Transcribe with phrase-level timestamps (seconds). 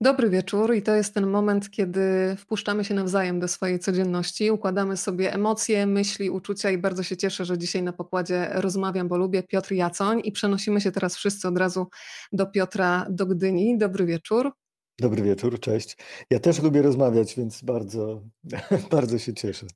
[0.00, 4.96] Dobry wieczór i to jest ten moment, kiedy wpuszczamy się nawzajem do swojej codzienności, układamy
[4.96, 9.42] sobie emocje, myśli, uczucia i bardzo się cieszę, że dzisiaj na pokładzie rozmawiam, bo lubię
[9.42, 11.86] Piotr Jacoń i przenosimy się teraz wszyscy od razu
[12.32, 13.78] do Piotra do Gdyni.
[13.78, 14.52] Dobry wieczór.
[15.00, 15.96] Dobry wieczór, cześć.
[16.30, 18.22] Ja też lubię rozmawiać, więc bardzo,
[18.90, 19.66] bardzo się cieszę.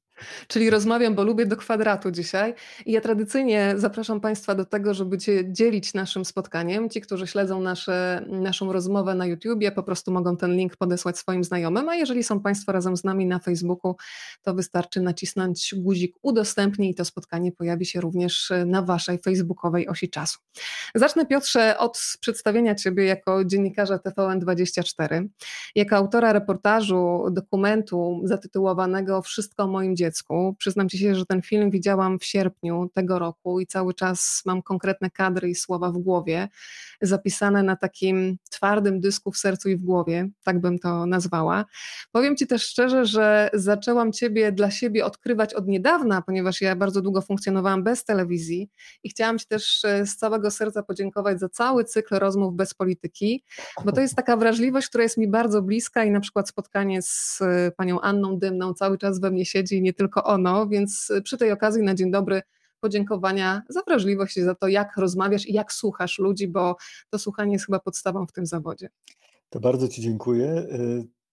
[0.48, 2.54] Czyli rozmawiam, bo lubię do kwadratu dzisiaj.
[2.86, 6.90] I ja tradycyjnie zapraszam Państwa do tego, żeby się dzielić naszym spotkaniem.
[6.90, 11.44] Ci, którzy śledzą nasze, naszą rozmowę na YouTubie, po prostu mogą ten link podesłać swoim
[11.44, 13.96] znajomym, a jeżeli są Państwo razem z nami na Facebooku,
[14.42, 20.10] to wystarczy nacisnąć guzik udostępnij i to spotkanie pojawi się również na Waszej facebookowej osi
[20.10, 20.38] czasu.
[20.94, 25.26] Zacznę Piotrze od przedstawienia Ciebie jako dziennikarza TVN24,
[25.74, 30.56] jako autora reportażu, dokumentu zatytułowanego Wszystko o moim dziecku dziecku.
[30.58, 34.62] Przyznam ci się, że ten film widziałam w sierpniu tego roku i cały czas mam
[34.62, 36.48] konkretne kadry i słowa w głowie,
[37.00, 41.64] zapisane na takim twardym dysku w sercu i w głowie, tak bym to nazwała.
[42.12, 47.02] Powiem ci też szczerze, że zaczęłam ciebie dla siebie odkrywać od niedawna, ponieważ ja bardzo
[47.02, 48.70] długo funkcjonowałam bez telewizji
[49.02, 53.44] i chciałam ci też e, z całego serca podziękować za cały cykl rozmów bez polityki,
[53.84, 57.38] bo to jest taka wrażliwość, która jest mi bardzo bliska i na przykład spotkanie z
[57.42, 61.52] e, panią Anną Dymną cały czas we mnie siedzi nie tylko ono, więc przy tej
[61.52, 62.42] okazji na dzień dobry
[62.80, 66.76] podziękowania za wrażliwość i za to, jak rozmawiasz i jak słuchasz ludzi, bo
[67.10, 68.88] to słuchanie jest chyba podstawą w tym zawodzie.
[69.50, 70.66] To bardzo Ci dziękuję.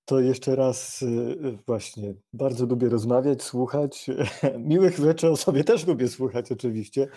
[0.09, 4.07] To jeszcze raz y, właśnie bardzo lubię rozmawiać, słuchać.
[4.59, 7.07] Miłych rzeczy o sobie też lubię słuchać oczywiście.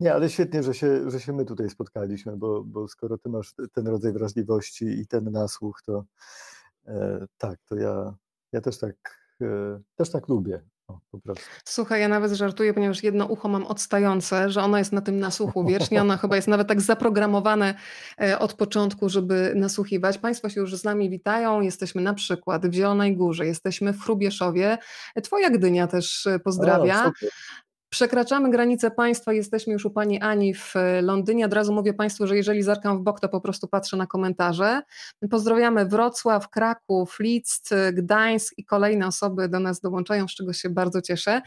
[0.00, 3.54] Nie, ale świetnie, że się, że się my tutaj spotkaliśmy, bo, bo skoro Ty masz
[3.72, 6.04] ten rodzaj wrażliwości i ten nasłuch, to
[6.86, 8.14] e, tak, to ja,
[8.52, 10.62] ja też tak, e, też tak lubię.
[11.64, 15.64] Słuchaj, ja nawet żartuję, ponieważ jedno ucho mam odstające, że ono jest na tym nasłuchu
[15.64, 16.00] wiecznie.
[16.00, 17.74] Ono chyba jest nawet tak zaprogramowane
[18.20, 20.18] e, od początku, żeby nasłuchiwać.
[20.18, 21.60] Państwo się już z nami witają.
[21.60, 24.78] Jesteśmy na przykład w Zielonej Górze, jesteśmy w Chrubieszowie.
[25.22, 27.06] Twoja Gdynia też e, pozdrawia.
[27.06, 27.12] O,
[27.90, 31.46] Przekraczamy granicę państwa, jesteśmy już u pani Ani w e, Londynie.
[31.46, 34.82] Od razu mówię państwu, że jeżeli zerkam w bok, to po prostu patrzę na komentarze.
[35.30, 41.02] Pozdrawiamy Wrocław, Kraków, Lidz, Gdańsk i kolejne osoby do nas dołączają, z czego się bardzo
[41.02, 41.42] cieszę.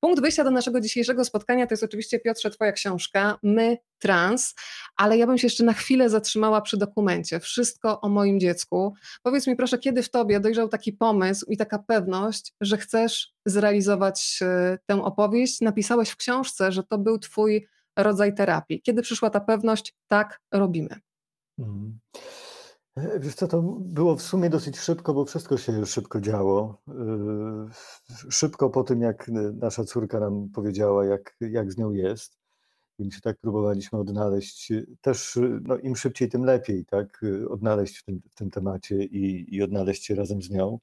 [0.00, 4.54] Punkt wyjścia do naszego dzisiejszego spotkania to jest oczywiście Piotrze twoja książka My Trans,
[4.96, 7.40] ale ja bym się jeszcze na chwilę zatrzymała przy dokumencie.
[7.40, 8.94] Wszystko o moim dziecku.
[9.22, 14.38] Powiedz mi proszę, kiedy w tobie dojrzał taki pomysł i taka pewność, że chcesz zrealizować
[14.42, 15.60] e, tę opowieść?
[15.60, 18.82] Napisałeś w książce, że to był twój rodzaj terapii.
[18.82, 21.00] Kiedy przyszła ta pewność, tak robimy?
[21.58, 21.98] Mhm.
[23.18, 26.82] Wiesz co, to było w sumie dosyć szybko, bo wszystko się szybko działo.
[26.88, 27.68] E,
[28.30, 32.38] szybko po tym, jak nasza córka nam powiedziała, jak, jak z nią jest
[32.98, 34.72] więc tak próbowaliśmy odnaleźć.
[35.00, 37.24] Też no, im szybciej, tym lepiej, tak?
[37.48, 40.78] Odnaleźć w tym, w tym temacie i, i odnaleźć się razem z nią.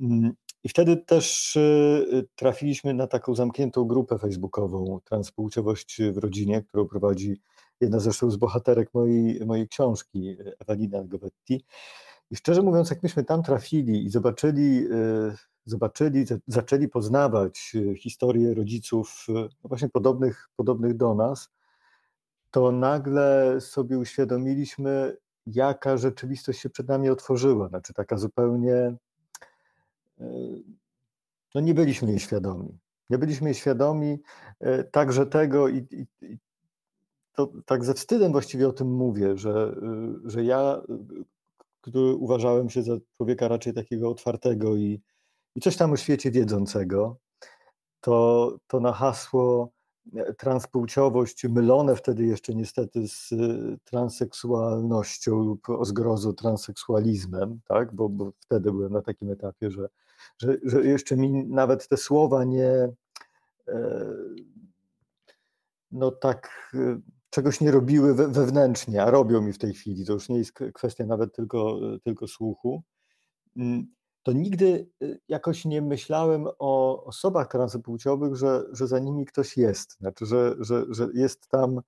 [0.00, 0.32] Mm,
[0.64, 7.40] I wtedy też y, trafiliśmy na taką zamkniętą grupę facebookową Transpłciowość w rodzinie, którą prowadzi
[7.80, 11.64] jedna zresztą z bohaterek mojej, mojej książki, Ewelina Govetti.
[12.30, 15.36] I szczerze mówiąc, jak myśmy tam trafili i zobaczyli y,
[15.66, 21.50] zobaczyli, zaczęli poznawać e, historię rodziców e, no właśnie podobnych, podobnych do nas,
[22.50, 27.68] to nagle sobie uświadomiliśmy, jaka rzeczywistość się przed nami otworzyła.
[27.68, 28.96] Znaczy taka zupełnie, e,
[31.54, 32.78] no nie byliśmy jej świadomi.
[33.10, 34.18] Nie byliśmy jej świadomi
[34.90, 36.38] także tego i, i, i
[37.32, 39.76] to tak ze wstydem właściwie o tym mówię, że,
[40.24, 40.82] że ja,
[41.84, 45.00] który uważałem się za człowieka raczej takiego otwartego i,
[45.54, 47.16] i coś tam o świecie wiedzącego,
[48.00, 49.72] to, to na hasło
[50.16, 53.36] e, transpłciowość, mylone wtedy jeszcze niestety z e,
[53.84, 57.94] transseksualnością lub o zgrozu transseksualizmem, tak?
[57.94, 59.88] bo, bo wtedy byłem na takim etapie, że,
[60.38, 62.92] że, że jeszcze mi nawet te słowa nie
[63.68, 64.06] e,
[65.92, 66.72] no tak
[67.34, 70.06] czegoś nie robiły wewnętrznie, a robią mi w tej chwili.
[70.06, 72.82] To już nie jest kwestia nawet tylko, tylko słuchu.
[73.56, 73.86] Mm,
[74.22, 79.98] to nigdy y, jakoś nie myślałem o osobach transpłciowych, że, że za nimi ktoś jest.
[79.98, 81.80] Znaczy, że, że, że jest tam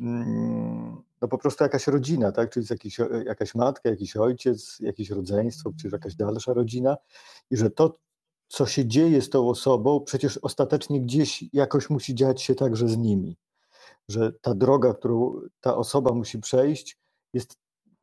[0.00, 2.50] mm, no po prostu jakaś rodzina, tak?
[2.50, 6.96] czyli jest jakiś, jakaś matka, jakiś ojciec, jakieś rodzeństwo, czy jakaś dalsza rodzina
[7.50, 7.98] i że to,
[8.48, 12.96] co się dzieje z tą osobą, przecież ostatecznie gdzieś jakoś musi dziać się także z
[12.96, 13.36] nimi.
[14.10, 16.98] Że ta droga, którą ta osoba musi przejść,
[17.34, 17.56] jest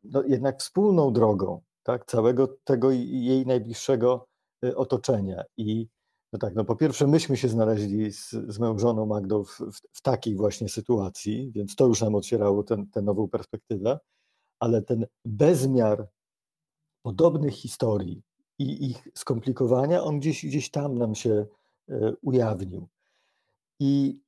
[0.04, 4.28] no jednak wspólną drogą tak, całego tego jej najbliższego
[4.66, 5.44] y, otoczenia.
[5.58, 5.88] I
[6.34, 9.82] no tak, no po pierwsze, myśmy się znaleźli z, z moją żoną Magdą w, w,
[9.94, 14.00] w, takiej właśnie sytuacji, więc to już nam otwierało tę nową perspektywę,
[14.60, 16.08] ale ten bezmiar
[17.02, 18.22] podobnych historii
[18.60, 21.46] i ich skomplikowania, on gdzieś, gdzieś tam nam się
[21.90, 22.88] e, ujawnił.
[23.80, 24.22] I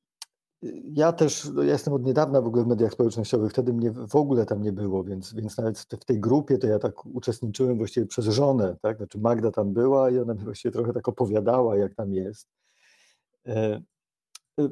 [0.94, 4.16] ja też, no ja jestem od niedawna w ogóle w mediach społecznościowych, wtedy mnie w
[4.16, 8.06] ogóle tam nie było, więc, więc nawet w tej grupie to ja tak uczestniczyłem właściwie
[8.06, 8.98] przez żonę, tak?
[8.98, 12.48] Znaczy Magda tam była i ona mi właściwie trochę tak opowiadała, jak tam jest.
[13.48, 13.82] E,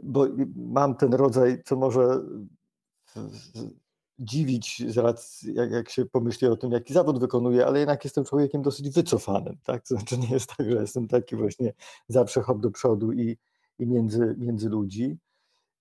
[0.03, 2.21] bo mam ten rodzaj, co może
[4.19, 8.23] dziwić, z racji, jak, jak się pomyśli o tym, jaki zawód wykonuję, ale jednak jestem
[8.23, 9.87] człowiekiem dosyć wycofanym, tak?
[9.87, 11.73] To znaczy nie jest tak, że jestem taki właśnie
[12.07, 13.37] zawsze hop do przodu i,
[13.79, 15.17] i między, między ludzi.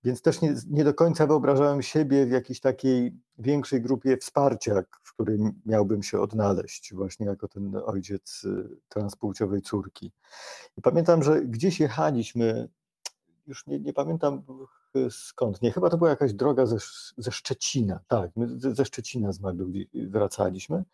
[0.04, 5.14] Więc też nie, nie do końca wyobrażałem siebie w jakiejś takiej większej grupie wsparcia, w
[5.14, 10.12] której miałbym się odnaleźć, właśnie jako ten ojciec y, transpłciowej córki.
[10.76, 12.68] I pamiętam, że gdzieś jechaliśmy,
[13.46, 14.42] już nie, nie pamiętam
[15.10, 16.76] skąd, nie, chyba to była jakaś droga ze,
[17.16, 20.84] ze Szczecina, tak, my ze Szczecina z Magdą wracaliśmy.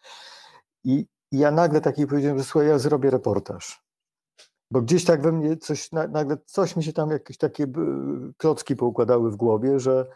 [0.84, 3.87] I, I ja nagle takiej powiedziałem, że słuchaj, ja zrobię reportaż.
[4.70, 7.66] Bo gdzieś tak we mnie coś, nagle coś mi się tam jakieś takie
[8.36, 10.06] klocki poukładały w głowie, że,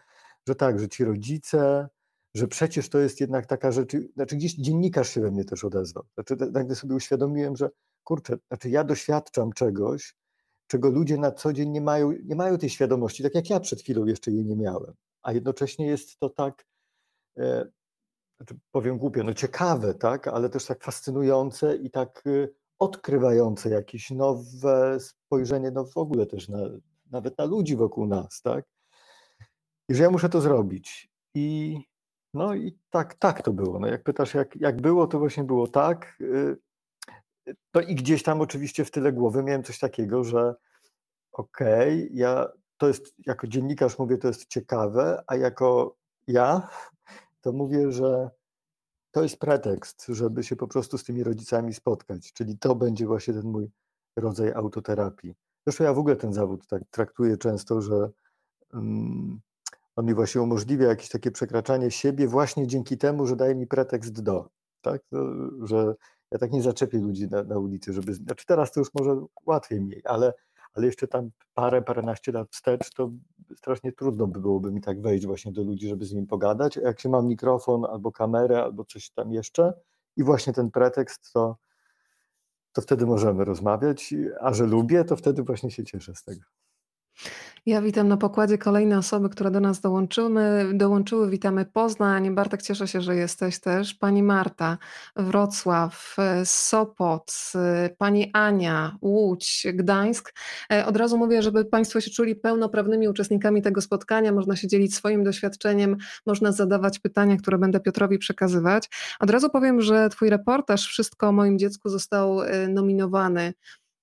[0.48, 1.88] że tak, że ci rodzice,
[2.34, 6.04] że przecież to jest jednak taka rzecz, znaczy gdzieś dziennikarz się we mnie też odezwał.
[6.14, 7.70] Znaczy nagle sobie uświadomiłem, że
[8.04, 10.16] kurczę, znaczy ja doświadczam czegoś,
[10.66, 13.80] czego ludzie na co dzień nie mają, nie mają tej świadomości, tak jak ja przed
[13.80, 14.94] chwilą jeszcze jej nie miałem.
[15.22, 16.66] A jednocześnie jest to tak,
[17.38, 17.70] e,
[18.36, 22.48] znaczy powiem głupio, no ciekawe, tak, ale też tak fascynujące i tak e,
[22.82, 26.58] odkrywające jakieś nowe spojrzenie, no w ogóle też na,
[27.10, 28.64] nawet na ludzi wokół nas, tak?
[29.88, 31.10] I że ja muszę to zrobić.
[31.34, 31.78] I
[32.34, 33.78] no i tak, tak to było.
[33.78, 36.16] No jak pytasz, jak, jak było, to właśnie było tak.
[36.20, 36.56] Y,
[37.70, 40.54] to i gdzieś tam oczywiście w tyle głowy miałem coś takiego, że
[41.32, 45.96] okej, okay, ja to jest, jako dziennikarz mówię, to jest ciekawe, a jako
[46.26, 46.68] ja
[47.40, 48.30] to mówię, że
[49.12, 52.32] to jest pretekst, żeby się po prostu z tymi rodzicami spotkać.
[52.32, 53.70] Czyli to będzie właśnie ten mój
[54.16, 55.34] rodzaj autoterapii.
[55.66, 58.10] Zresztą ja w ogóle ten zawód tak traktuję często, że
[58.72, 59.40] um,
[59.96, 64.22] on mi właśnie umożliwia jakieś takie przekraczanie siebie właśnie dzięki temu, że daje mi pretekst
[64.22, 64.48] do.
[64.80, 65.02] Tak?
[65.62, 65.94] Że
[66.30, 68.14] ja tak nie zaczepię ludzi na, na ulicy, żeby.
[68.14, 70.32] Znaczy teraz to już może łatwiej mniej, ale
[70.74, 73.10] ale jeszcze tam parę, paręnaście lat wstecz, to
[73.56, 76.78] strasznie trudno by byłoby mi tak wejść właśnie do ludzi, żeby z nimi pogadać.
[76.78, 79.72] A jak się mam mikrofon albo kamerę, albo coś tam jeszcze
[80.16, 81.56] i właśnie ten pretekst, to,
[82.72, 86.40] to wtedy możemy rozmawiać, a że lubię, to wtedy właśnie się cieszę z tego.
[87.66, 90.70] Ja witam na pokładzie kolejne osoby, które do nas dołączyły.
[90.74, 91.30] dołączyły.
[91.30, 92.34] Witamy Poznań.
[92.34, 93.94] Bartek, cieszę się, że jesteś też.
[93.94, 94.78] Pani Marta,
[95.16, 97.52] Wrocław, Sopot,
[97.98, 100.34] pani Ania, Łódź, Gdańsk.
[100.72, 104.32] E, od razu mówię, żeby Państwo się czuli pełnoprawnymi uczestnikami tego spotkania.
[104.32, 108.88] Można się dzielić swoim doświadczeniem, można zadawać pytania, które będę Piotrowi przekazywać.
[109.20, 113.52] Od razu powiem, że Twój reportaż Wszystko o moim dziecku został e, nominowany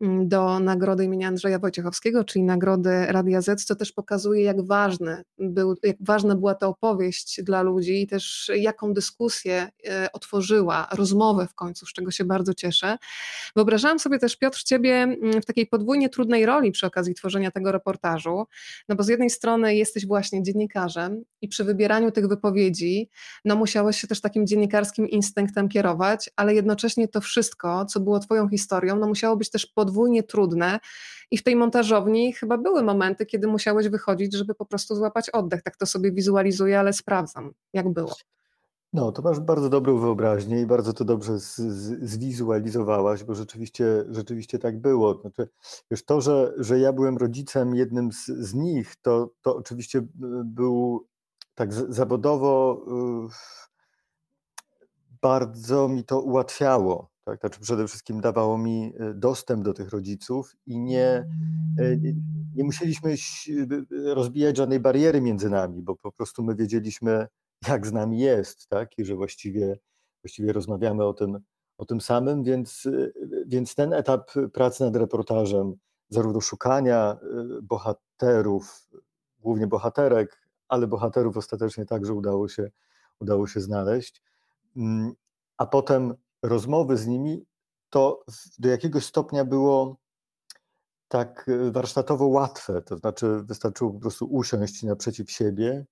[0.01, 5.75] do nagrody imienia Andrzeja Wojciechowskiego, czyli nagrody Radia Z, co też pokazuje, jak, ważny był,
[5.83, 11.53] jak ważna była ta opowieść dla ludzi i też jaką dyskusję e, otworzyła, rozmowę w
[11.55, 12.97] końcu, z czego się bardzo cieszę.
[13.55, 17.71] Wyobrażałam sobie też, Piotr, ciebie mm, w takiej podwójnie trudnej roli przy okazji tworzenia tego
[17.71, 18.45] reportażu,
[18.89, 23.09] no bo z jednej strony jesteś właśnie dziennikarzem i przy wybieraniu tych wypowiedzi,
[23.45, 28.49] no musiałeś się też takim dziennikarskim instynktem kierować, ale jednocześnie to wszystko, co było twoją
[28.49, 30.79] historią, no musiało być też pod podwójnie trudne.
[31.31, 35.61] I w tej montażowni chyba były momenty, kiedy musiałeś wychodzić, żeby po prostu złapać oddech.
[35.63, 38.15] Tak to sobie wizualizuję, ale sprawdzam, jak było.
[38.93, 44.05] No, to masz bardzo dobrą wyobraźnię i bardzo to dobrze z, z, zwizualizowałaś, bo rzeczywiście,
[44.09, 45.21] rzeczywiście tak było.
[45.21, 45.49] Znaczy,
[45.91, 50.07] wiesz, to, że, że ja byłem rodzicem jednym z, z nich, to, to oczywiście
[50.45, 51.07] był
[51.55, 52.85] tak zawodowo
[55.21, 57.08] bardzo mi to ułatwiało.
[57.29, 57.39] Tak?
[57.39, 61.05] Znaczy przede wszystkim dawało mi e, dostęp do tych rodziców i nie,
[61.79, 61.97] e,
[62.55, 63.15] nie musieliśmy
[64.03, 67.27] rozbijać żadnej bariery między nami, bo po prostu my wiedzieliśmy,
[67.67, 68.97] jak z nami jest, tak?
[68.97, 69.79] I że właściwie,
[70.23, 71.39] właściwie rozmawiamy o tym,
[71.77, 73.11] o tym samym, więc, e,
[73.47, 75.75] więc ten etap pracy nad reportażem,
[76.09, 77.17] zarówno szukania
[77.63, 78.89] bohaterów,
[79.39, 82.71] głównie bohaterek, ale bohaterów ostatecznie także udało się,
[83.19, 84.23] udało się znaleźć,
[84.77, 85.13] mm,
[85.57, 87.45] a potem rozmowy z nimi,
[87.89, 88.23] to
[88.59, 89.97] do jakiegoś stopnia było
[91.07, 92.81] tak e, warsztatowo łatwe.
[92.81, 95.85] To znaczy, wystarczyło po prostu usiąść naprzeciw siebie,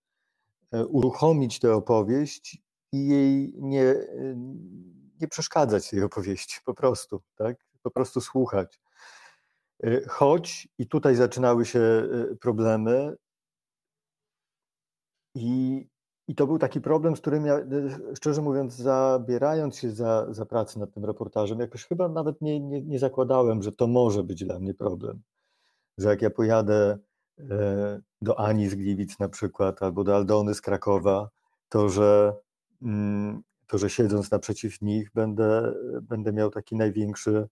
[0.72, 2.62] e, uruchomić tę opowieść
[2.92, 4.36] i jej nie, e,
[5.22, 7.66] nie przeszkadzać tej opowieści, po prostu, tak?
[7.82, 8.80] Po prostu słuchać.
[10.08, 12.08] Choć i tutaj zaczynały się
[12.42, 13.16] problemy,
[15.38, 15.88] i
[16.28, 17.60] I to był taki problem, z którym ja,
[18.16, 22.82] szczerze mówiąc, zabierając się za, za pracę nad tym reportażem, jakoś chyba nawet nie, nie,
[22.82, 25.22] nie zakładałem, że to może być dla mnie problem.
[25.98, 26.98] Że jak ja pojadę
[27.40, 31.30] e, do Ani z Gliwic na przykład, albo do Aldony z Krakowa,
[31.70, 32.34] to że,
[32.82, 37.48] mm, to, że siedząc naprzeciw nich będę, będę miał taki największy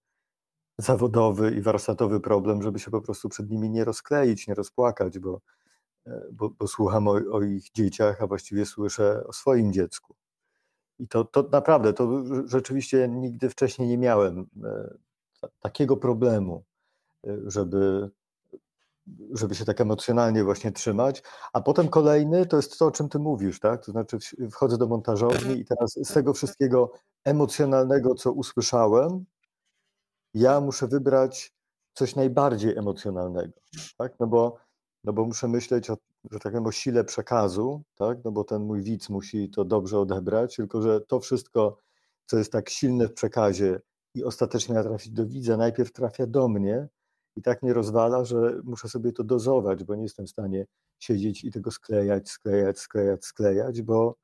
[0.78, 5.36] zawodowy i warsztatowy problem, żeby się po prostu przed nimi nie rozkleić, nie rozpłakać, bo,
[5.36, 5.65] e,
[6.32, 10.16] bo, bo słucham o, o, ich dzieciach, a właściwie słyszę o swoim dziecku.
[11.00, 14.98] I to, to naprawdę, to rzeczywiście nigdy wcześniej nie miałem e,
[15.60, 16.64] takiego problemu,
[17.28, 18.10] e, żeby,
[19.32, 21.24] żeby się tak emocjonalnie właśnie trzymać.
[21.54, 23.86] A potem kolejny to jest to, o czym ty mówisz, tak?
[23.86, 24.18] To znaczy
[24.52, 26.92] wchodzę do montażowni i teraz z tego wszystkiego
[27.24, 29.26] emocjonalnego, co usłyszałem,
[30.34, 31.54] ja muszę wybrać
[31.94, 33.54] coś najbardziej emocjonalnego,
[33.98, 34.14] tak?
[34.20, 34.58] No bo,
[35.06, 35.98] no bo muszę myśleć o,
[36.32, 38.24] że tak powiem, o sile przekazu, tak?
[38.26, 41.78] No bo ten mój widz musi to dobrze odebrać, tylko że to wszystko,
[42.26, 43.82] co jest tak silne w przekazie
[44.14, 46.88] i ostatecznie ma trafić do widza, najpierw trafia do mnie
[47.36, 50.66] i tak mnie rozwala, że muszę sobie to dozować, bo nie jestem w stanie
[51.00, 54.16] siedzieć i tego sklejać, sklejać, sklejać, sklejać, bo,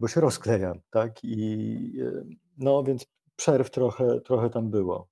[0.00, 1.24] bo się rozklejam, tak?
[1.24, 2.24] I e,
[2.58, 5.08] no więc przerw trochę, trochę tam było.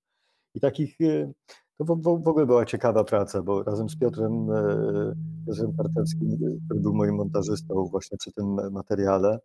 [0.54, 1.34] I takich, y,
[1.78, 5.14] to w, w ogóle była ciekawa praca, bo razem z Piotrem, e,
[5.46, 9.38] Piotrem Partewskim, y, który był moim montażystą właśnie przy tym materiale,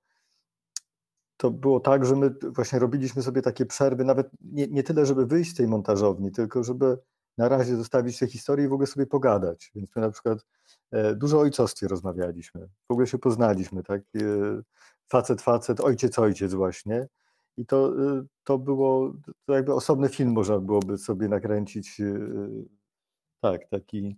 [1.38, 5.26] to było tak, że my właśnie robiliśmy sobie takie przerwy, nawet nie, nie tyle, żeby
[5.26, 6.98] wyjść z tej montażowni, tylko żeby
[7.38, 9.72] na razie zostawić te historie i w ogóle sobie pogadać.
[9.76, 10.46] Więc my na przykład
[10.92, 14.02] e, dużo o ojcostwie rozmawialiśmy, w ogóle się poznaliśmy, tak?
[14.02, 14.22] E,
[15.08, 17.08] facet, facet, ojciec, ojciec właśnie.
[17.58, 19.14] I to, y, to było,
[19.46, 22.00] to jakby osobny film można byłoby sobie nakręcić.
[22.00, 22.66] Y, y,
[23.42, 24.18] tak, taki.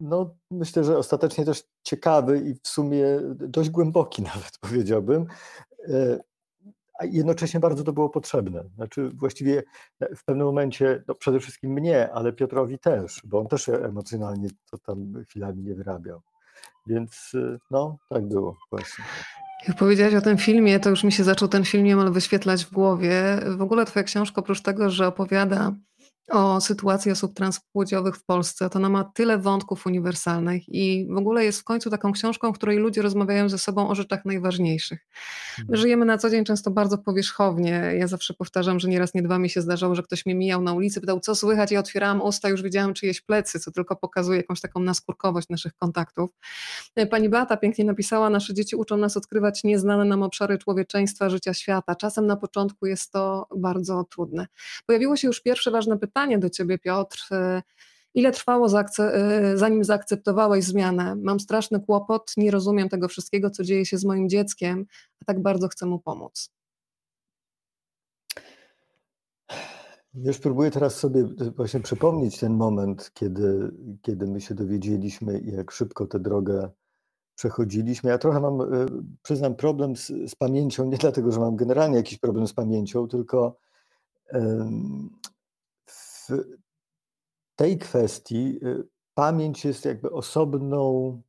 [0.00, 3.04] No, myślę, że ostatecznie też ciekawy i w sumie
[3.34, 5.26] dość głęboki, nawet powiedziałbym.
[5.88, 6.18] E,
[6.98, 8.64] a jednocześnie bardzo to było potrzebne.
[8.74, 9.62] Znaczy, właściwie
[10.16, 14.78] w pewnym momencie, no przede wszystkim mnie, ale Piotrowi też, bo on też emocjonalnie to
[14.78, 16.22] tam chwilami nie wyrabiał.
[16.86, 17.32] Więc
[17.70, 19.04] no, tak było właśnie.
[19.68, 22.72] Jak powiedziałaś o tym filmie, to już mi się zaczął ten film niemal wyświetlać w
[22.72, 23.40] głowie.
[23.56, 25.72] W ogóle twoja książka, oprócz tego, że opowiada
[26.30, 31.44] o sytuacji osób transpłciowych w Polsce, to ona ma tyle wątków uniwersalnych i w ogóle
[31.44, 35.06] jest w końcu taką książką, w której ludzie rozmawiają ze sobą o rzeczach najważniejszych.
[35.58, 35.78] My mhm.
[35.78, 37.92] żyjemy na co dzień często bardzo powierzchownie.
[37.98, 40.72] Ja zawsze powtarzam, że nieraz nie dwa mi się zdarzało, że ktoś mnie mijał na
[40.72, 44.60] ulicy, pytał, co słychać, i otwierałam usta, już widziałam czyjeś plecy, co tylko pokazuje jakąś
[44.60, 46.30] taką naskórkowość naszych kontaktów.
[47.10, 51.94] Pani Beata pięknie napisała, nasze dzieci uczą nas odkrywać nieznane nam obszary człowieczeństwa, życia świata.
[51.94, 54.46] Czasem na początku jest to bardzo trudne.
[54.86, 57.18] Pojawiło się już pierwsze ważne pytanie, pytanie do ciebie, Piotr.
[57.32, 57.62] Y,
[58.14, 61.16] ile trwało, y, zanim zaakceptowałeś zmianę?
[61.16, 64.86] Mam straszny kłopot, nie rozumiem tego wszystkiego, co dzieje się z moim dzieckiem,
[65.22, 66.50] a tak bardzo chcę mu pomóc.
[70.14, 71.24] Wiesz, próbuję teraz sobie
[71.56, 76.70] właśnie przypomnieć ten moment, kiedy, kiedy my się dowiedzieliśmy jak szybko tę drogę
[77.34, 78.10] przechodziliśmy.
[78.10, 78.86] Ja trochę mam, y,
[79.22, 83.56] przyznam, problem z, z, pamięcią, nie dlatego, że mam generalnie jakiś problem z pamięcią, tylko
[87.56, 91.22] tej kwestii y, pamięć jest jakby osobną,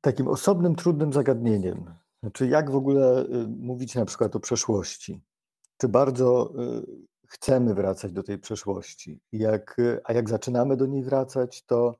[0.00, 1.94] takim osobnym, trudnym zagadnieniem.
[2.22, 5.22] Znaczy, jak w ogóle y, mówić na przykład o przeszłości?
[5.76, 6.86] Czy bardzo y,
[7.26, 9.20] chcemy wracać do tej przeszłości?
[9.32, 11.94] Jak, a jak zaczynamy do niej wracać, to,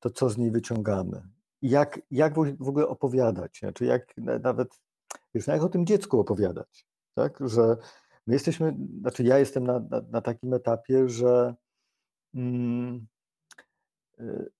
[0.00, 1.22] to co z niej wyciągamy?
[1.62, 3.58] Jak, jak w ogóle opowiadać?
[3.58, 4.68] Znaczy, jak nawet,
[5.34, 6.86] wiesz, no jak o tym dziecku opowiadać?
[7.14, 7.38] Tak?
[7.40, 7.76] Że
[8.26, 11.54] My jesteśmy, znaczy ja jestem na, na, na takim etapie, że
[12.34, 13.06] mm,
[14.20, 14.50] y,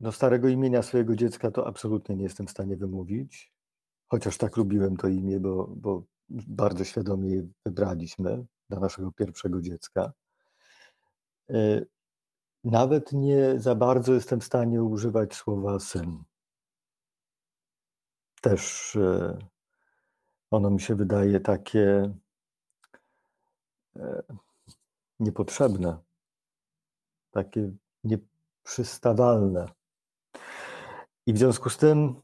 [0.00, 3.52] no starego imienia swojego dziecka to absolutnie nie jestem w stanie wymówić,
[4.06, 10.12] chociaż tak lubiłem to imię, bo, bo bardzo świadomie je wybraliśmy dla naszego pierwszego dziecka.
[11.50, 11.86] Y,
[12.64, 16.24] nawet nie za bardzo jestem w stanie używać słowa syn.
[18.40, 19.38] Też y,
[20.50, 22.14] ono mi się wydaje takie
[25.20, 25.98] niepotrzebne,
[27.30, 27.70] takie
[28.04, 29.68] nieprzystawalne.
[31.26, 32.14] I w związku z tym,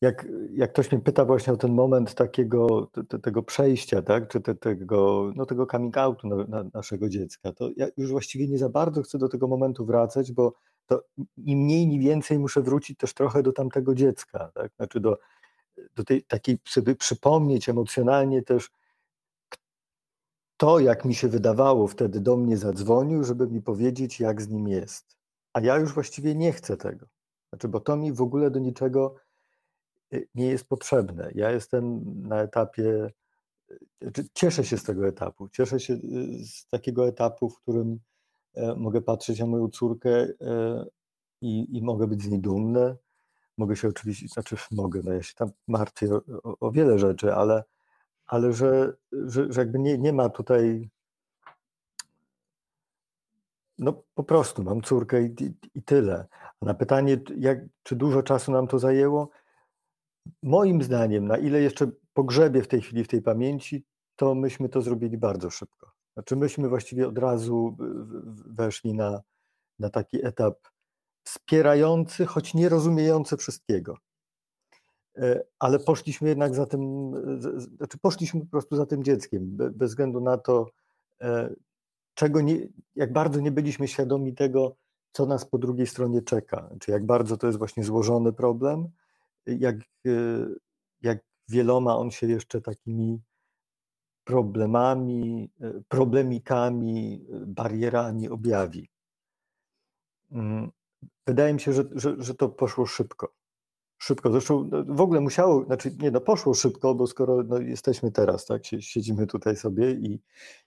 [0.00, 4.40] jak, jak ktoś mnie pyta właśnie o ten moment takiego, te, tego przejścia, tak, czy
[4.40, 8.58] te, tego, no tego coming outu na, na naszego dziecka, to ja już właściwie nie
[8.58, 10.52] za bardzo chcę do tego momentu wracać, bo
[10.86, 11.02] to
[11.36, 15.18] ni mniej, ni więcej muszę wrócić też trochę do tamtego dziecka, tak, znaczy do,
[15.94, 18.70] do tej takiej, sobie przypomnieć emocjonalnie też,
[20.56, 24.68] to, jak mi się wydawało, wtedy do mnie zadzwonił, żeby mi powiedzieć, jak z nim
[24.68, 25.16] jest.
[25.52, 27.06] A ja już właściwie nie chcę tego.
[27.48, 29.14] Znaczy, bo to mi w ogóle do niczego
[30.34, 31.30] nie jest potrzebne.
[31.34, 33.10] Ja jestem na etapie,
[34.02, 35.48] znaczy cieszę się z tego etapu.
[35.48, 35.96] Cieszę się
[36.44, 38.00] z takiego etapu, w którym
[38.76, 40.28] mogę patrzeć na moją córkę
[41.40, 42.96] i, i mogę być z niej dumny.
[43.58, 47.64] Mogę się oczywiście, znaczy mogę, no ja się tam martwię o, o wiele rzeczy, ale,
[48.26, 50.90] ale że, że, że jakby nie, nie ma tutaj
[53.78, 56.26] no po prostu mam córkę i, i, i, tyle.
[56.60, 59.30] A na pytanie, jak, czy dużo czasu nam to zajęło,
[60.42, 63.84] moim zdaniem, na ile jeszcze pogrzebie w tej chwili w tej pamięci,
[64.16, 65.92] to myśmy to zrobili bardzo szybko.
[66.12, 67.76] Znaczy myśmy właściwie od razu
[68.46, 69.22] weszli na,
[69.78, 70.58] na taki etap
[71.24, 73.96] wspierający, choć nie rozumiejący wszystkiego.
[75.16, 77.12] E, ale poszliśmy jednak za tym,
[77.76, 80.70] znaczy poszliśmy po prostu za tym dzieckiem, bez względu na to,
[81.20, 81.54] e,
[82.14, 84.76] czego nie, jak bardzo nie byliśmy świadomi tego,
[85.12, 88.88] co nas po drugiej stronie czeka, czy jak bardzo to jest właśnie złożony problem,
[89.46, 90.10] jak, e,
[91.02, 91.18] jak
[91.48, 93.22] wieloma on się jeszcze takimi
[94.24, 95.50] problemami,
[95.88, 98.88] problemikami, barierami objawi.
[100.32, 100.70] Mm,
[101.26, 103.32] wydaje mi się, że, że, że to poszło szybko.
[103.98, 104.32] Szybko.
[104.32, 108.46] Zresztą no, w ogóle musiało, znaczy nie, no poszło szybko, bo skoro no, jesteśmy teraz,
[108.46, 110.20] tak, siedzimy tutaj sobie i,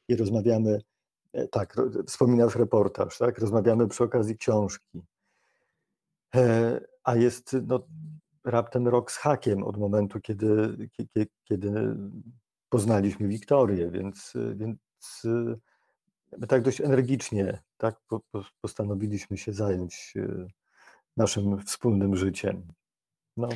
[0.07, 0.81] i rozmawiamy,
[1.33, 1.75] e, tak,
[2.07, 5.01] wspominasz reportaż, tak, rozmawiamy przy okazji książki,
[6.35, 7.87] e, a jest no,
[8.43, 11.95] raptem rok z hakiem od momentu, kiedy, kiedy, kiedy
[12.69, 14.79] poznaliśmy Wiktorię, więc, więc
[16.37, 18.01] my tak dość energicznie tak,
[18.61, 20.47] postanowiliśmy się zająć e,
[21.17, 22.67] naszym wspólnym życiem.
[23.39, 23.49] No.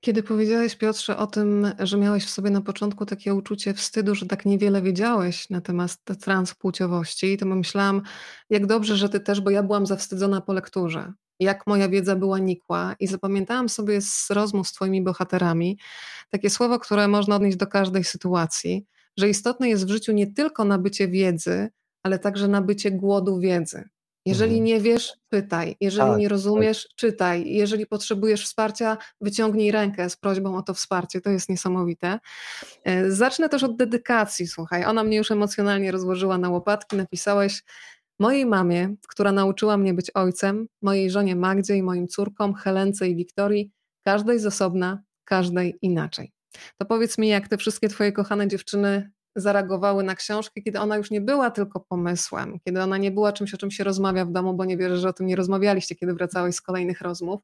[0.00, 4.26] Kiedy powiedziałeś, Piotrze, o tym, że miałeś w sobie na początku takie uczucie wstydu, że
[4.26, 8.02] tak niewiele wiedziałeś na temat transpłciowości, to myślałam,
[8.50, 11.12] jak dobrze, że ty też, bo ja byłam zawstydzona po lekturze.
[11.40, 15.78] Jak moja wiedza była nikła, i zapamiętałam sobie z rozmów z Twoimi bohaterami
[16.30, 20.64] takie słowo, które można odnieść do każdej sytuacji, że istotne jest w życiu nie tylko
[20.64, 21.68] nabycie wiedzy,
[22.02, 23.88] ale także nabycie głodu wiedzy.
[24.26, 24.64] Jeżeli mhm.
[24.64, 25.76] nie wiesz, pytaj.
[25.80, 26.30] Jeżeli tak, nie tak.
[26.30, 26.96] rozumiesz, tak.
[26.96, 27.44] czytaj.
[27.46, 31.20] Jeżeli potrzebujesz wsparcia, wyciągnij rękę z prośbą o to wsparcie.
[31.20, 32.18] To jest niesamowite.
[32.84, 34.46] E, zacznę też od dedykacji.
[34.46, 36.96] Słuchaj, ona mnie już emocjonalnie rozłożyła na łopatki.
[36.96, 37.62] Napisałeś
[38.18, 43.16] mojej mamie, która nauczyła mnie być ojcem, mojej żonie Magdzie i moim córkom Helence i
[43.16, 43.70] Wiktorii,
[44.04, 46.32] każdej z osobna, każdej inaczej.
[46.78, 51.10] To powiedz mi, jak te wszystkie twoje kochane dziewczyny zareagowały na książkę, kiedy ona już
[51.10, 54.54] nie była tylko pomysłem, kiedy ona nie była czymś, o czym się rozmawia w domu,
[54.54, 57.40] bo nie wierzę, że o tym nie rozmawialiście, kiedy wracałeś z kolejnych rozmów,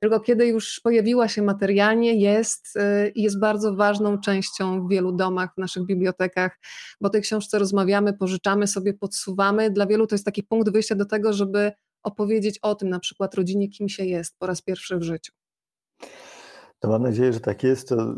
[0.00, 5.12] tylko kiedy już pojawiła się materialnie, jest y, i jest bardzo ważną częścią w wielu
[5.12, 6.58] domach, w naszych bibliotekach,
[7.00, 9.70] bo tej książce rozmawiamy, pożyczamy sobie, podsuwamy.
[9.70, 11.72] Dla wielu to jest taki punkt wyjścia do tego, żeby
[12.02, 15.32] opowiedzieć o tym, na przykład rodzinie, kim się jest po raz pierwszy w życiu.
[16.78, 17.88] To mam nadzieję, że tak jest.
[17.88, 18.14] To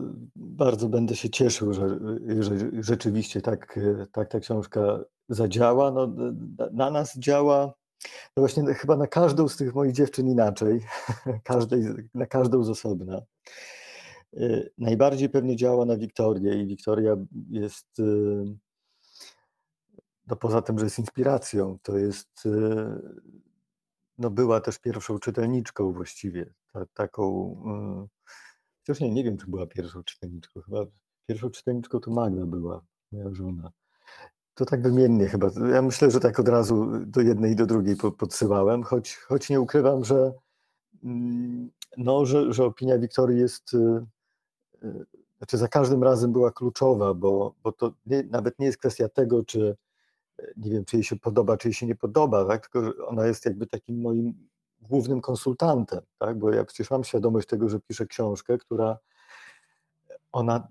[0.59, 1.99] bardzo będę się cieszył, że,
[2.41, 3.79] że rzeczywiście tak,
[4.13, 5.91] tak ta książka zadziała.
[5.91, 6.09] No,
[6.73, 7.75] na nas działa
[8.37, 10.81] no właśnie chyba na każdą z tych moich dziewczyn inaczej,
[11.45, 13.23] każdej, na każdą z osobna.
[14.79, 17.17] Najbardziej pewnie działa na Wiktorię i Wiktoria
[17.51, 17.87] jest,
[20.27, 22.49] no poza tym, że jest inspiracją, to jest,
[24.19, 27.57] no była też pierwszą czytelniczką właściwie, ta, taką
[28.89, 30.61] Chociaż nie, nie wiem, czy była pierwszą czytelniczką.
[30.61, 30.87] Chyba
[31.27, 33.71] pierwszą czytelniczką to Magda była, moja żona.
[34.55, 35.51] To tak wymiennie chyba.
[35.73, 39.61] Ja myślę, że tak od razu do jednej i do drugiej podsyłałem, choć, choć nie
[39.61, 40.33] ukrywam, że,
[41.05, 44.07] mm, no, że, że opinia Wiktorii jest, y,
[44.85, 45.07] y,
[45.39, 49.45] znaczy za każdym razem była kluczowa, bo, bo to nie, nawet nie jest kwestia tego,
[49.45, 49.77] czy
[50.57, 52.69] nie wiem, czy jej się podoba, czy jej się nie podoba, tak?
[52.69, 54.49] tylko ona jest jakby takim moim
[54.81, 56.39] głównym konsultantem, tak?
[56.39, 58.99] bo ja przecież mam świadomość tego, że piszę książkę, która
[60.33, 60.69] ona,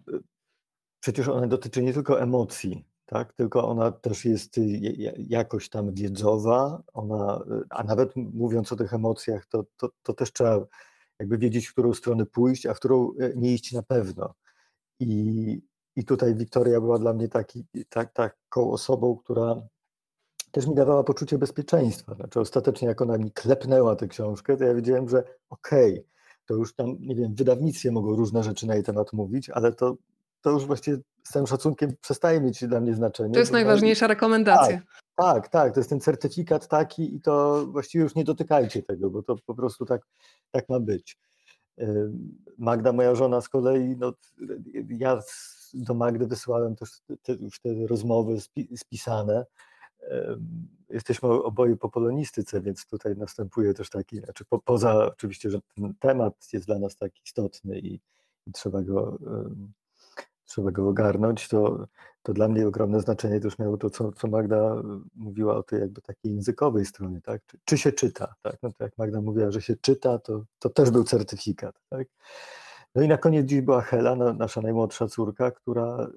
[0.99, 3.33] przecież ona dotyczy nie tylko emocji, tak?
[3.33, 4.59] tylko ona też jest
[5.17, 10.59] jakoś tam wiedzowa, ona, a nawet mówiąc o tych emocjach, to, to, to też trzeba
[11.19, 14.33] jakby wiedzieć, w którą stronę pójść, a w którą e, nie iść na pewno.
[14.99, 15.61] I,
[15.95, 19.67] i tutaj Wiktoria była dla mnie taki, tak, taką osobą, która
[20.51, 22.15] też mi dawała poczucie bezpieczeństwa.
[22.15, 26.03] Znaczy ostatecznie jak ona mi klepnęła tę książkę, to ja wiedziałem, że okej, okay,
[26.45, 29.95] to już tam, nie wiem, wydawnictwie mogą różne rzeczy na jej temat mówić, ale to,
[30.41, 33.33] to już właściwie z tym szacunkiem przestaje mieć dla mnie znaczenie.
[33.33, 34.77] To jest najważniejsza rekomendacja.
[34.77, 34.83] Tak,
[35.15, 39.23] tak, tak, to jest ten certyfikat taki i to właściwie już nie dotykajcie tego, bo
[39.23, 40.01] to po prostu tak,
[40.51, 41.17] tak ma być.
[42.57, 44.13] Magda, moja żona z kolei, no,
[44.89, 45.19] ja
[45.73, 46.89] do Magdy wysyłałem też
[47.21, 48.37] te, już te rozmowy
[48.75, 49.45] spisane,
[50.89, 55.93] Jesteśmy oboje po polonistyce, więc tutaj następuje też taki, znaczy po, poza oczywiście, że ten
[55.99, 57.99] temat jest dla nas tak istotny i,
[58.53, 59.17] trzeba go,
[60.45, 61.87] trzeba go ogarnąć, to,
[62.23, 64.81] to dla mnie ogromne znaczenie też miało to, co, co Magda
[65.15, 67.41] mówiła o tej jakby takiej językowej stronie, tak?
[67.45, 68.57] Czy, czy się czyta, tak?
[68.63, 72.07] No to jak Magda mówiła, że się czyta, to, to też był certyfikat, tak?
[72.95, 76.07] No i na koniec dziś była Hela, nasza najmłodsza córka, która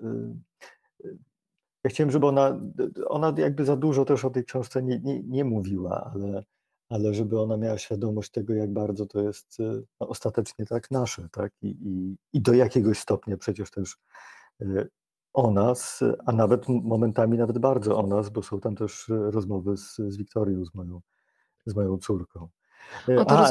[1.85, 2.61] ja chciałem, żeby ona,
[3.07, 6.45] ona jakby za dużo też o tej książce nie, nie, nie mówiła, ale,
[6.89, 11.29] ale żeby ona miała świadomość tego, jak bardzo to jest y, no, ostatecznie tak nasze,
[11.33, 11.53] tak?
[11.63, 13.97] I, i, I do jakiegoś stopnia przecież też
[14.63, 14.89] y,
[15.33, 19.97] o nas, a nawet momentami nawet bardzo o nas, bo są tam też rozmowy z,
[19.97, 21.01] z Wiktorią, z moją,
[21.67, 22.49] z moją córką.
[23.07, 23.49] To a.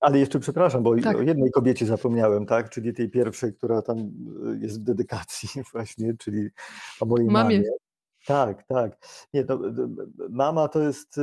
[0.00, 1.16] Ale jeszcze przepraszam, bo tak.
[1.16, 2.70] o jednej kobiecie zapomniałem, tak?
[2.70, 6.48] Czyli tej pierwszej, która tam y, jest w dedykacji właśnie, czyli
[7.00, 7.56] o mojej mamie.
[7.56, 7.70] mamie.
[8.26, 8.96] Tak, tak.
[9.34, 9.60] Nie, to,
[10.30, 11.20] mama to jest,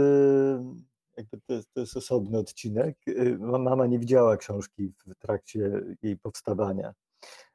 [1.18, 2.98] jakby to jest, to jest osobny odcinek.
[3.40, 6.94] Mama nie widziała książki w trakcie jej powstawania.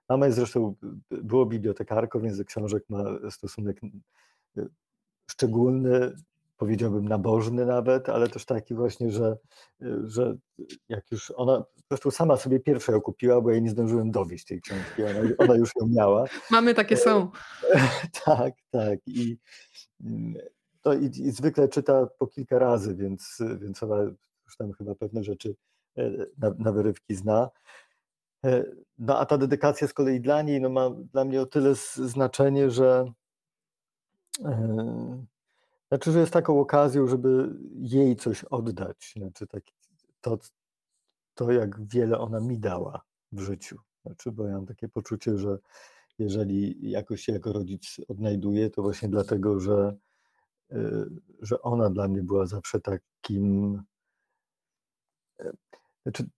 [0.09, 0.75] Mama jest zresztą,
[1.11, 3.81] było bibliotekarką, więc do książek ma stosunek
[5.31, 6.13] szczególny
[6.57, 9.37] powiedziałbym nabożny nawet, ale też taki właśnie, że,
[10.05, 10.37] że
[10.89, 14.45] jak już ona po prostu sama sobie pierwsza ją kupiła, bo jej nie zdążyłem dowieść
[14.45, 16.25] tej książki, ona, ona już ją miała.
[16.51, 17.31] Mamy takie są.
[18.25, 18.99] tak, tak.
[19.07, 19.39] I,
[20.83, 24.03] to i, i, zwykle czyta po kilka razy, więc, więc ona
[24.45, 25.55] już tam chyba pewne rzeczy
[25.97, 27.51] e, na, na wyrywki zna.
[28.45, 28.65] E,
[28.99, 32.71] no a ta dedykacja z kolei dla niej no, ma dla mnie o tyle znaczenie,
[32.71, 33.13] że
[34.45, 35.25] e,
[35.89, 39.13] znaczy, że jest taką okazją, żeby jej coś oddać.
[39.17, 39.63] Znaczy, tak,
[40.21, 40.39] to,
[41.35, 43.79] to, jak wiele ona mi dała w życiu.
[44.07, 45.59] Znaczy, bo ja mam takie poczucie, że
[46.19, 49.97] jeżeli jakoś się jako rodzic odnajduję, to właśnie dlatego, że,
[50.73, 51.07] y,
[51.43, 53.83] że ona dla mnie była zawsze takim.
[55.41, 55.53] E,
[56.03, 56.29] znaczy,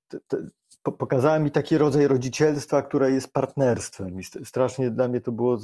[0.83, 4.21] pokazała mi taki rodzaj rodzicielstwa, które jest partnerstwem.
[4.21, 5.59] I strasznie dla mnie to było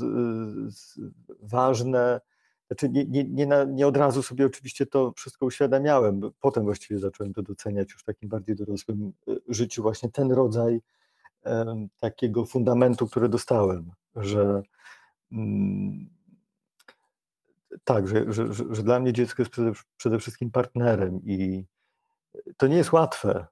[1.41, 2.21] ważne
[2.67, 6.21] znaczy nie, nie, nie, na, nie, od razu sobie oczywiście to wszystko uświadamiałem.
[6.41, 10.81] Potem właściwie zacząłem to doceniać już w takim bardziej dorosłym e, życiu, właśnie ten rodzaj
[11.45, 14.63] um, takiego fundamentu, który dostałem, że
[15.33, 16.09] um,
[17.85, 21.65] tak, że, że, że, że, dla mnie dziecko jest przede, przede, wszystkim partnerem i
[22.57, 23.47] to nie jest łatwe,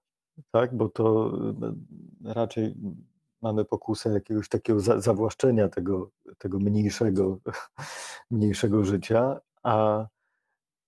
[0.51, 2.75] tak, bo to e, raczej
[3.42, 7.38] mamy pokusę jakiegoś takiego za, zawłaszczenia tego, tego mniejszego,
[8.31, 10.07] mniejszego życia, a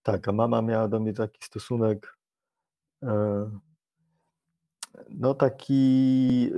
[0.03, 2.19] tak, a mama miała do mnie taki stosunek,
[3.03, 3.51] e,
[5.09, 6.51] no taki,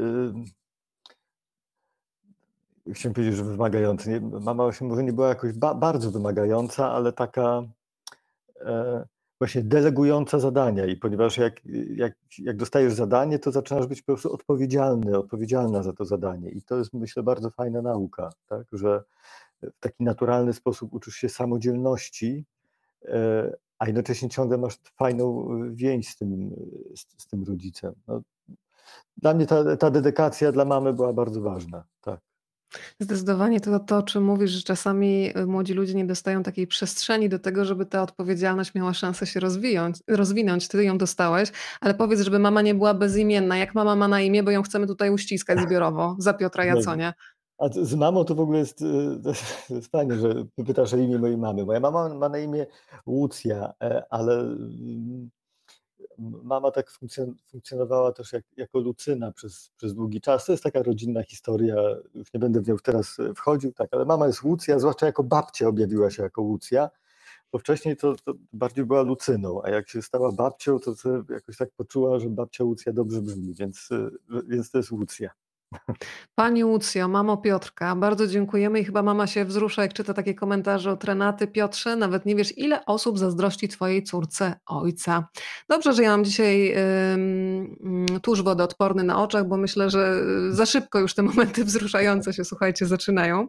[2.87, 4.21] e, chciałem powiedzieć, że wymagający.
[4.21, 7.63] Mama się może nie była jakoś ba, bardzo wymagająca, ale taka
[8.61, 9.07] e,
[9.39, 11.61] właśnie delegująca zadania i ponieważ jak,
[11.97, 16.63] jak, jak dostajesz zadanie, to zaczynasz być po prostu odpowiedzialny, odpowiedzialna za to zadanie i
[16.63, 19.05] to jest myślę bardzo fajna nauka, tak, że
[19.63, 22.45] w taki naturalny sposób uczysz się samodzielności,
[23.05, 26.51] e, a jednocześnie ciągle masz fajną więź z tym,
[26.95, 27.95] z, z tym rodzicem.
[28.09, 28.23] No,
[29.17, 32.21] dla mnie ta, ta dedykacja dla mamy była bardzo ważna, tak.
[33.01, 37.29] Zdecydowanie to, to, o czym mówisz, że czasami y, młodzi ludzie nie dostają takiej przestrzeni
[37.29, 40.69] do tego, żeby ta odpowiedzialność miała szansę się rozwijać, rozwinąć.
[40.69, 43.57] Ty ją dostałeś, ale powiedz, żeby mama nie była bezimienna.
[43.57, 47.15] Jak mama ma na imię, bo ją chcemy tutaj uściskać zbiorowo za Piotra Jaconia.
[47.59, 48.85] A z mamą to w ogóle jest, y,
[49.25, 49.29] to
[49.75, 51.65] jest fajne, że pytasz o imię mojej mamy.
[51.65, 52.67] Moja mama ma na imię
[53.07, 55.31] Łucja, e, ale mm,
[56.19, 56.91] mama tak
[57.51, 60.47] funkcjonowała też jak, jako Lucyna przez, przez długi czas.
[60.47, 61.77] To jest taka rodzinna historia,
[62.15, 65.23] już nie będę w nią teraz e, wchodził, tak, ale mama jest Łucja, zwłaszcza jako
[65.23, 66.91] babcia objawiła się jako Łucja,
[67.53, 71.57] bo wcześniej to, to bardziej była Lucyną, a jak się stała babcią, to, to jakoś
[71.57, 74.11] tak poczuła, że babcia Łucja dobrze brzmi, więc, e,
[74.49, 75.31] więc to jest Łucja.
[76.35, 80.91] Pani Łucjo, mamo Piotrka, bardzo dziękujemy i chyba mama się wzrusza, jak czyta takie komentarze
[80.91, 81.47] od Renaty.
[81.47, 85.29] Piotrze, nawet nie wiesz, ile osób zazdrości twojej córce ojca.
[85.69, 86.75] Dobrze, że ja mam dzisiaj
[88.11, 92.45] yy, tuż wodoodporny na oczach, bo myślę, że za szybko już te momenty wzruszające się,
[92.45, 93.49] słuchajcie, zaczynają.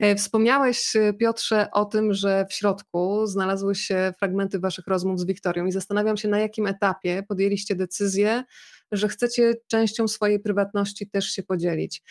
[0.00, 5.66] E, wspomniałeś, Piotrze, o tym, że w środku znalazły się fragmenty waszych rozmów z Wiktorią
[5.66, 8.44] i zastanawiam się, na jakim etapie podjęliście decyzję,
[8.96, 12.02] że chcecie częścią swojej prywatności też się podzielić.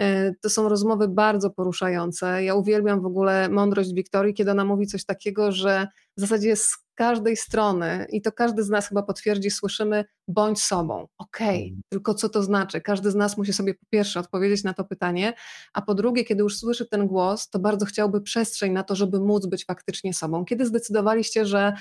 [0.00, 2.44] E, to są rozmowy bardzo poruszające.
[2.44, 6.76] Ja uwielbiam w ogóle mądrość Wiktorii, kiedy ona mówi coś takiego, że w zasadzie z
[6.94, 11.06] każdej strony, i to każdy z nas chyba potwierdzi, słyszymy bądź sobą.
[11.18, 11.80] Okej, okay, mm.
[11.88, 12.80] tylko co to znaczy?
[12.80, 15.32] Każdy z nas musi sobie po pierwsze odpowiedzieć na to pytanie,
[15.72, 19.20] a po drugie, kiedy już słyszy ten głos, to bardzo chciałby przestrzeń na to, żeby
[19.20, 20.44] móc być faktycznie sobą.
[20.44, 21.72] Kiedy zdecydowaliście, że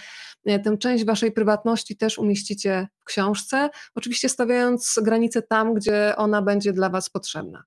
[0.45, 6.41] e, tę część waszej prywatności też umieścicie w książce, oczywiście stawiając granicę tam, gdzie ona
[6.41, 7.63] będzie dla was potrzebna?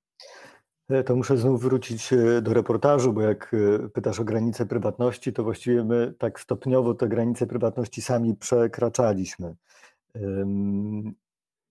[0.89, 5.33] E, to muszę znów wrócić e, do reportażu, bo jak e, pytasz o granice prywatności,
[5.33, 9.55] to właściwie my tak stopniowo te granice prywatności sami przekraczaliśmy.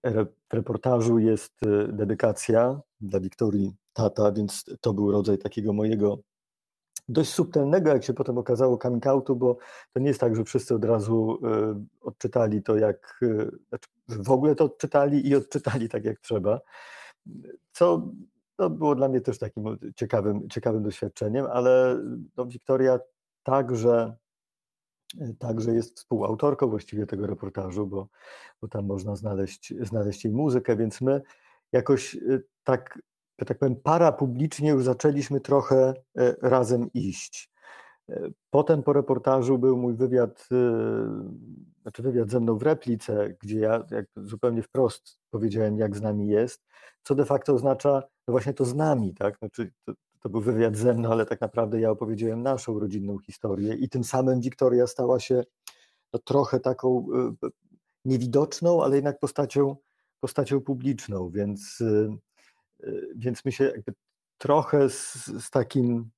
[0.04, 1.54] W reportażu jest
[1.88, 6.18] dedykacja dla Wiktorii Tata, więc to był rodzaj takiego mojego
[7.10, 9.58] dość subtelnego, jak się potem okazało, coming outu, bo
[9.94, 11.40] to nie jest tak, że wszyscy od razu
[12.02, 13.20] odczytali to jak,
[13.70, 16.62] znaczy w ogóle to odczytali i odczytali tak jak trzeba,
[17.72, 18.12] co
[18.56, 22.00] to było dla mnie też takim ciekawym, ciekawym doświadczeniem, ale
[22.38, 23.00] no, Wiktoria
[23.44, 24.16] także,
[25.40, 28.08] także jest współautorką właściwie tego reportażu, bo,
[28.62, 31.22] bo tam można znaleźć, znaleźć jej muzykę, więc my
[31.72, 32.18] jakoś
[32.64, 33.00] tak,
[33.46, 37.53] tak powiem, parapublicznie już zaczęliśmy trochę e, razem iść.
[38.50, 40.56] Potem po reportażu był mój wywiad, y,
[41.82, 43.84] znaczy wywiad ze mną w replice, gdzie ja
[44.16, 46.66] zupełnie wprost powiedziałem, jak z nami jest,
[47.04, 49.38] co de facto oznacza no właśnie to z nami, tak?
[49.38, 53.74] Znaczy, to, to był wywiad ze mną, ale tak naprawdę ja opowiedziałem naszą rodzinną historię
[53.74, 55.44] i tym samym Wiktoria stała się
[56.14, 57.06] no, trochę taką
[57.44, 57.50] y,
[58.06, 59.76] niewidoczną, ale jednak postacią,
[60.20, 62.10] postacią publiczną, więc, y,
[63.16, 63.74] więc my się
[64.38, 66.12] trochę z, z takim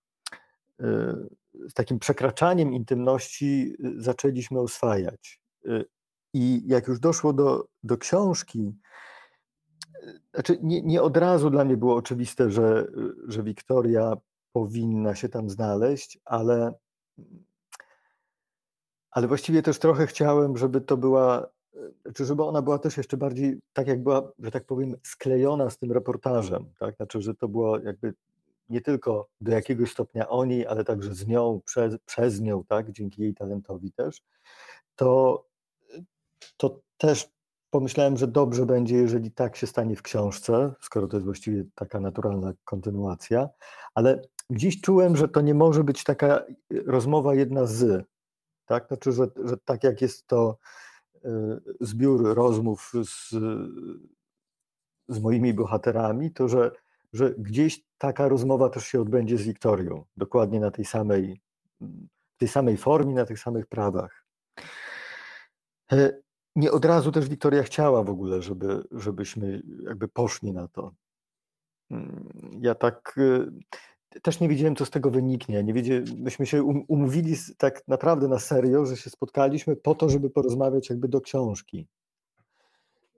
[1.70, 5.42] z takim przekraczaniem intymności zaczęliśmy oswajać.
[6.34, 8.76] I jak już doszło do, do książki,
[10.34, 12.88] znaczy nie, nie od razu dla mnie było oczywiste, że,
[13.28, 14.18] że Wiktoria
[14.52, 16.74] powinna się tam znaleźć, ale,
[19.12, 21.48] ale właściwie też trochę chciałem, żeby to była,
[22.14, 25.78] czy żeby ona była też jeszcze bardziej, tak jak była, że tak powiem, sklejona z
[25.78, 26.96] tym reportażem, tak?
[26.96, 28.14] Znaczy, że to było jakby
[28.70, 32.92] nie tylko do jakiegoś stopnia o niej, ale także z nią, przez, przez nią, tak?
[32.92, 34.22] Dzięki jej talentowi też,
[34.96, 35.46] to,
[36.58, 37.30] to też
[37.70, 42.00] pomyślałem, że dobrze będzie, jeżeli tak się stanie w książce, skoro to jest właściwie taka
[42.00, 43.50] naturalna kontynuacja,
[43.94, 46.44] ale dziś czułem, że to nie może być taka
[46.86, 48.06] rozmowa jedna z,
[48.66, 48.88] tak?
[48.88, 50.58] Znaczy, że, że tak jak jest to
[51.16, 51.30] y,
[51.82, 53.30] zbiór rozmów z,
[55.08, 56.72] z moimi bohaterami, to że,
[57.14, 61.42] że gdzieś taka rozmowa też się odbędzie z Wiktorią, dokładnie na tej samej,
[62.38, 64.26] tej samej formie, na tych samych prawach.
[65.92, 66.12] E,
[66.56, 70.92] nie od razu też Wiktoria chciała w ogóle, żeby, żebyśmy jakby poszli na to.
[71.92, 72.30] Mm,
[72.62, 75.64] ja tak y, też nie wiedziałem, co z tego wyniknie.
[75.64, 75.74] Nie
[76.18, 80.90] myśmy się um, umówili tak naprawdę na serio, że się spotkaliśmy po to, żeby porozmawiać
[80.90, 81.88] jakby do książki.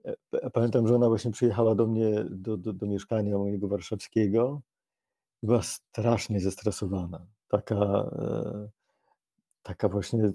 [0.04, 4.60] E, pamiętam, że ona właśnie przyjechała do mnie, do, do, do mieszkania mojego warszawskiego.
[5.42, 7.26] Była strasznie zestresowana.
[7.48, 8.68] Taka, e,
[9.62, 10.32] taka właśnie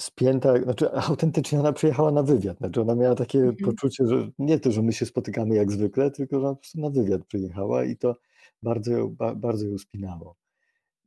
[0.00, 3.56] spięta, znaczy autentycznie ona przyjechała na wywiad, znaczy ona miała takie mhm.
[3.64, 6.80] poczucie, że nie to, że my się spotykamy jak zwykle, tylko że ona po prostu
[6.80, 8.16] na wywiad przyjechała i to
[8.62, 10.36] bardzo ją, bardzo ją spinało.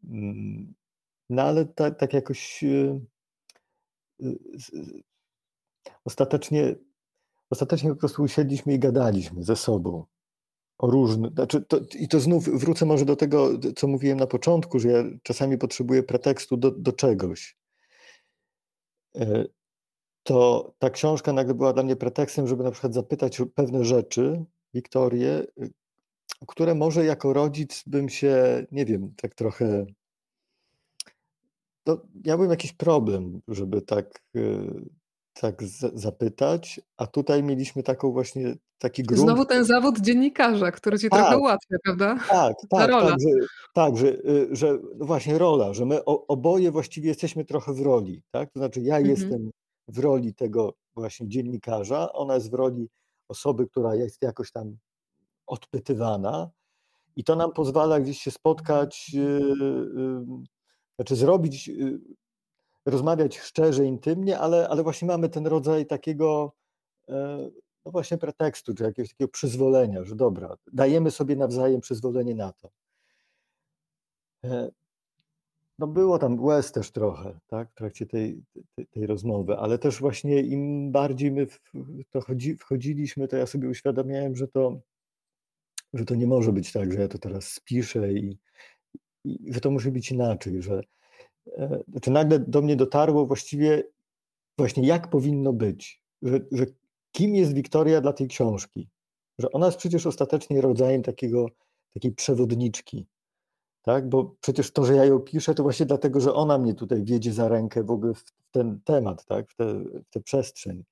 [0.04, 0.74] Mm,
[1.30, 3.02] no ale tak, tak jakoś yy,
[4.20, 4.38] yy,
[6.06, 6.76] ostatecznie,
[7.50, 10.06] ostatecznie po prostu usiedliśmy i gadaliśmy ze sobą
[10.78, 14.80] o różnych, znaczy to, i to znów wrócę może do tego, co mówiłem na początku,
[14.80, 17.58] że ja czasami potrzebuję pretekstu do, do czegoś.
[19.16, 19.46] E,
[20.24, 25.44] to ta książka nagle była dla mnie pretekstem, żeby na przykład zapytać pewne rzeczy Wiktorię,
[25.62, 25.70] y,
[26.48, 29.86] które może jako rodzic bym się, nie wiem, tak trochę.
[31.84, 34.90] To miałbym jakiś problem, żeby tak, y,
[35.34, 39.22] tak zapytać, a tutaj mieliśmy taką właśnie taki grunt.
[39.22, 42.16] Znowu ten zawód dziennikarza, który ci tak, trochę ułatwia, prawda?
[42.30, 43.10] Tak, tak, rola.
[43.10, 47.74] tak, że, tak że, y, że no właśnie rola, że my oboje właściwie jesteśmy trochę
[47.74, 48.52] w roli, tak?
[48.52, 49.16] To znaczy ja mhm.
[49.16, 49.52] jestem
[49.88, 52.90] w roli tego właśnie dziennikarza, ona jest w roli
[53.28, 54.78] osoby, która jest jakoś tam
[55.48, 56.50] odpytywana
[57.16, 59.22] i to nam pozwala gdzieś się spotkać, yy,
[59.96, 60.26] yy,
[60.96, 61.72] znaczy zrobić,
[62.86, 66.54] rozmawiać szczerze, intymnie, ale, ale właśnie mamy ten rodzaj takiego
[67.10, 67.50] e,
[67.86, 72.70] no właśnie pretekstu, czy jakiegoś takiego przyzwolenia, że dobra, dajemy sobie nawzajem przyzwolenie na to.
[74.44, 74.72] E,
[75.80, 78.44] no było tam łez też trochę, tak, w trakcie tej,
[78.76, 81.60] tej, tej rozmowy, ale też właśnie im bardziej my w
[82.10, 82.22] to
[82.60, 84.80] wchodziliśmy, to ja sobie uświadamiałem, że to,
[85.94, 88.38] że to nie może być tak, że ja to teraz spiszę i,
[89.24, 90.82] i że to musi być inaczej, że
[91.88, 93.84] znaczy nagle do mnie dotarło właściwie
[94.58, 96.66] właśnie jak powinno być, że, że
[97.12, 98.90] kim jest Wiktoria dla tej książki.
[99.40, 101.46] Że ona jest przecież ostatecznie rodzajem takiego,
[101.94, 103.08] takiej przewodniczki.
[103.82, 104.10] Tak?
[104.10, 107.34] Bo przecież to, że ja ją piszę, to właśnie dlatego, że ona mnie tutaj wiedzie
[107.34, 109.52] za rękę w ogóle w ten temat, tak?
[109.52, 110.84] w, tę w tę przestrzeń.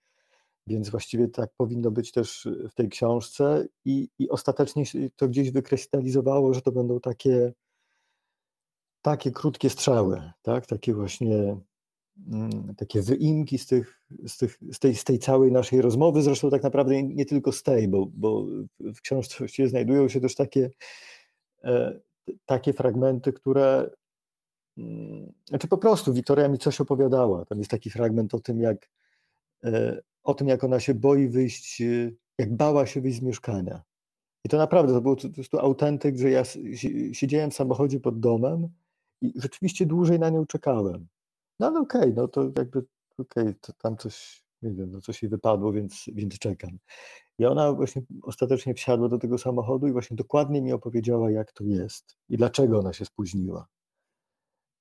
[0.67, 4.83] Więc właściwie tak powinno być też w tej książce i, i ostatecznie
[5.15, 7.53] to gdzieś wykrystalizowało, że to będą takie,
[9.01, 10.65] takie krótkie strzały, tak?
[10.65, 11.57] takie właśnie
[12.31, 16.49] mm, takie wyimki z, tych, z, tych, z, tej, z tej całej naszej rozmowy, zresztą
[16.49, 18.45] tak naprawdę nie, tylko z tej, bo, bo
[18.79, 20.69] w książce znajdują się też takie,
[21.63, 21.99] e,
[22.45, 23.89] takie fragmenty, które
[24.77, 27.45] mm, znaczy po prostu Wiktoria mi coś opowiadała.
[27.45, 28.89] Tam jest taki fragment o tym, jak
[29.63, 33.81] e, o tym, jak ona się boi wyjść, y, jak bała się wyjść z mieszkania.
[34.43, 36.43] I to naprawdę, to był po prostu autentyk, że ja
[37.13, 38.69] siedziałem w samochodzie pod domem
[39.21, 41.07] i rzeczywiście dłużej na nią czekałem.
[41.59, 42.79] No ale okej, okay, no to jakby
[43.17, 46.77] okej, okay, to tam coś, nie wiem, no coś jej wypadło, więc, więc czekam.
[47.39, 51.63] I ona właśnie ostatecznie wsiadła do tego samochodu i właśnie dokładnie mi opowiedziała, jak to
[51.63, 53.67] jest i dlaczego ona się spóźniła.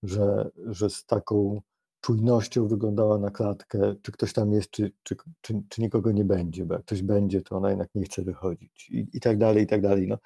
[0.02, 1.60] Że, że z taką
[2.00, 6.64] czujnością wyglądała na klatkę, czy ktoś tam jest, czy, czy, czy, czy nikogo nie będzie,
[6.64, 9.66] bo jak ktoś będzie, to ona jednak nie chce wychodzić i, i tak dalej, i
[9.66, 10.08] tak dalej.
[10.08, 10.18] No.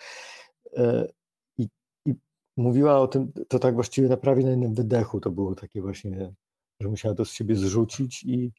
[2.56, 6.34] Mówiła o tym, to tak właściwie na prawie na jednym wydechu to było takie właśnie,
[6.80, 8.52] że musiała to z siebie zrzucić i,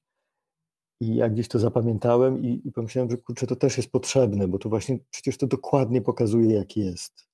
[0.99, 4.59] i jak gdzieś to zapamiętałem i, i pomyślałem, że kurczę, to też jest potrzebne, bo
[4.59, 7.27] to właśnie przecież to dokładnie pokazuje, jak jest.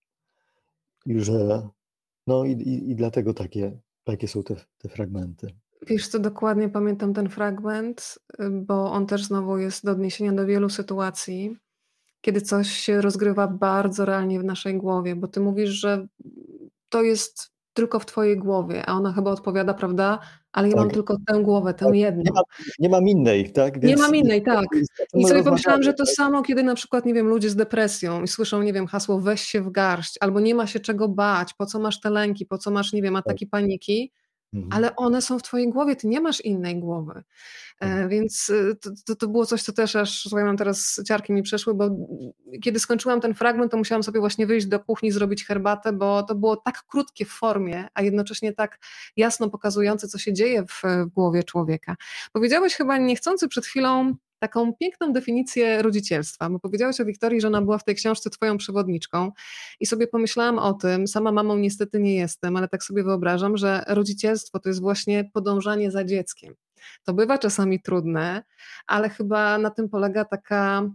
[1.06, 1.70] I że
[2.28, 5.48] no i, i, i dlatego takie, takie są te, te fragmenty.
[5.88, 8.20] Wiesz co, dokładnie pamiętam ten fragment,
[8.52, 11.58] bo on też znowu jest do odniesienia do wielu sytuacji,
[12.22, 16.08] kiedy coś się rozgrywa bardzo realnie w naszej głowie, bo ty mówisz, że
[16.90, 20.20] to jest tylko w twojej głowie, a ona chyba odpowiada, prawda?
[20.52, 20.84] Ale ja tak.
[20.84, 21.96] mam tylko tę głowę, tę tak.
[21.96, 22.24] jedną.
[22.24, 22.42] Nie, ma,
[22.80, 23.80] nie mam innej, tak?
[23.80, 24.66] Więc nie mam innej, tak.
[25.14, 26.16] I sobie pomyślałam, że to tak?
[26.16, 29.42] samo, kiedy na przykład, nie wiem, ludzie z depresją i słyszą, nie wiem, hasło weź
[29.42, 32.58] się w garść, albo nie ma się czego bać, po co masz te lęki, po
[32.58, 33.52] co masz, nie wiem, ataki tak.
[33.52, 34.12] paniki,
[34.54, 34.74] Mhm.
[34.74, 37.24] ale one są w twojej głowie, ty nie masz innej głowy.
[37.82, 38.10] E, mhm.
[38.10, 41.44] więc y, to, to, to, było coś, co też aż, słuchaj, mam teraz ciarki mi
[41.44, 41.90] przeszły, bo
[42.64, 46.36] kiedy skończyłam ten fragment, to musiałam sobie właśnie wyjść do kuchni, zrobić herbatę, bo to
[46.36, 48.80] było tak krótkie w formie, a jednocześnie tak
[49.18, 51.96] jasno pokazujące, co się dzieje w, w głowie człowieka.
[52.32, 57.62] Powiedziałeś chyba niechcący przed chwilą taką piękną definicję rodzicielstwa, bo powiedziałeś o Wiktorii, że ona
[57.62, 59.32] była w tej książce twoją przewodniczką
[59.80, 63.84] i sobie pomyślałam o tym, sama mamą niestety nie jestem, ale tak sobie wyobrażam, że
[63.88, 66.56] rodzicielstwo to jest właśnie podążanie za dzieckiem.
[67.04, 68.44] To bywa czasami trudne,
[68.88, 70.90] ale chyba na tym polega taka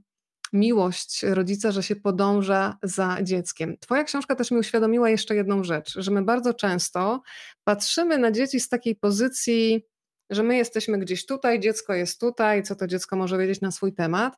[0.52, 3.76] miłość rodzica, że się podąża za dzieckiem.
[3.80, 7.22] Twoja książka też mi uświadomiła jeszcze jedną rzecz, że my bardzo często
[7.64, 9.86] patrzymy na dzieci z takiej pozycji
[10.30, 13.94] że my jesteśmy gdzieś tutaj, dziecko jest tutaj, co to dziecko może wiedzieć na swój
[13.94, 14.34] temat.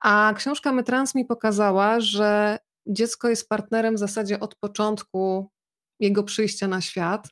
[0.00, 5.50] A książka Metrans mi pokazała, że dziecko jest partnerem w zasadzie od początku
[6.00, 7.28] jego przyjścia na świat.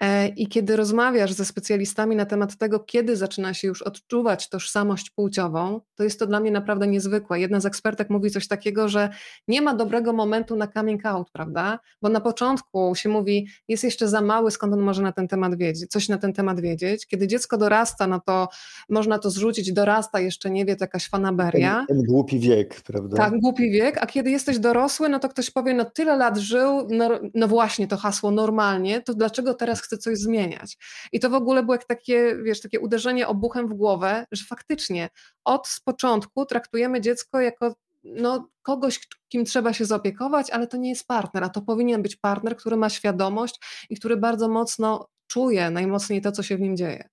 [0.00, 5.10] E, I kiedy rozmawiasz ze specjalistami na temat tego, kiedy zaczyna się już odczuwać tożsamość
[5.10, 7.40] płciową, to jest to dla mnie naprawdę niezwykłe.
[7.40, 9.10] Jedna z ekspertek mówi coś takiego, że
[9.48, 11.78] nie ma dobrego momentu na coming out, prawda?
[12.02, 15.56] Bo na początku się mówi, jest jeszcze za mały, skąd on może na ten temat
[15.56, 17.06] wiedzieć, coś na ten temat wiedzieć.
[17.06, 18.48] Kiedy dziecko dorasta, no to
[18.88, 21.84] można to zrzucić, dorasta, jeszcze nie wie, to jakaś fanaberia.
[21.88, 23.16] Ten, ten głupi wiek, prawda?
[23.16, 26.88] Tak, głupi wiek, a kiedy jesteś dorosły, no to ktoś powie, no tyle lat żył,
[26.90, 30.76] no, no właśnie to hasło normalnie, to dlaczego teraz chce coś zmieniać.
[31.12, 35.08] I to w ogóle było jak takie, wiesz, takie uderzenie obuchem w głowę, że faktycznie
[35.44, 37.74] od początku traktujemy dziecko jako
[38.04, 42.16] no, kogoś, kim trzeba się zaopiekować, ale to nie jest partner, a to powinien być
[42.16, 46.76] partner, który ma świadomość i który bardzo mocno czuje najmocniej to, co się w nim
[46.76, 47.08] dzieje.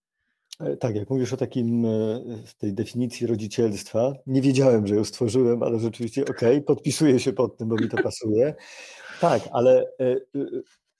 [0.59, 2.21] E, tak, jak mówisz o takim, e,
[2.57, 7.57] tej definicji rodzicielstwa, nie wiedziałem, że ją stworzyłem, ale rzeczywiście okej, okay, podpisuję się pod
[7.57, 8.55] tym, bo mi to pasuje.
[9.21, 10.15] Tak, ale e,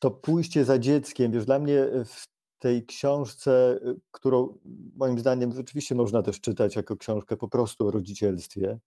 [0.06, 2.28] to pójście za dzieckiem, wiesz, dla mnie w
[2.60, 4.58] tej książce, y, którą
[4.96, 8.80] moim zdaniem rzeczywiście można też czytać jako książkę po prostu o rodzicielstwie,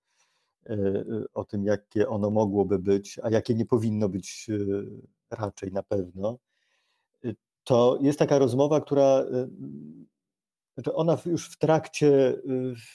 [0.70, 4.46] y, o tym, jakie ono mogłoby być, a jakie nie powinno być
[5.30, 6.38] raczej na pewno,
[7.64, 9.24] to jest taka rozmowa, która
[10.74, 12.42] znaczy ona już w trakcie,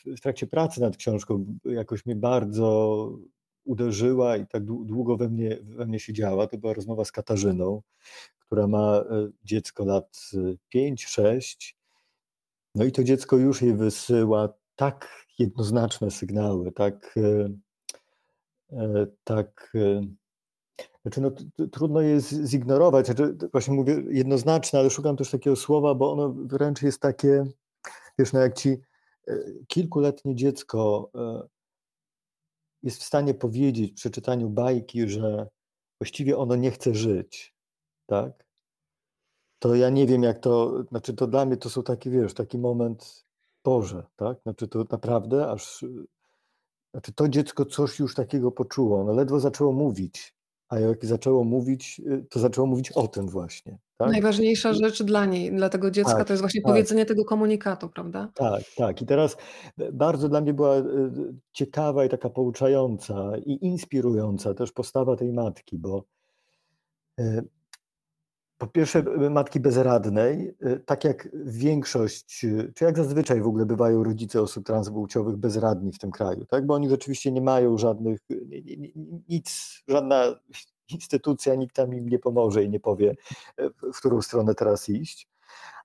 [0.05, 3.09] w trakcie pracy nad książką jakoś mnie bardzo
[3.65, 6.47] uderzyła i tak długo we mnie, we mnie siedziała.
[6.47, 7.81] To była rozmowa z Katarzyną,
[8.39, 10.31] która ma e, dziecko lat
[10.75, 11.23] 5-6.
[11.23, 11.73] E,
[12.75, 17.15] no i to dziecko już jej wysyła tak jednoznaczne sygnały, tak,
[18.71, 19.73] e, tak
[21.01, 21.31] znaczy no,
[21.71, 23.05] trudno je zignorować.
[23.05, 27.43] Znaczy, właśnie mówię jednoznaczne, ale szukam też takiego słowa, bo ono wręcz jest takie,
[28.19, 28.77] wiesz, no jak ci
[29.67, 31.11] kilkuletnie dziecko
[32.83, 35.47] jest w stanie powiedzieć przy czytaniu bajki, że
[35.99, 37.55] właściwie ono nie chce żyć,
[38.05, 38.45] tak?
[39.59, 42.57] To ja nie wiem, jak to, znaczy to dla mnie to są taki, wiesz, taki
[42.57, 43.25] moment
[43.63, 44.41] Boże, tak?
[44.43, 45.85] Znaczy to naprawdę aż,
[46.91, 50.32] znaczy to dziecko coś już takiego poczuło, ono ledwo zaczęło mówić,
[50.73, 53.77] a jak zaczęło mówić, to zaczęło mówić o tym właśnie.
[53.97, 54.11] Tak?
[54.11, 56.71] Najważniejsza rzecz dla niej, dla tego dziecka Tak, to jest właśnie tak.
[56.71, 58.31] powiedzenie tego komunikatu, prawda?
[58.35, 59.01] Tak, tak.
[59.01, 59.37] I teraz
[59.93, 60.75] bardzo dla mnie była
[61.51, 66.03] ciekawa i taka pouczająca i inspirująca też postawa tej matki, bo
[68.63, 70.55] po pierwsze, matki bezradnej,
[70.85, 72.39] tak jak większość,
[72.75, 76.65] czy jak zazwyczaj w ogóle bywają rodzice osób transpłciowych bezradni w tym kraju, tak?
[76.65, 78.19] bo oni rzeczywiście nie mają żadnych,
[79.29, 80.35] nic, żadna
[80.93, 83.15] instytucja, nikt tam im nie pomoże i nie powie,
[83.93, 85.29] w którą stronę teraz iść.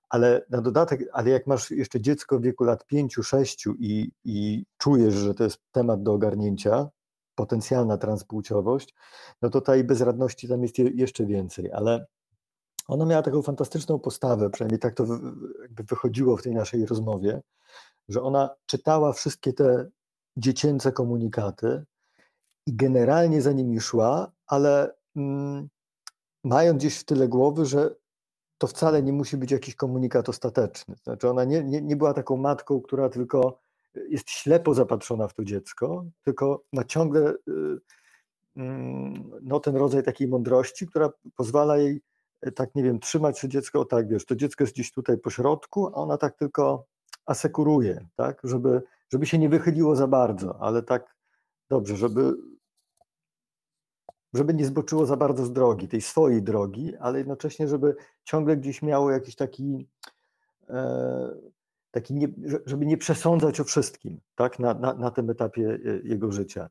[0.09, 4.65] Ale na dodatek, ale jak masz jeszcze dziecko w wieku lat pięciu, sześciu i, i
[4.77, 6.89] czujesz, że to jest temat do ogarnięcia,
[7.35, 8.95] potencjalna transpłciowość,
[9.41, 12.05] no to tej bezradności tam jest jeszcze więcej, ale
[12.89, 15.05] ona miała taką fantastyczną postawę, przynajmniej tak to
[15.61, 17.41] jakby wychodziło w tej naszej rozmowie,
[18.09, 19.89] że ona czytała wszystkie te
[20.37, 21.85] dziecięce komunikaty
[22.65, 25.69] i generalnie za nimi szła, ale mm,
[26.43, 27.95] mając gdzieś w tyle głowy, że
[28.57, 30.95] to wcale nie musi być jakiś komunikat ostateczny.
[31.03, 33.59] Znaczy ona nie, nie, nie była taką matką, która tylko
[34.09, 37.35] jest ślepo zapatrzona w to dziecko, tylko ma ciągle y,
[38.55, 42.01] mm, no, ten rodzaj takiej mądrości, która pozwala jej
[42.55, 45.87] tak, nie wiem, trzymać to dziecko, tak, wiesz, to dziecko jest gdzieś tutaj po środku,
[45.87, 46.85] a ona tak tylko
[47.25, 48.81] asekuruje, tak, żeby,
[49.11, 51.15] żeby się nie wychyliło za bardzo, ale tak
[51.69, 52.33] dobrze, żeby,
[54.33, 58.81] żeby nie zboczyło za bardzo z drogi, tej swojej drogi, ale jednocześnie, żeby ciągle gdzieś
[58.81, 59.87] miało jakiś taki
[60.69, 61.49] e,
[61.91, 62.27] taki nie,
[62.65, 66.69] żeby nie przesądzać o wszystkim tak, na, na, na tym etapie e, jego życia.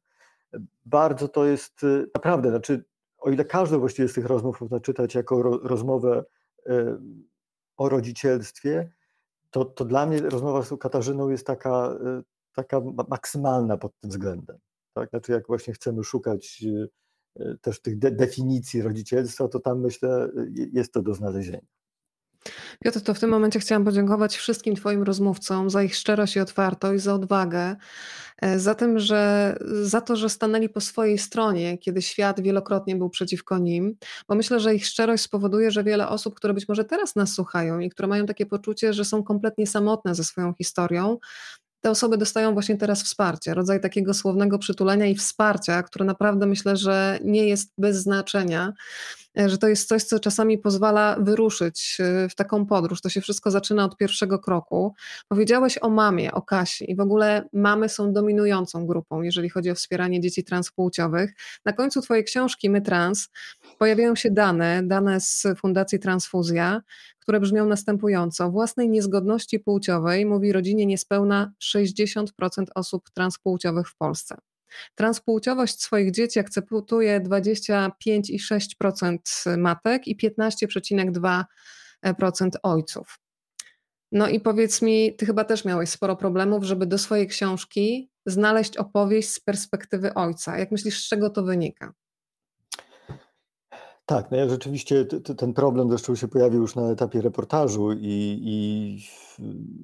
[0.87, 2.85] Bardzo to jest e, naprawdę, znaczy,
[3.19, 6.25] o ile każdą właściwie z tych rozmów można czytać jako ro, rozmowę
[6.67, 6.99] e,
[7.77, 8.93] o rodzicielstwie,
[9.51, 11.99] to, to dla mnie rozmowa z Katarzyną jest taka,
[12.55, 14.59] taka maksymalna pod tym względem.
[14.95, 15.11] Tak?
[15.11, 16.65] Znaczy, jak właśnie chcemy szukać
[17.61, 20.31] też tych de definicji rodzicielstwa, to tam myślę,
[20.73, 21.78] jest to do znalezienia.
[22.85, 27.03] Piotr, to w tym momencie chciałam podziękować wszystkim Twoim rozmówcom za ich szczerość i otwartość,
[27.03, 27.77] za odwagę,
[28.43, 33.11] e, za, tym, że, za to, że stanęli po swojej stronie, kiedy świat wielokrotnie był
[33.11, 33.97] przeciwko nim,
[34.29, 37.79] bo myślę, że ich szczerość spowoduje, że wiele osób, które być może teraz nas słuchają
[37.79, 41.19] i które mają takie poczucie, że są kompletnie samotne ze swoją historią,
[41.81, 46.77] te osoby dostają właśnie teraz wsparcie, rodzaj takiego słownego przytulenia i wsparcia, które naprawdę myślę,
[46.77, 48.73] że nie jest bez znaczenia,
[49.37, 53.01] że to jest coś, co czasami pozwala wyruszyć e, w taką podróż.
[53.01, 54.95] To się wszystko zaczyna od pierwszego kroku.
[55.29, 59.75] Powiedziałeś o mamie, o Kasi i w ogóle mamy są dominującą grupą, jeżeli chodzi o
[59.75, 61.35] wspieranie dzieci transpłciowych.
[61.65, 63.29] Na końcu Twojej książki My Trans
[63.79, 66.83] pojawiają się dane, dane z Fundacji Transfuzja,
[67.21, 68.51] które brzmią następująco.
[68.51, 72.25] Własnej niezgodności płciowej mówi rodzinie niespełna 60%
[72.75, 74.37] osób transpłciowych w Polsce.
[74.95, 83.19] Transpłciowość swoich dzieci akceptuje 25,6% matek i 15,2% ojców.
[84.13, 88.77] No i powiedz mi, ty chyba też miałeś sporo problemów, żeby do swojej książki znaleźć
[88.77, 90.59] opowieść z perspektywy ojca.
[90.59, 91.93] Jak myślisz, z czego to wynika?
[94.09, 95.05] Tak, no ja rzeczywiście
[95.37, 98.99] ten problem zresztą się pojawił już na etapie reportażu i, i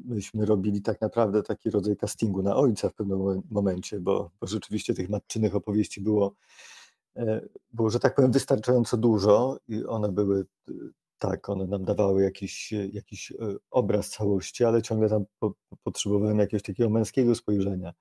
[0.04, 4.94] myśmy robili tak naprawdę taki rodzaj castingu na ojca w pewnym momencie, bo, bo rzeczywiście
[4.94, 6.34] tych matczynych opowieści było,
[7.16, 7.40] e,
[7.72, 10.46] było, że tak powiem, wystarczająco dużo i one były,
[11.18, 13.36] tak, one nam dawały jakiś, jakiś e,
[13.70, 17.92] obraz całości, ale ciągle tam po, potrzebowałem jakiegoś takiego męskiego spojrzenia.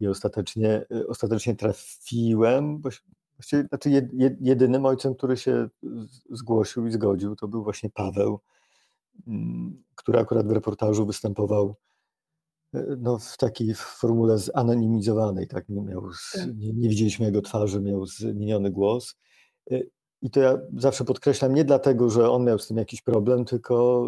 [0.00, 2.90] I ostatecznie, e, ostatecznie trafiłem, bo
[3.36, 4.08] Właściwie, znaczy
[4.40, 5.68] jedynym ojcem, który się
[6.30, 8.40] zgłosił i zgodził, to był właśnie Paweł,
[9.26, 11.76] mm, który akurat w reportażu występował
[12.74, 15.68] e, no, w takiej formule zanonimizowanej, tak?
[15.68, 16.56] Nie, miał, tak.
[16.56, 19.16] nie, nie widzieliśmy jego twarzy, miał zmieniony głos.
[19.70, 19.80] E,
[20.22, 24.06] I to ja zawsze podkreślam nie dlatego, że on miał z tym jakiś problem, tylko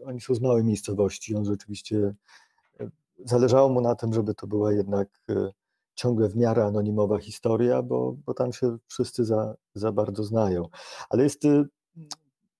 [0.00, 1.34] e, oni są z małej miejscowości.
[1.34, 2.14] On rzeczywiście
[3.24, 5.08] zależało mu na tym, żeby to była jednak
[5.98, 10.68] ciągle w miarę anonimowa historia, bo, bo tam się wszyscy za, za bardzo znają.
[11.10, 11.64] Ale jest y,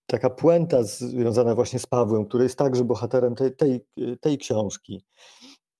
[0.07, 3.87] taka puenta związana właśnie z Pawłem, który jest także bohaterem tej, tej,
[4.21, 5.05] tej książki.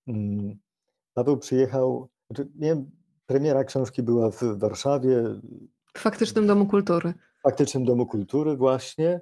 [0.07, 0.59] Mm,
[1.15, 2.91] Paweł przyjechał, znaczy, nie wiem,
[3.27, 5.23] premiera książki była w Warszawie.
[5.95, 7.15] W Faktycznym Domu Kultury.
[7.39, 9.21] W Faktycznym Domu Kultury właśnie.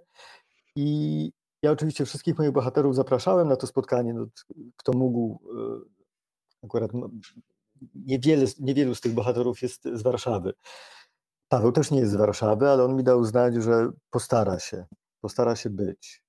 [0.77, 1.33] I
[1.63, 4.15] ja oczywiście wszystkich moich bohaterów zapraszałem na to spotkanie.
[4.15, 4.27] No,
[4.77, 5.41] kto mógł,
[6.63, 6.91] y, akurat
[7.95, 10.53] niewiele, niewielu z tych bohaterów jest z Warszawy.
[11.49, 14.87] Paweł też nie jest z Warszawy, ale on mi dał znać, że postara się,
[15.21, 16.23] postara się być.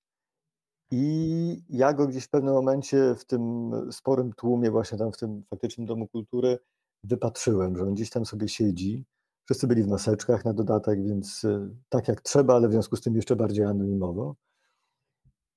[0.92, 5.44] I ja go gdzieś w pewnym momencie w tym sporym tłumie, właśnie tam w tym
[5.50, 6.60] faktycznym domu kultury,
[7.04, 9.06] wypatrzyłem, że on gdzieś tam sobie siedzi.
[9.46, 13.02] Wszyscy byli w maseczkach na dodatek, więc y, tak jak trzeba, ale w związku z
[13.02, 14.36] tym jeszcze bardziej anonimowo.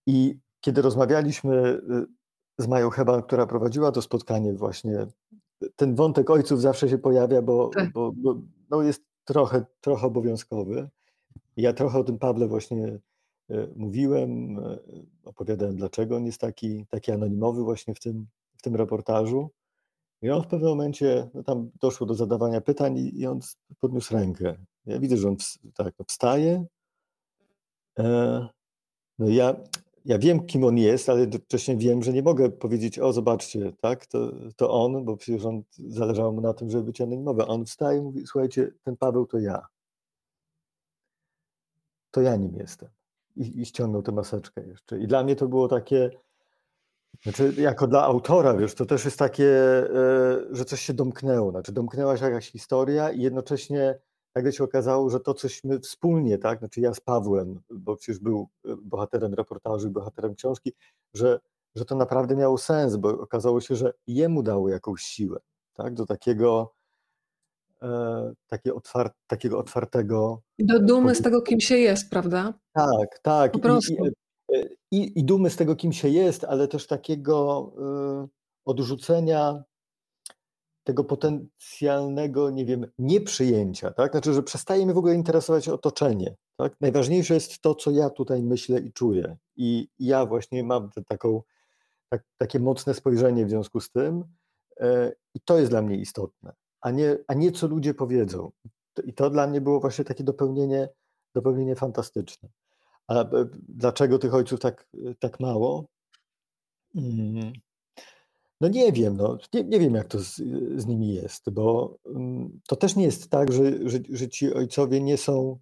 [0.07, 2.07] I kiedy rozmawialiśmy y,
[2.59, 5.07] z Mają Heba, która prowadziła to spotkanie, właśnie
[5.77, 7.93] ten wątek ojców zawsze się pojawia, bo, tak.
[7.93, 8.41] bo, bo
[8.71, 10.89] no jest trochę, trochę obowiązkowy.
[11.57, 12.99] Ja trochę o tym Pawle właśnie
[13.51, 14.79] e, mówiłem, e,
[15.25, 19.51] opowiadałem, dlaczego on jest taki, taki anonimowy właśnie w tym, w tym reportażu.
[20.23, 23.41] I on w pewnym momencie, no tam doszło do zadawania pytań i, i on
[23.81, 24.57] podniósł rękę.
[24.87, 25.37] Ja widzę, że on
[25.75, 26.65] tak, no wstaje.
[27.99, 28.49] E,
[29.19, 29.57] no ja,
[30.05, 34.07] ja wiem, kim on jest, ale jednocześnie wiem, że nie mogę powiedzieć, o zobaczcie, tak,
[34.07, 37.47] to, to on, bo przecież on zależało mu na tym, żeby być anonimowy.
[37.47, 39.67] On wstaje i mówi, słuchajcie, ten Paweł to ja.
[42.11, 42.89] To ja nim jestem.
[43.37, 44.99] I, I ściągnął tę maseczkę jeszcze.
[44.99, 46.11] I dla mnie to było takie,
[47.23, 51.51] znaczy, jako dla autora, wiesz, to też jest takie, e, że coś się domknęło.
[51.51, 53.99] Znaczy, domknęła się jakaś historia i jednocześnie
[54.35, 58.49] nagle się okazało, że to cośmy wspólnie, tak, znaczy ja z Pawłem, bo przecież był
[58.65, 60.73] e, bohaterem reportażu i bohaterem książki,
[61.15, 61.41] że,
[61.75, 65.41] że to naprawdę miało sens, bo okazało się, że jemu dało jakąś siłę,
[65.75, 66.75] tak, do takiego,
[67.83, 70.43] e, takie otwar takiego otwartego...
[70.59, 72.55] Do dumy z tego, kim się jest, prawda?
[72.73, 73.53] Tak, tak.
[73.53, 73.93] Po prostu.
[73.93, 74.09] I,
[74.57, 77.73] e, i, i dumy z tego, kim się jest, ale też takiego
[78.25, 78.29] y,
[78.65, 79.65] odrzucenia
[80.85, 84.13] tego potencjalnego, nie wiem, nieprzyjęcia, tak?
[84.13, 86.75] Znaczy, że przestaje mnie w ogóle interesować otoczenie, tak?
[86.81, 89.37] Najważniejsze jest to, co ja tutaj myślę i czuję.
[89.57, 91.43] I ja właśnie mam taką,
[92.09, 94.25] tak, takie mocne spojrzenie w związku z tym
[94.81, 98.51] e, i to jest dla mnie istotne, a nie, a nie co ludzie powiedzą.
[99.05, 100.89] I to dla mnie było właśnie takie dopełnienie,
[101.35, 102.49] dopełnienie fantastyczne.
[103.09, 103.27] A e,
[103.69, 105.87] dlaczego tych ojców tak, tak mało?
[106.95, 107.53] Hmm.
[108.61, 110.35] No nie wiem, no, nie, nie wiem jak to z,
[110.77, 115.01] z nimi jest, bo um, to też nie jest tak, że, że, że ci ojcowie
[115.01, 115.59] nie są,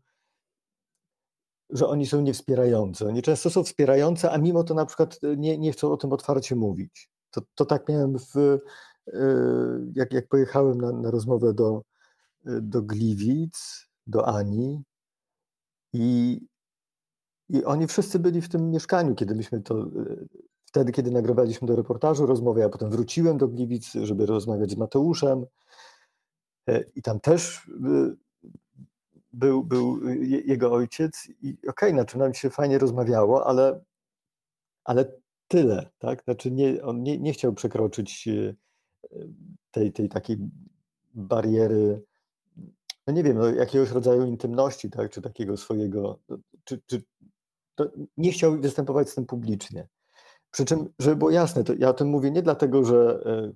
[1.71, 3.09] że oni są niewspierający.
[3.09, 6.57] Oni często są wspierający, a mimo to na przykład nie, nie chcą o tym otwarcie
[6.57, 7.11] mówić.
[7.31, 8.61] To, to tak miałem w, y,
[9.95, 11.83] jak, jak pojechałem na, na rozmowę do,
[12.45, 14.83] do Gliwic, do Ani
[15.93, 16.41] i,
[17.49, 19.87] i oni wszyscy byli w tym mieszkaniu, kiedy myśmy to
[20.69, 25.47] wtedy, kiedy nagrywaliśmy do reportażu rozmowę, ja potem wróciłem do Gliwic, żeby rozmawiać z Mateuszem
[26.69, 28.15] e, i tam też e,
[29.33, 30.09] był, był
[30.45, 33.85] jego ojciec i okej, okay, znaczy nam się fajnie rozmawiało, ale,
[34.85, 35.13] ale
[35.49, 36.25] tyle, tak?
[36.25, 38.55] Znaczy nie, on nie, nie chciał przekroczyć e,
[39.71, 40.39] tej, tej takiej
[41.15, 42.03] bariery,
[43.07, 45.11] no nie wiem, no jakiegoś rodzaju intymności, tak?
[45.11, 46.19] Czy takiego swojego,
[46.65, 47.03] czy, czy
[48.17, 49.89] nie chciał występować z tym publicznie.
[50.51, 53.53] Przy czym, żeby było jasne, to ja o tym mówię nie dlatego, że e,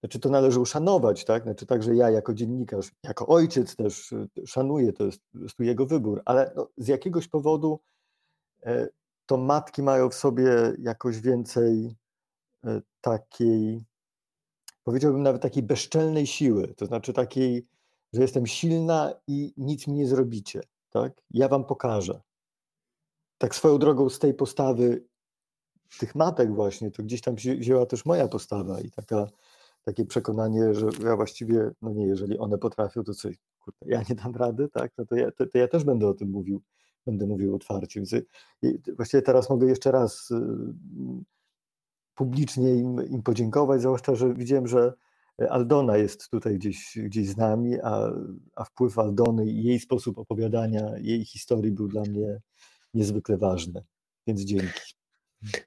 [0.00, 1.42] znaczy to należy uszanować, tak?
[1.42, 5.20] Znaczy także ja jako dziennikarz, jako ojciec też e, szanuję, to jest,
[5.56, 7.80] to jego wybór, ale no, z jakiegoś powodu
[8.62, 8.88] e,
[9.26, 11.96] to matki mają w sobie jakoś więcej
[13.00, 13.84] takiej,
[14.84, 17.66] powiedziałbym nawet takiej bezczelnej siły, to znaczy takiej,
[18.12, 20.60] że jestem silna i nic mi nie zrobicie,
[20.90, 21.12] tak?
[21.30, 22.20] Ja wam pokażę.
[23.38, 25.04] Tak swoją drogą z tej postawy
[25.98, 29.26] tych matek właśnie, to gdzieś tam wzięła też moja postawa i taka,
[29.84, 34.14] takie przekonanie, że ja właściwie, no nie, jeżeli one potrafią, to coś, kurde, ja nie
[34.14, 36.62] dam rady, tak, no to ja, to, to ja też będę o tym mówił,
[37.06, 38.00] będę mówił otwarcie.
[38.00, 38.14] Więc
[38.96, 40.34] właściwie teraz mogę jeszcze raz y,
[42.14, 44.92] publicznie im, im podziękować, zwłaszcza, że widziałem, że
[45.50, 48.12] Aldona jest tutaj gdzieś, gdzieś z nami, a,
[48.54, 52.40] a wpływ Aldony i jej sposób opowiadania jej historii był dla mnie
[52.94, 53.82] niezwykle ważny.
[54.26, 54.97] Więc dzięki.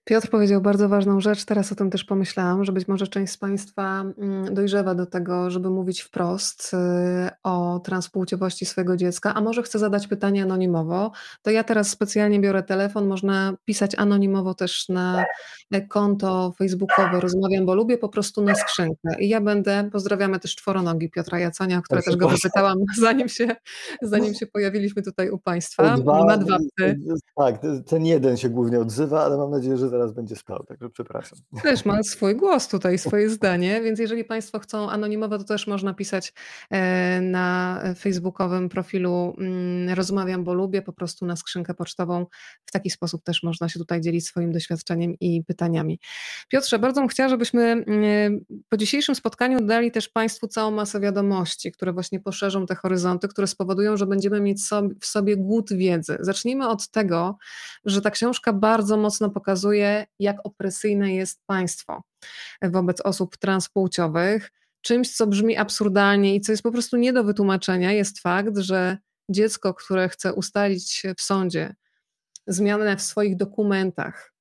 [0.03, 3.37] Piotr powiedział bardzo ważną rzecz, teraz o tym też pomyślałam, że być może część z
[3.37, 6.77] Państwa mm, dojrzewa do tego, żeby mówić wprost y,
[7.43, 11.11] o transpłciowości swojego dziecka, a może chce zadać pytanie anonimowo,
[11.41, 15.25] to ja teraz specjalnie biorę telefon, można pisać anonimowo też na
[15.89, 21.09] konto facebookowe Rozmawiam, bo lubię po prostu na skrzynkę i ja będę, pozdrawiamy też czworonogi
[21.09, 23.55] Piotra Jacania, które też go wypytałam zanim się,
[24.01, 25.97] zanim się pojawiliśmy tutaj u Państwa.
[25.97, 26.99] Dwa, Ma dwa psy.
[27.35, 30.89] Tak, ten jeden się głównie odzywa, ale mam nadzieję, nadzieję, że zaraz będzie spał, także
[30.89, 31.39] przepraszam.
[31.63, 35.93] Też ma swój głos tutaj, swoje zdanie, więc jeżeli Państwo chcą anonimowo, to też można
[35.93, 36.33] pisać
[36.69, 42.25] e, na facebookowym profilu mm, Rozmawiam, bo lubię, po prostu na skrzynkę pocztową.
[42.65, 45.99] W taki sposób też można się tutaj dzielić swoim doświadczeniem i pytaniami.
[46.49, 51.71] Piotrze, bardzo bym chciała, żebyśmy mm, po dzisiejszym spotkaniu dali też Państwu całą masę wiadomości,
[51.71, 54.61] które właśnie poszerzą te horyzonty, które spowodują, że będziemy mieć
[54.99, 56.17] w sobie głód wiedzy.
[56.19, 57.37] Zacznijmy od tego,
[57.85, 59.50] że ta książka bardzo mocno pokazuje,
[60.19, 62.03] jak opresyjne jest państwo
[62.63, 64.51] wobec osób transpłciowych.
[64.81, 68.97] Czymś, co brzmi absurdalnie i co jest po prostu nie do wytłumaczenia, jest fakt, że
[69.29, 71.75] dziecko, które chce ustalić w sądzie
[72.47, 74.33] zmianę w swoich dokumentach,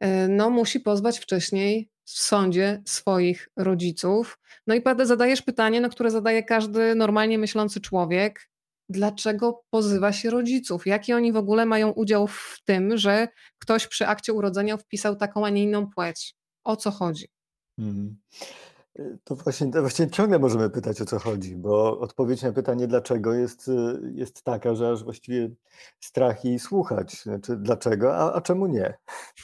[0.00, 4.38] e, no, musi pozwać wcześniej w sądzie swoich rodziców.
[4.66, 8.48] No i zadajesz pytanie, no, które zadaje każdy normalnie myślący człowiek
[8.92, 10.86] dlaczego pozywa się rodziców?
[10.86, 13.28] Jaki oni w ogóle mają udział w tym, że
[13.58, 16.34] ktoś przy akcie urodzenia wpisał taką, a nie inną płeć?
[16.64, 17.28] O co chodzi?
[17.76, 18.16] Hmm.
[19.24, 23.34] To właśnie, to właśnie ciągle możemy pytać o co chodzi, bo odpowiedź na pytanie dlaczego
[23.34, 23.70] jest,
[24.14, 25.50] jest taka, że aż właściwie
[26.00, 27.22] strach jej słuchać.
[27.22, 28.94] Znaczy, dlaczego, a, a czemu nie?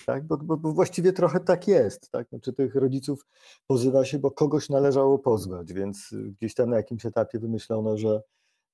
[0.06, 0.26] Tak?
[0.26, 2.10] Bo, bo, bo, właściwie trochę tak jest.
[2.10, 2.28] Tak?
[2.28, 3.26] Znaczy, tych rodziców
[3.66, 8.22] pozywa się, bo kogoś należało pozwać, więc gdzieś tam na jakimś etapie wymyślono, że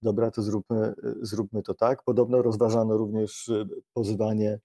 [0.04, 2.02] dobra, to zróbmy, zróbmy to tak.
[2.02, 4.60] Podobno rozważano również e, pozywanie,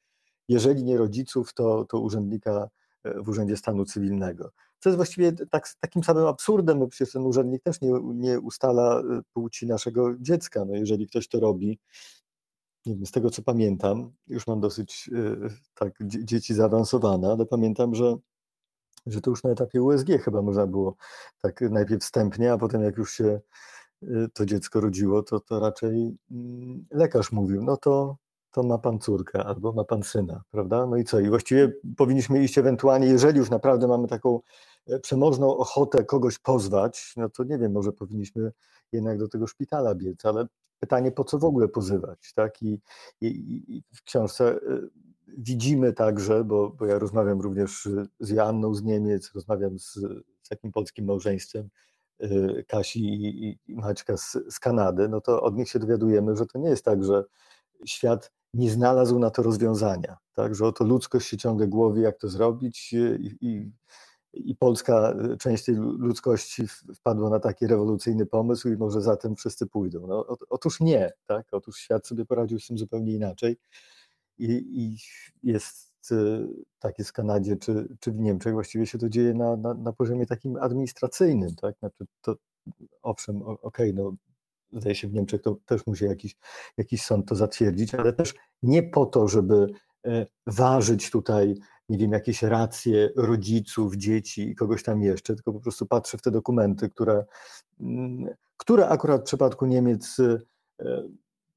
[0.48, 2.70] jeżeli nie rodziców, to, to urzędnika
[3.04, 4.52] e, w Urzędzie Stanu Cywilnego.
[4.80, 9.00] Co jest właściwie tak, takim samym absurdem, bo przecież ten urzędnik też nie, nie ustala
[9.00, 10.66] e, płci naszego dziecka.
[10.66, 11.80] No jeżeli ktoś to robi,
[12.86, 15.10] wiem, z tego co pamiętam, już mam dosyć
[15.74, 18.16] tak dzieci zaawansowane, ale pamiętam, że,
[19.06, 20.96] że to już na etapie USG chyba można było
[21.42, 23.42] tak najpierw wstępnie, a potem jak już się
[24.34, 28.18] to dziecko rodziło, to, to raczej mm, lekarz mówił, no to,
[28.52, 30.86] to ma pan córkę albo ma pan syna, prawda?
[30.86, 31.20] No i co?
[31.20, 34.40] I właściwie powinniśmy iść ewentualnie, jeżeli już naprawdę mamy taką
[34.88, 38.52] e, przemożną ochotę kogoś pozwać, no to nie wiem, może powinniśmy
[38.92, 40.48] jednak do tego szpitala biec, ale
[40.80, 42.62] pytanie, po co w ogóle pozywać, tak?
[42.62, 42.80] I,
[43.22, 43.28] i,
[43.68, 44.60] i w książce e,
[45.38, 47.90] widzimy także, bo, bo ja rozmawiam również
[48.20, 49.94] z Joanną z Niemiec, rozmawiam z,
[50.42, 51.89] z takim polskim małżeństwem, Y,
[52.68, 53.00] Kasi
[53.68, 56.86] i Maćka z, z Kanady, no to od nich się dowiadujemy, że to nie jest
[56.86, 57.24] tak, że
[57.86, 60.56] świat nie znalazł na to rozwiązania, tak?
[60.56, 63.72] że oto ludzkość się ciągle głowi, jak to zrobić i, i,
[64.34, 69.36] i Polska, y, część tej ludzkości wpadła na taki rewolucyjny pomysł i może za tym
[69.36, 70.08] wszyscy pójdą.
[70.08, 71.48] No, otóż nie, tak?
[71.52, 73.58] otóż świat sobie poradził z tym zupełnie inaczej
[74.38, 74.98] i, i
[75.44, 75.89] jest
[76.80, 79.94] tak jest w Kanadzie czy, czy w Niemczech, właściwie się to dzieje na, na, na
[79.94, 81.76] poziomie takim administracyjnym, tak?
[81.80, 82.36] Znaczy to,
[83.02, 84.14] owszem, okej, okay, no
[84.74, 86.36] zdaje się w Niemczech to też musi jakiś,
[86.78, 88.34] jakiś sąd to zatwierdzić, ale też
[88.64, 89.68] nie po to, żeby
[90.06, 91.56] e, ważyć tutaj,
[91.90, 96.22] nie wiem, jakieś racje rodziców, dzieci i kogoś tam jeszcze, tylko po prostu patrzę w
[96.22, 97.26] te dokumenty, które,
[97.80, 101.04] mm, które akurat w przypadku Niemiec e,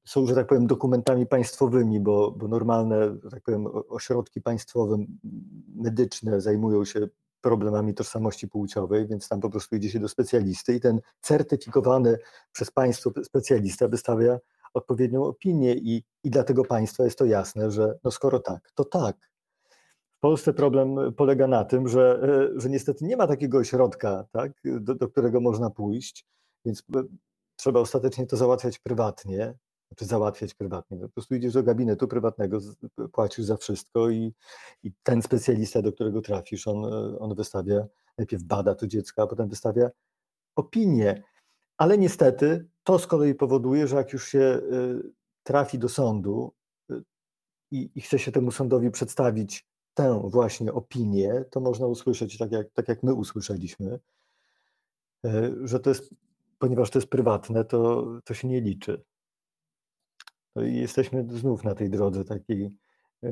[0.05, 4.97] są, że tak powiem, dokumentami państwowymi, bo, bo normalne, że tak powiem, ośrodki państwowe,
[5.75, 7.07] medyczne zajmują się
[7.41, 12.17] problemami tożsamości płciowej, więc tam po prostu idzie się do specjalisty i ten certyfikowany
[12.51, 14.39] przez państwo specjalista wystawia
[14.73, 18.85] odpowiednią opinię i, i dla tego państwa jest to jasne, że no skoro tak, to
[18.85, 19.17] tak.
[20.17, 22.21] W Polsce problem polega na tym, że,
[22.55, 26.25] że niestety nie ma takiego ośrodka, tak, do, do którego można pójść,
[26.65, 26.83] więc
[27.55, 29.53] trzeba ostatecznie to załatwiać prywatnie
[29.93, 30.97] znaczy załatwiać prywatnie.
[30.97, 32.59] Po prostu idziesz do gabinetu prywatnego,
[33.11, 34.33] płacisz za wszystko i,
[34.83, 36.85] i ten specjalista, do którego trafisz, on,
[37.19, 37.85] on wystawia,
[38.17, 39.89] najpierw bada to dziecko, a potem wystawia
[40.55, 41.23] opinię.
[41.77, 45.11] Ale niestety to z kolei powoduje, że jak już się y,
[45.43, 46.53] trafi do sądu
[46.91, 47.03] y,
[47.71, 52.71] i, i chce się temu sądowi przedstawić tę właśnie opinię, to można usłyszeć, tak jak,
[52.71, 53.99] tak jak my usłyszeliśmy,
[55.25, 56.15] y, że to jest,
[56.59, 59.03] ponieważ to jest prywatne, to, to się nie liczy.
[60.55, 62.77] No i jesteśmy znów na tej drodze takiej,
[63.23, 63.31] e,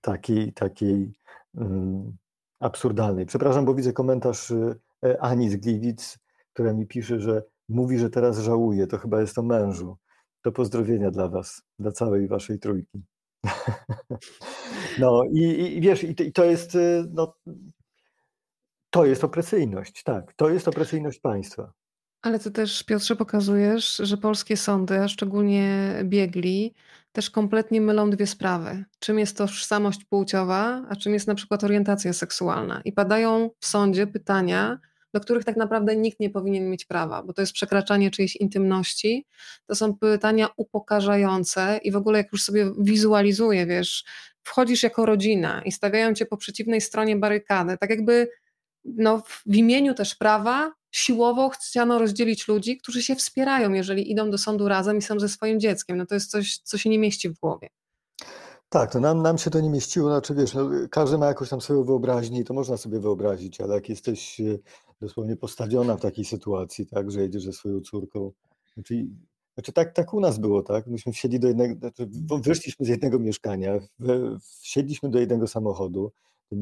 [0.00, 1.14] takiej, takiej
[1.54, 2.16] mm,
[2.60, 3.26] absurdalnej.
[3.26, 4.74] Przepraszam, bo widzę komentarz e,
[5.20, 6.18] Ani z Gliwic,
[6.52, 9.96] która mi pisze, że mówi, że teraz żałuje, to chyba jest o mężu.
[10.42, 13.02] To pozdrowienia dla Was, dla całej Waszej trójki.
[14.98, 15.40] No i,
[15.76, 17.34] i wiesz, i to, jest, e, no,
[18.90, 21.72] to jest opresyjność, tak, to jest opresyjność państwa.
[22.24, 26.74] Ale ty też, Piotrze, pokazujesz, że polskie sądy, a szczególnie biegli,
[27.12, 28.84] też kompletnie mylą dwie sprawy.
[28.98, 32.80] Czym jest tożsamość płciowa, a czym jest na przykład orientacja seksualna.
[32.84, 34.78] I padają w sądzie pytania
[35.14, 39.26] do których tak naprawdę nikt nie powinien mieć prawa, bo to jest przekraczanie czyjejś intymności,
[39.66, 44.04] to są pytania upokarzające i w ogóle jak już sobie wizualizuję, wiesz,
[44.42, 48.28] wchodzisz jako rodzina i stawiają cię po przeciwnej stronie barykady, tak jakby
[48.84, 54.38] no, w imieniu też prawa siłowo chciano rozdzielić ludzi, którzy się wspierają, jeżeli idą do
[54.38, 55.96] sądu razem i są ze swoim dzieckiem.
[55.96, 57.68] No to jest coś, co się nie mieści w głowie.
[58.68, 61.60] Tak, to nam, nam się to nie mieściło, znaczy wiesz, no, każdy ma jakąś tam
[61.60, 64.58] swoją wyobraźnię i to można sobie wyobrazić, ale jak jesteś e,
[65.00, 68.32] dosłownie postawiona w takiej sytuacji, tak, że jedziesz ze swoją córką,
[68.74, 69.06] znaczy,
[69.54, 72.08] znaczy tak, tak u nas było, tak, myśmy wsiedli do jednego, znaczy
[72.42, 73.72] wyszliśmy z jednego mieszkania,
[74.60, 76.12] wsiedliśmy do jednego samochodu,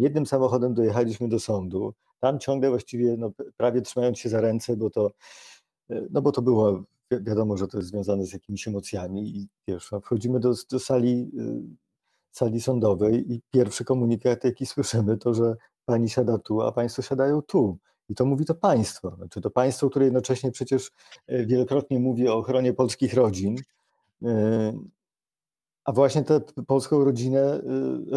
[0.01, 4.91] jednym samochodem dojechaliśmy do sądu, tam ciągle właściwie no, prawie trzymając się za ręce, bo
[4.91, 5.11] to,
[5.91, 9.91] e, no bo to było, wiadomo, że to jest związane z jakimiś emocjami i wiesz,
[10.03, 11.63] wchodzimy do, do sali e,
[12.33, 17.43] sali sądowej i pierwszy komunikat, jaki słyszymy, to, że pani siada tu, a państwo siadają
[17.43, 17.79] tu.
[18.09, 19.17] I to mówi to państwo.
[19.17, 20.91] Znaczy to państwo, które jednocześnie przecież
[21.27, 23.57] e, wielokrotnie mówi o ochronie polskich rodzin,
[25.85, 27.61] a właśnie tę polską rodzinę e,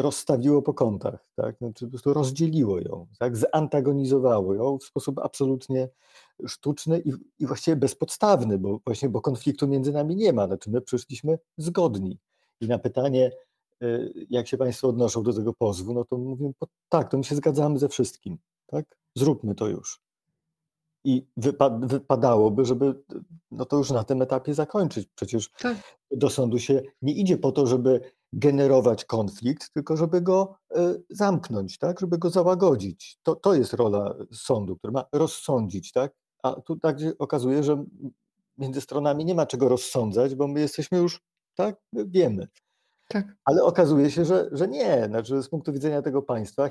[0.02, 1.58] rozstawiło po kątach, tak?
[1.58, 3.38] Znaczy po prostu rozdzieliło ją, tak?
[3.38, 5.90] zantagonizowało ją w sposób absolutnie
[6.48, 10.48] sztuczny i, i właściwie bezpodstawny, bo właśnie bo konfliktu między nami nie ma.
[10.48, 12.20] Znaczy my przyszliśmy zgodni.
[12.62, 13.32] I na pytanie,
[13.84, 16.54] Y, jak się Państwo odnoszą do tego pozwu, no to mówimy,
[16.90, 18.38] tak, to my się zgadzamy ze wszystkim,
[18.68, 18.98] tak?
[19.16, 20.05] Zróbmy to już.
[21.06, 23.04] I wypa- wypadałoby, żeby
[23.52, 25.10] no to już na tym etapie zakończyć.
[25.16, 25.78] Przecież tak.
[26.12, 28.02] do sądu się nie idzie po to, żeby
[28.34, 32.00] generować konflikt, tylko żeby go y, zamknąć, tak?
[32.00, 33.20] żeby go załagodzić.
[33.24, 36.14] To, to jest rola sądu, który ma rozsądzić, tak?
[36.44, 37.86] A tu tak się okazuje, że
[38.58, 41.22] między stronami nie ma czego rozsądzać, bo my jesteśmy już,
[41.56, 42.48] tak, wiemy.
[43.08, 43.26] Tak.
[43.46, 45.06] Ale okazuje się, że, że nie.
[45.08, 46.70] Znaczy, z punktu widzenia tego państwa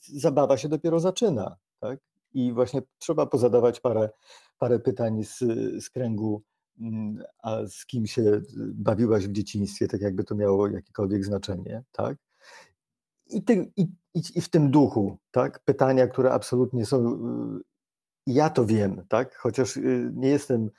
[0.00, 1.56] zabawa się dopiero zaczyna.
[1.80, 1.98] Tak?
[2.34, 4.10] I właśnie trzeba pozadawać parę,
[4.58, 5.38] parę pytań z,
[5.84, 6.42] z kręgu,
[6.80, 11.82] mm, a z kim się bawiłaś w dzieciństwie, tak jakby to miało jakiekolwiek znaczenie.
[11.92, 12.16] Tak?
[13.26, 13.86] I, ty, i,
[14.34, 15.60] i w tym duchu, tak?
[15.64, 17.18] pytania, które absolutnie są.
[18.26, 19.36] Ja to wiem, tak?
[19.36, 20.70] chociaż y, nie jestem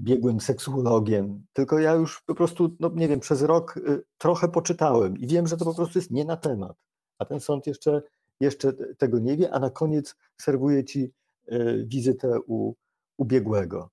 [0.00, 5.18] biegłym seksuologiem, tylko ja już po prostu, no nie wiem, przez rok y, trochę poczytałem
[5.18, 6.76] i wiem, że to po prostu jest nie na temat.
[7.18, 8.02] A ten sąd jeszcze,
[8.40, 11.12] jeszcze tego nie wie, a na koniec serwuje ci
[11.52, 12.74] y, wizytę u,
[13.18, 13.90] u biegłego.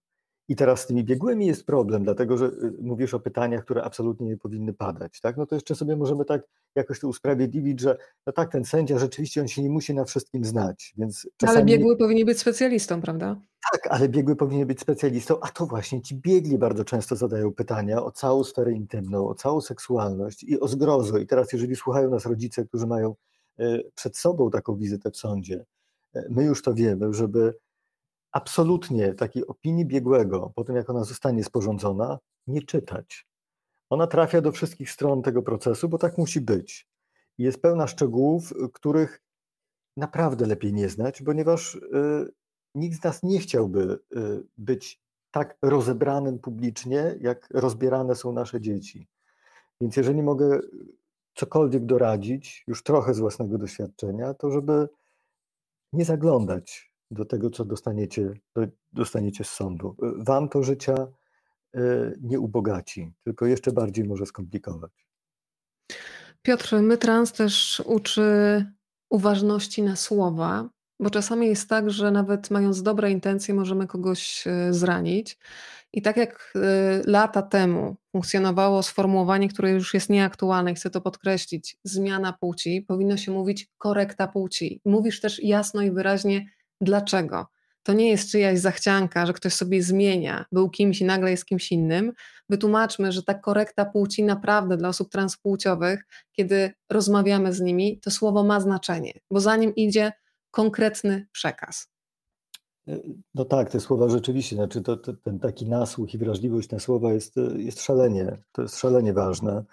[0.49, 4.27] I teraz z tymi biegłymi jest problem, dlatego że y, mówisz o pytaniach, które absolutnie
[4.27, 5.21] nie powinny padać.
[5.21, 5.37] Tak?
[5.37, 6.41] No to jeszcze sobie możemy tak
[6.75, 10.45] jakoś to usprawiedliwić, że no tak, ten sędzia rzeczywiście on się nie musi na wszystkim
[10.45, 10.93] znać.
[10.97, 11.57] Więc czasami...
[11.57, 13.41] Ale biegły powinien być specjalistą, prawda?
[13.71, 18.03] Tak, ale biegły powinien być specjalistą, a to właśnie ci biegli bardzo często zadają pytania
[18.03, 21.21] o całą sferę intymną, o całą seksualność i o zgrozę.
[21.21, 23.15] I teraz, jeżeli słuchają nas rodzice, którzy mają e,
[23.95, 25.66] przed sobą taką wizytę w sądzie,
[26.16, 27.58] e, my już to wiemy, żeby
[28.32, 33.28] absolutnie takiej opinii biegłego, po tym jak ona zostanie sporządzona, nie czytać.
[33.89, 36.88] Ona trafia do wszystkich stron tego procesu, bo tak musi być.
[37.38, 39.22] Jest pełna szczegółów, których
[39.97, 41.80] naprawdę lepiej nie znać, ponieważ
[42.76, 43.99] nikt z nas nie chciałby
[44.58, 45.01] być
[45.32, 49.08] tak rozebranym publicznie, jak rozbierane są nasze dzieci.
[49.82, 50.60] Więc jeżeli mogę
[51.38, 54.88] cokolwiek doradzić, już trochę z własnego doświadczenia, to żeby
[55.93, 58.33] nie zaglądać do tego, co dostaniecie,
[58.93, 59.95] dostaniecie z sądu.
[60.17, 60.95] Wam to życia
[61.75, 61.79] e,
[62.21, 65.07] nie ubogaci, tylko jeszcze bardziej może skomplikować.
[66.41, 68.21] Piotr, my trans też uczy
[69.09, 70.69] uważności na słowa,
[70.99, 75.37] bo czasami jest tak, że nawet mając dobre intencje, możemy kogoś e, zranić.
[75.93, 76.59] I tak jak e,
[77.05, 83.31] lata temu funkcjonowało sformułowanie, które już jest nieaktualne, chcę to podkreślić, zmiana płci, powinno się
[83.31, 84.81] mówić korekta płci.
[84.85, 86.45] Mówisz też jasno i wyraźnie,
[86.81, 87.47] Dlaczego?
[87.83, 91.71] To nie jest czyjaś zachcianka, że ktoś sobie zmienia, był kimś i nagle jest kimś
[91.71, 92.13] innym.
[92.49, 98.43] Wytłumaczmy, że ta korekta płci naprawdę dla osób transpłciowych, kiedy rozmawiamy z nimi, to słowo
[98.43, 100.11] ma znaczenie, bo za nim idzie
[100.51, 101.89] konkretny przekaz.
[103.35, 107.13] No tak, te słowa rzeczywiście, znaczy to, to, ten taki nasłuch i wrażliwość na słowa
[107.13, 109.63] jest, jest szalenie, to jest szalenie ważne.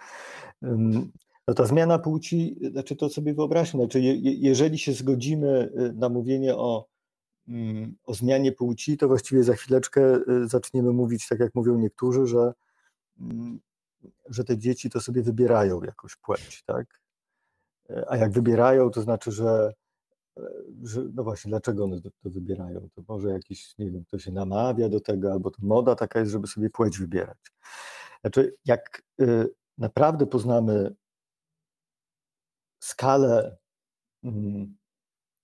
[1.48, 6.56] No ta zmiana płci, znaczy to sobie wyobraźmy, znaczy je, jeżeli się zgodzimy na mówienie
[6.56, 6.94] o
[7.48, 12.52] Mm, o zmianie płci, to właściwie za chwileczkę zaczniemy mówić, tak jak mówią niektórzy, że,
[13.20, 13.60] mm,
[14.28, 17.00] że te dzieci to sobie wybierają jakąś płeć, tak?
[17.90, 19.74] E, a jak wybierają, to znaczy, że, e,
[20.82, 22.89] że no właśnie, dlaczego one to, to wybierają?
[22.95, 26.32] To może jakiś, nie wiem, kto się namawia do tego, albo to moda taka jest,
[26.32, 27.39] żeby sobie płeć wybierać.
[28.20, 30.95] Znaczy, jak y, naprawdę poznamy
[32.80, 33.57] skalę
[34.24, 34.76] mm,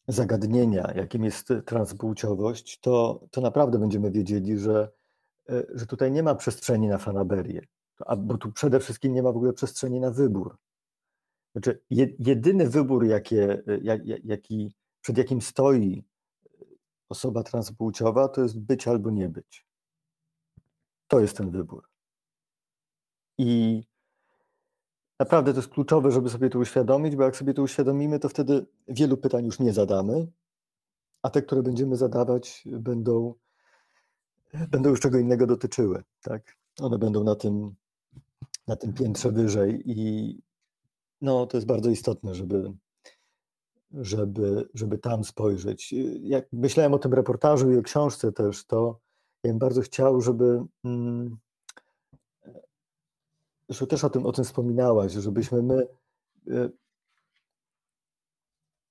[0.09, 4.93] zagadnienia, jakim jest transpłciowość, to, to naprawdę będziemy wiedzieli, że,
[5.49, 7.67] e, że tutaj nie ma przestrzeni na fanaberię,
[8.19, 10.57] bo tu przede wszystkim nie ma w ogóle przestrzeni na wybór.
[11.53, 11.83] Znaczy,
[12.19, 16.05] jedyny wybór, jakie, jak, jaki, przed jakim stoi
[17.09, 19.67] osoba transpłciowa, to jest być albo nie być.
[21.09, 21.89] To jest ten wybór.
[23.39, 23.83] I
[25.19, 28.67] naprawdę to jest kluczowe, żeby sobie to uświadomić, bo jak sobie to uświadomimy, to wtedy
[28.89, 30.33] wielu pytań już nie zadamy,
[31.23, 33.35] a te, które będziemy zadawać, będą,
[34.71, 36.03] będą już czego innego dotyczyły.
[36.23, 36.57] Tak?
[36.81, 37.75] One będą na tym,
[38.67, 40.39] na tym piętrze wyżej i
[41.21, 42.73] no, to jest bardzo istotne, żeby,
[43.93, 45.95] żeby, żeby tam spojrzeć.
[46.21, 49.01] Jak myślałem o tym reportażu i o książce też, to
[49.45, 50.65] ja bym bardzo chciał, żeby.
[50.85, 51.39] Mm,
[53.69, 55.87] że też o tym, o tym wspominałaś, żebyśmy my
[56.51, 56.71] e,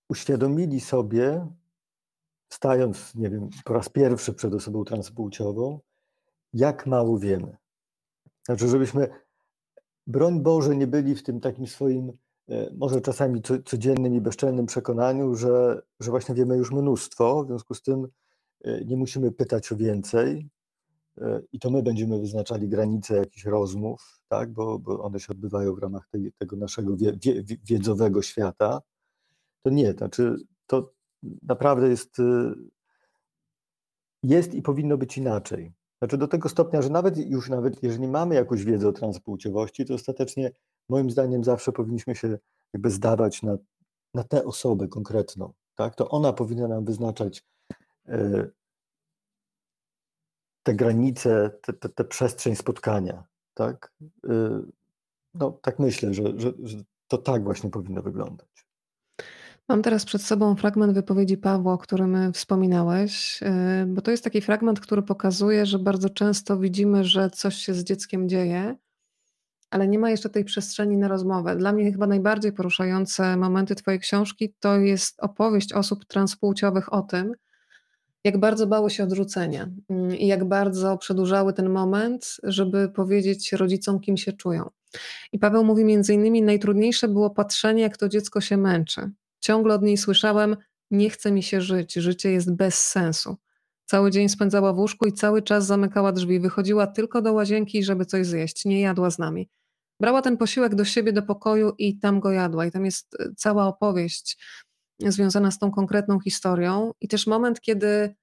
[0.09, 1.47] uświadomili sobie,
[2.49, 5.79] stając, nie wiem, po raz pierwszy przed osobą transpłciową,
[6.53, 7.57] jak mało wiemy.
[8.45, 9.09] Znaczy, żebyśmy,
[10.07, 12.17] broń Boże, nie byli w tym takim swoim
[12.77, 17.81] może czasami codziennym i bezczelnym przekonaniu, że, że właśnie wiemy już mnóstwo, w związku z
[17.81, 18.07] tym
[18.63, 20.49] e, nie musimy pytać o więcej
[21.17, 24.53] e, i to my będziemy wyznaczali granice jakichś rozmów, tak?
[24.53, 28.81] bo, bo one się odbywają w ramach tej, tego naszego wie, wie, wiedzowego świata.
[29.61, 30.35] To nie, znaczy
[30.67, 30.93] to
[31.43, 32.17] naprawdę jest,
[34.23, 35.73] jest i powinno być inaczej.
[35.99, 39.93] Znaczy do tego stopnia, że nawet już nawet jeżeli mamy jakąś wiedzę o transpłciowości, to
[39.93, 40.51] ostatecznie
[40.89, 42.37] moim zdaniem zawsze powinniśmy się
[42.73, 43.57] jakby zdawać na,
[44.13, 45.53] na tę osobę konkretną.
[45.75, 45.95] Tak?
[45.95, 47.43] To ona powinna nam wyznaczać
[48.07, 48.47] e,
[50.63, 53.23] te granice, te, te, te przestrzeń spotkania.
[53.53, 53.93] Tak?
[54.29, 54.61] E,
[55.33, 56.77] no, tak myślę, że, że, że
[57.07, 58.47] to tak właśnie powinno wyglądać.
[59.69, 64.41] Mam teraz przed sobą fragment wypowiedzi Pawła, o którym wspominałeś, e, bo to jest taki
[64.41, 68.75] fragment, który pokazuje, że bardzo często widzimy, że coś się z dzieckiem dzieje,
[69.69, 71.55] ale nie ma jeszcze tej przestrzeni na rozmowę.
[71.55, 77.33] Dla mnie chyba najbardziej poruszające momenty Twojej książki to jest opowieść osób transpłciowych o tym,
[78.23, 83.99] jak bardzo bały się odrzucenia mm, i jak bardzo przedłużały ten moment, żeby powiedzieć rodzicom,
[83.99, 84.69] kim się czują.
[85.31, 89.11] I Paweł mówi między innymi, najtrudniejsze było patrzenie, jak to dziecko się męczy.
[89.39, 90.57] Ciągle od niej słyszałem,
[90.91, 93.37] nie chce mi się żyć, życie jest bez sensu.
[93.85, 96.39] Cały dzień spędzała w łóżku i cały czas zamykała drzwi.
[96.39, 98.65] Wychodziła tylko do łazienki, żeby coś zjeść.
[98.65, 99.49] Nie jadła z nami
[99.99, 102.65] brała ten posiłek do siebie, do pokoju i tam go jadła.
[102.65, 104.37] I tam jest e, cała opowieść
[104.99, 108.15] związana z tą konkretną historią i też moment, kiedy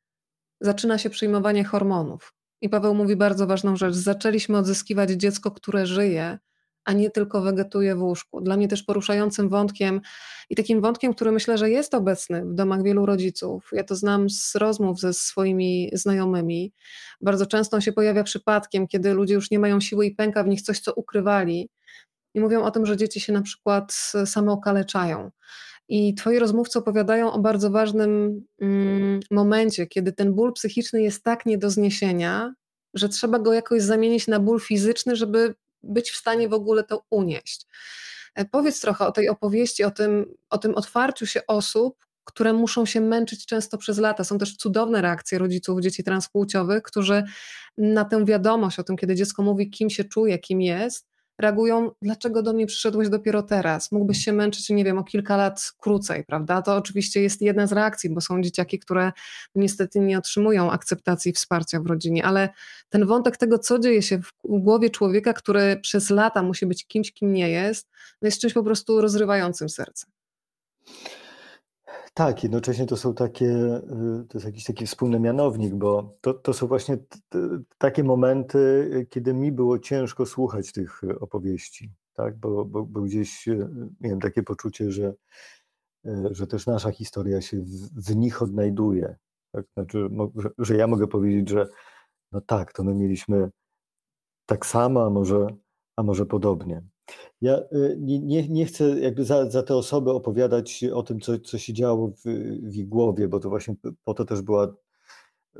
[0.61, 2.33] zaczyna się przyjmowanie hormonów.
[2.62, 3.95] I Paweł mówi bardzo ważną rzecz.
[3.95, 6.39] Zaczęliśmy odzyskiwać dziecko, które żyje,
[6.87, 8.41] a nie tylko wegetuje w łóżku.
[8.41, 10.01] Dla mnie też poruszającym wątkiem
[10.51, 13.70] i takim wątkiem, który myślę, że jest obecny w domach wielu rodziców.
[13.72, 16.72] Ja to znam z rozmów ze swoimi znajomymi.
[17.20, 20.62] Bardzo często się pojawia przypadkiem, kiedy ludzie już nie mają siły i pęka w nich
[20.62, 21.70] coś, co ukrywali.
[22.34, 23.93] I mówią o tym, że dzieci się na przykład
[24.24, 25.30] same okaleczają.
[25.89, 31.47] I twoi rozmówcy opowiadają o bardzo ważnym mm, momencie, kiedy ten ból psychiczny jest tak
[31.47, 32.55] nie do zniesienia,
[32.95, 35.55] że trzeba go jakoś zamienić na ból fizyczny, żeby
[35.89, 37.66] być w stanie w ogóle to unieść.
[38.34, 42.87] E, powiedz trochę o tej opowieści, o tym, o tym otwarciu się osób, które muszą
[42.87, 44.24] się męczyć często przez lata.
[44.24, 47.22] Są też cudowne reakcje rodziców dzieci transpłciowych, którzy
[47.78, 51.09] na tę wiadomość o tym, kiedy dziecko mówi, kim się czuje, kim jest,
[51.39, 53.93] reagują, dlaczego do mnie przyszedłeś dopiero teraz?
[53.93, 56.62] Mógłbyś się męczyć, nie wiem, o kilka lat krócej, prawda?
[56.62, 59.12] To oczywiście jest jedna z reakcji, bo są dzieciaki, które
[59.55, 62.49] niestety nie otrzymują akceptacji i wsparcia w rodzinie, ale
[62.89, 67.12] ten wątek tego, co dzieje się w głowie człowieka, który przez lata musi być kimś,
[67.12, 67.89] kim nie jest,
[68.22, 70.07] no jest czymś po prostu rozrywającym serce.
[72.16, 76.52] Tak, jednocześnie to są takie, y, to jest jakiś taki wspólny mianownik, bo to, to
[76.52, 76.98] są właśnie
[77.78, 78.58] takie momenty,
[78.94, 82.36] y, kiedy mi było ciężko słuchać tych opowieści, tak?
[82.36, 83.68] bo, bo, bo gdzieś y,
[84.00, 85.14] miałem takie poczucie, że,
[86.30, 89.16] że też nasza historia się w, w nich odnajduje.
[89.52, 89.66] Tak?
[89.74, 91.68] Znaczy, że, że ja mogę powiedzieć, że
[92.32, 93.50] no tak, to my mieliśmy
[94.46, 95.46] tak samo, a może,
[95.96, 96.82] a może podobnie.
[97.40, 101.59] Ja y, nie, nie chcę jakby za, za te osoby opowiadać o tym, co, co
[101.59, 102.22] się działo w,
[102.62, 104.74] w ich głowie, bo to właśnie po to też była,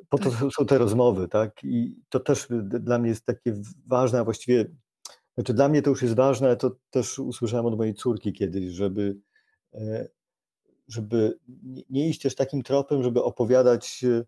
[0.09, 0.41] po to tak.
[0.59, 1.65] są te rozmowy, tak?
[1.65, 3.55] I to też dla mnie jest takie
[3.87, 4.65] ważne, a właściwie,
[5.35, 8.65] znaczy dla mnie to już jest ważne, ale to też usłyszałem od mojej córki kiedyś,
[8.65, 9.17] żeby,
[9.75, 10.09] e,
[10.89, 11.39] żeby
[11.91, 14.25] nie iść też takim tropem, żeby opowiadać e,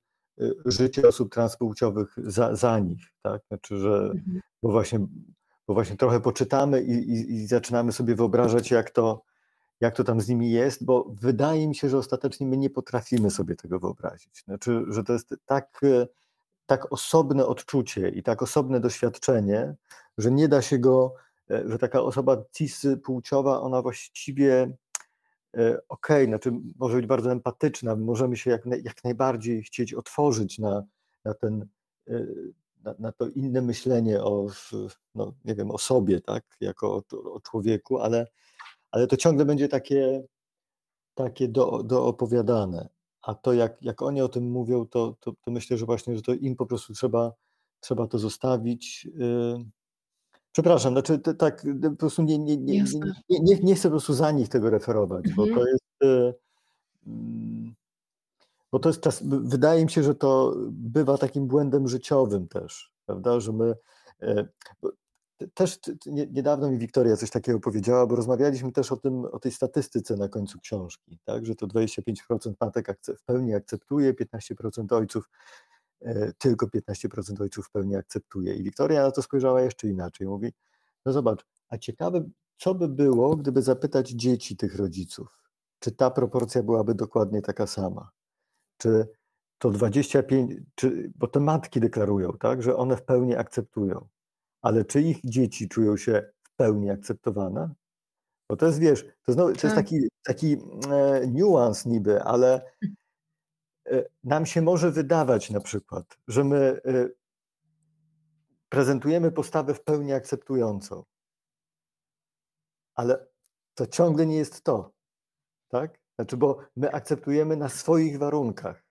[0.65, 3.43] życie osób transpłciowych za, za nich, tak?
[3.49, 4.41] Znaczy, że, mhm.
[4.63, 5.07] bo właśnie
[5.69, 9.23] bo właśnie trochę poczytamy i, i, i, zaczynamy sobie wyobrażać, jak to,
[9.81, 13.31] jak to tam z nimi jest, bo wydaje mi się, że ostatecznie my nie potrafimy
[13.31, 14.45] sobie tego wyobrazić.
[14.45, 15.81] Znaczy, że to jest tak,
[16.67, 19.75] tak osobne odczucie i tak osobne doświadczenie,
[20.19, 21.15] że nie da się go,
[21.49, 24.77] że taka osoba cis płciowa, ona właściwie
[25.53, 30.83] okej, okay, znaczy może być bardzo empatyczna, możemy się jak, jak najbardziej chcieć otworzyć na,
[31.25, 31.67] na ten
[32.89, 34.47] na, na, to inne myślenie o,
[35.15, 38.27] no, nie wiem, o sobie, tak, jako o, o człowieku, ale,
[38.91, 40.23] ale to ciągle będzie takie,
[41.15, 42.89] takie do, doopowiadane.
[43.23, 46.23] A to, jak, jak oni o tym mówią, to, to, to myślę, że właśnie, że
[46.23, 47.33] to im po prostu trzeba,
[47.81, 49.09] trzeba to zostawić.
[50.53, 52.85] Przepraszam, znaczy tak po prostu nie, nie, nie,
[53.29, 55.49] nie, nie, nie chcę po prostu za nich tego referować, mhm.
[55.49, 55.85] bo to jest.
[58.73, 63.41] Bo to jest czas, wydaje mi się, że to bywa takim błędem życiowym też, prawda,
[63.41, 63.75] że my.
[64.23, 64.49] E,
[65.55, 70.17] też niedawno mi Wiktoria coś takiego powiedziała, bo rozmawialiśmy też o, tym, o tej statystyce
[70.17, 71.47] na końcu książki, tak?
[71.47, 75.31] że to 25% matek w pełni akceptuje, 15% ojców,
[76.01, 78.55] e, tylko 15% ojców w pełni akceptuje.
[78.55, 80.27] I Wiktoria na to spojrzała jeszcze inaczej.
[80.27, 80.53] Mówi,
[81.07, 85.43] no zobacz, a ciekawe, co by było, gdyby zapytać dzieci tych rodziców,
[85.79, 88.11] czy ta proporcja byłaby dokładnie taka sama?
[88.79, 89.09] Czy
[89.59, 94.09] to 25, czy, bo te matki deklarują, tak, że one w pełni akceptują
[94.63, 97.75] ale czy ich dzieci czują się w pełni akceptowane?
[98.49, 99.85] Bo to jest, wiesz, to, znowu, to jest tak.
[99.85, 100.57] taki, taki
[100.91, 102.73] e, niuans niby, ale
[103.87, 107.09] e, nam się może wydawać na przykład, że my e,
[108.69, 111.05] prezentujemy postawę w pełni akceptującą,
[112.95, 113.27] ale
[113.75, 114.93] to ciągle nie jest to,
[115.69, 115.99] tak?
[116.19, 118.85] Znaczy, bo my akceptujemy na swoich warunkach,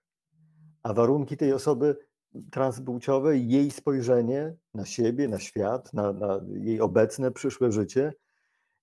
[0.83, 1.97] a warunki tej osoby
[2.51, 8.13] transpłciowe i jej spojrzenie na siebie, na świat, na, na jej obecne, przyszłe życie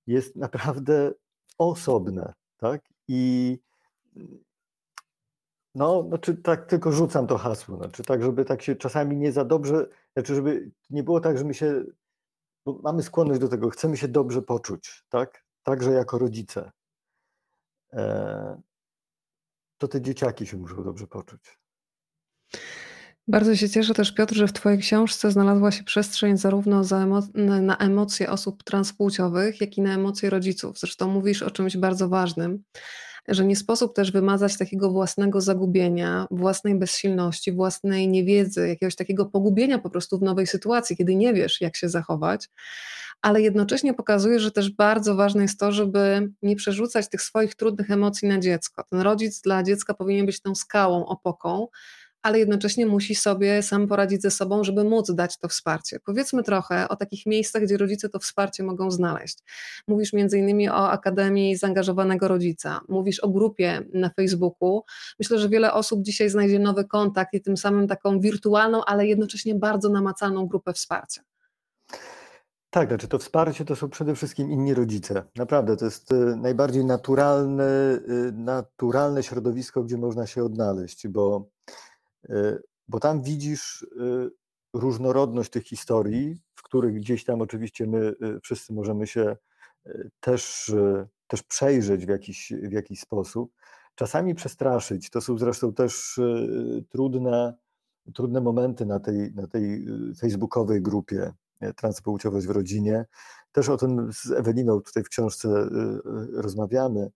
[0.07, 1.12] jest naprawdę
[1.59, 2.88] osobne, tak?
[3.09, 3.59] I
[5.74, 9.45] no, znaczy tak tylko rzucam to hasło, znaczy tak, żeby tak się czasami nie za
[9.45, 11.84] dobrze, znaczy żeby nie było tak, że my się,
[12.66, 15.45] bo mamy skłonność do tego, chcemy się dobrze poczuć, tak?
[15.62, 16.72] Także jako rodzice.
[17.95, 18.61] E,
[19.78, 21.59] to te dzieciaki się muszą dobrze poczuć.
[23.28, 27.20] Bardzo się cieszę też, Piotr, że w Twojej książce znalazła się przestrzeń zarówno emo
[27.62, 30.78] na emocje osób transpłciowych, jak i na emocje rodziców.
[30.78, 32.62] Zresztą mówisz o czymś bardzo ważnym,
[33.29, 39.79] że nie sposób też wymazać takiego własnego zagubienia, własnej bezsilności, własnej niewiedzy, jakiegoś takiego pogubienia
[39.79, 42.51] po prostu w nowej sytuacji, kiedy nie wiesz, jak się zachować.
[43.22, 47.91] Ale jednocześnie pokazuje, że też bardzo ważne jest to, żeby nie przerzucać tych swoich trudnych
[47.91, 48.85] emocji na dziecko.
[48.91, 51.66] Ten rodzic dla dziecka powinien być tą skałą, opoką,
[52.25, 56.01] ale jednocześnie musi sobie sam poradzić ze sobą, żeby móc dać to wsparcie.
[56.05, 59.39] Powiedzmy trochę o takich miejscach, gdzie rodzice to wsparcie mogą znaleźć.
[59.89, 64.83] Mówisz między innymi o Akademii Zaangażowanego Rodzica, mówisz o grupie na Facebooku.
[65.18, 69.55] Myślę, że wiele osób dzisiaj znajdzie nowy kontakt i tym samym taką wirtualną, ale jednocześnie
[69.55, 71.22] bardzo namacalną grupę wsparcia.
[72.70, 75.22] Tak, znaczy to wsparcie to są przede wszystkim inni rodzice.
[75.37, 81.53] Naprawdę, to jest y, najbardziej naturalne, y, naturalne środowisko, gdzie można się odnaleźć, bo
[82.89, 84.31] bo tam widzisz y,
[84.72, 89.37] różnorodność tych historii, w których gdzieś tam oczywiście my y, wszyscy możemy się
[90.20, 90.72] też,
[91.27, 93.53] też przejrzeć w jakiś, w jakiś sposób.
[93.95, 95.11] Czasami przestraszyć.
[95.11, 96.20] To są zresztą też
[96.89, 97.55] trudne,
[98.14, 99.87] trudne momenty na tej, na tej
[100.20, 101.33] facebookowej grupie
[101.77, 103.05] Transpłciowość w rodzinie.
[103.53, 105.68] Też o tym z Eweliną tutaj w książce
[106.33, 107.11] rozmawiamy,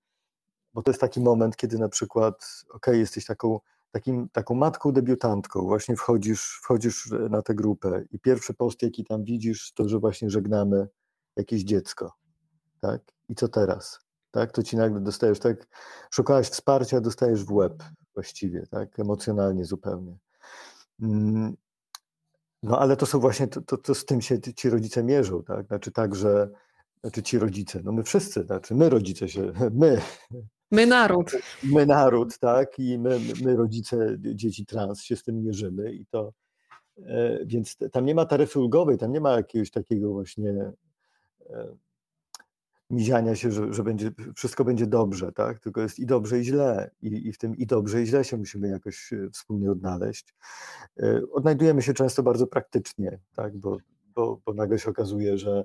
[0.75, 5.63] bo to jest taki moment, kiedy na przykład, ok, jesteś taką takim, taką matką debiutantką,
[5.63, 10.31] właśnie wchodzisz, wchodzisz na tę grupę i pierwszy post, jaki tam widzisz, to, że właśnie
[10.31, 10.89] żegnamy
[11.37, 12.13] jakieś dziecko,
[12.81, 13.03] tak?
[13.29, 14.01] I co teraz?
[14.31, 14.53] Tak?
[14.53, 15.67] To ci nagle dostajesz, tak?
[16.11, 17.85] Szukałeś wsparcia, dostajesz w łeb
[18.15, 18.99] właściwie, tak?
[18.99, 20.19] Emocjonalnie zupełnie.
[21.03, 21.57] Mm,
[22.63, 25.67] no ale to są właśnie, to, to, to z tym się ci rodzice mierzą, tak?
[25.67, 26.51] Znaczy tak, że
[27.01, 30.01] znaczy ci rodzice, no my wszyscy, znaczy my rodzice się, my,
[30.71, 31.33] My naród.
[31.63, 36.33] My naród, tak, i my, my rodzice dzieci trans się z tym mierzymy i to,
[36.99, 40.73] e, więc tam nie ma taryfy ulgowej, tam nie ma jakiegoś takiego właśnie
[41.51, 41.77] e,
[42.91, 46.91] miziania się, że, że będzie, wszystko będzie dobrze, tak, tylko jest i dobrze i źle
[47.03, 50.35] i, i w tym i dobrze i źle się musimy jakoś e, wspólnie odnaleźć.
[51.33, 53.77] Odnajdujemy się często bardzo praktycznie, tak, bo,
[54.15, 55.65] bo, bo nagle się okazuje, że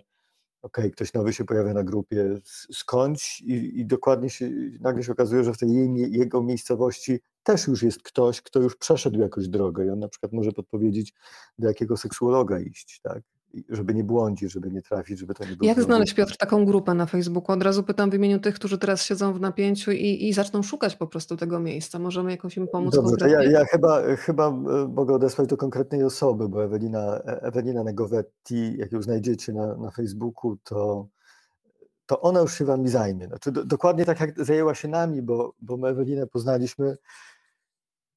[0.63, 2.37] ok, ktoś nowy się pojawia na grupie,
[2.71, 7.67] skądś i, i dokładnie się, nagle się okazuje, że w tej jej, jego miejscowości też
[7.67, 11.13] już jest ktoś, kto już przeszedł jakąś drogę i on na przykład może podpowiedzieć,
[11.59, 13.23] do jakiego seksuologa iść, tak?
[13.69, 15.67] Żeby nie błądzić, żeby nie trafić, żeby to nie było.
[15.67, 17.55] Jak znaleźć, Piotr, taką grupę na Facebooku?
[17.55, 20.95] Od razu pytam w imieniu tych, którzy teraz siedzą w napięciu i, i zaczną szukać
[20.95, 21.99] po prostu tego miejsca.
[21.99, 24.53] Możemy jakoś im pomóc Dobrze, to ja, ja chyba, chyba e,
[24.87, 29.91] mogę odesłać do konkretnej osoby, bo Ewelina, e, Ewelina Negowetti, jak ją znajdziecie na, na
[29.91, 31.07] Facebooku, to,
[32.05, 33.27] to ona już się wami zajmie.
[33.27, 36.97] Znaczy, do, dokładnie tak, jak zajęła się nami, bo, bo my Ewelinę poznaliśmy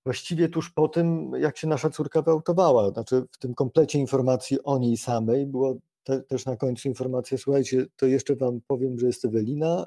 [0.06, 2.90] właściwie tuż po tym, jak się nasza córka wyautowała.
[2.90, 7.86] Znaczy w tym komplecie informacji o niej samej było te, też na końcu informacja, słuchajcie,
[7.96, 9.86] to jeszcze wam powiem, że jest Ewelina,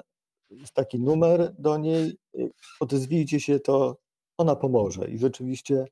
[0.50, 2.16] jest taki numer do niej,
[2.80, 3.96] odezwijcie się, to
[4.36, 5.10] ona pomoże.
[5.10, 5.84] I rzeczywiście,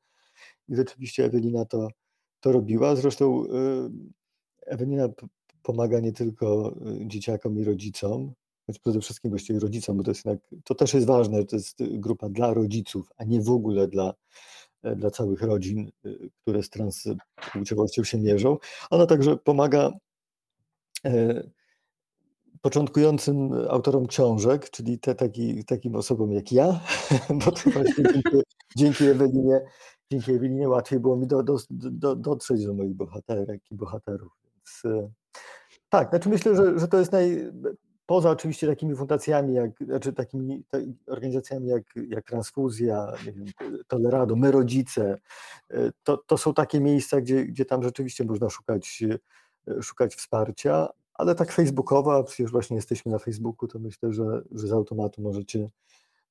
[0.68, 1.88] i rzeczywiście Ewelina to,
[2.40, 2.96] to robiła.
[2.96, 3.48] Zresztą y,
[4.66, 5.08] Ewelina
[5.62, 8.32] pomaga nie tylko y, dzieciakom i rodzicom,
[8.68, 11.78] choć przede wszystkim właściwie rodzicom, bo to jest jednak, to też jest ważne, to jest
[11.80, 14.14] grupa dla rodziców, a nie w ogóle dla,
[14.82, 18.56] e, dla całych rodzin, y, które z transpłciowością się mierzą.
[18.90, 19.90] Ona także pomaga
[21.04, 21.42] e,
[22.60, 26.80] początkującym autorom książek, czyli te, taki, takim osobom jak ja,
[27.44, 28.42] bo to właśnie dzięki,
[28.76, 29.60] dzięki Ewelinie,
[30.12, 34.32] dzięki Ewelinie łatwiej było mi do, do, do, dotrzeć do moich bohaterek i bohaterów.
[34.44, 35.10] Więc, e,
[35.88, 37.52] tak, znaczy myślę, że, że to jest naj,
[38.08, 40.64] poza oczywiście takimi fundacjami, jak, znaczy takimi
[41.06, 43.44] organizacjami jak, jak Transfuzja, wiem,
[43.88, 45.18] Tolerado, My Rodzice,
[45.70, 49.04] e, to, to są takie miejsca, gdzie, gdzie tam rzeczywiście można szukać,
[49.68, 54.66] e, szukać wsparcia, ale tak facebookowa, przecież właśnie jesteśmy na Facebooku, to myślę, że, że
[54.68, 55.70] z automatu możecie,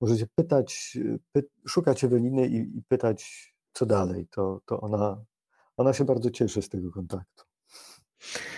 [0.02, 0.98] możecie pytać,
[1.32, 4.28] py, szukać Eweliny i, i pytać, co dalej.
[4.32, 5.26] To, to ona,
[5.78, 7.47] ona się bardzo cieszy z tego kontaktu.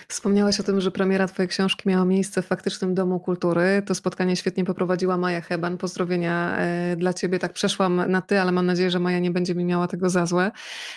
[0.08, 3.82] Wspomniałaś o tym, że premiera Twojej książki miała miejsce w faktycznym Domu Kultury.
[3.86, 5.78] To spotkanie świetnie poprowadziła Maja Heban.
[5.78, 7.38] Pozdrowienia e, dla Ciebie.
[7.38, 10.26] Tak przeszłam na Ty, ale mam nadzieję, że Maja nie będzie mi miała tego za
[10.26, 10.50] złe.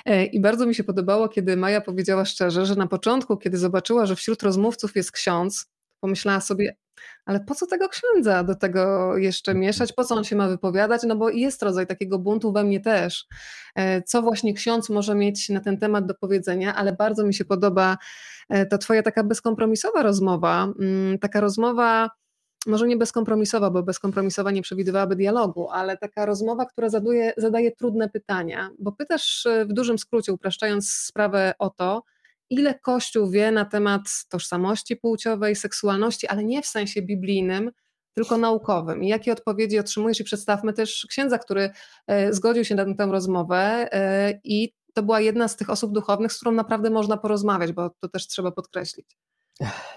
[0.06, 4.06] E, I bardzo mi się podobało, kiedy Maja powiedziała szczerze, że na początku, kiedy zobaczyła,
[4.06, 5.73] że wśród rozmówców jest ksiądz,
[6.04, 6.76] pomyślała sobie,
[7.26, 9.62] ale po co tego księdza do tego jeszcze mhm.
[9.62, 9.94] mieszać?
[9.94, 11.02] Po co on się ma wypowiadać?
[11.04, 13.26] No bo jest rodzaj takiego buntu we mnie też.
[13.76, 17.46] E, co właśnie ksiądz może mieć na ten temat do powiedzenia, ale bardzo mi się
[17.46, 17.98] podoba
[18.50, 22.10] e, ta twoja taka bezkompromisowa rozmowa, mm, taka rozmowa
[22.68, 28.10] może nie bezkompromisowa, bo bezkompromisowa nie przewidywałaby dialogu, ale taka rozmowa, która zaduje, zadaje trudne
[28.10, 32.04] pytania, bo pytasz e, w dużym skrócie, upraszczając sprawę o to,
[32.54, 37.72] ile Kościół wie na temat tożsamości płciowej, seksualności, ale nie w sensie biblijnym,
[38.14, 39.04] tylko naukowym.
[39.04, 40.20] I jakie odpowiedzi otrzymujesz?
[40.20, 41.70] I przedstawmy też księdza, który
[42.08, 46.34] e, zgodził się na tę rozmowę e, i to była jedna z tych osób duchownych,
[46.34, 49.18] z którą naprawdę można porozmawiać, bo to też trzeba podkreślić.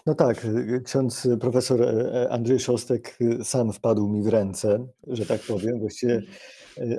[0.06, 0.46] No tak,
[0.84, 5.80] ksiądz profesor e, Andrzej Szostek sam wpadł mi w ręce, że tak powiem.
[5.80, 6.22] Właściwie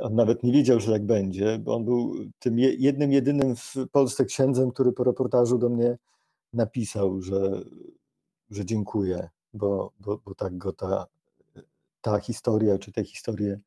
[0.01, 4.25] on nawet nie wiedział, że tak będzie, bo on był tym jednym, jedynym w Polsce
[4.25, 5.97] księdzem, który po reportażu do mnie
[6.53, 7.61] napisał, że,
[8.49, 11.07] że dziękuję, bo, bo, bo tak go ta,
[12.01, 13.59] ta historia, czy te historie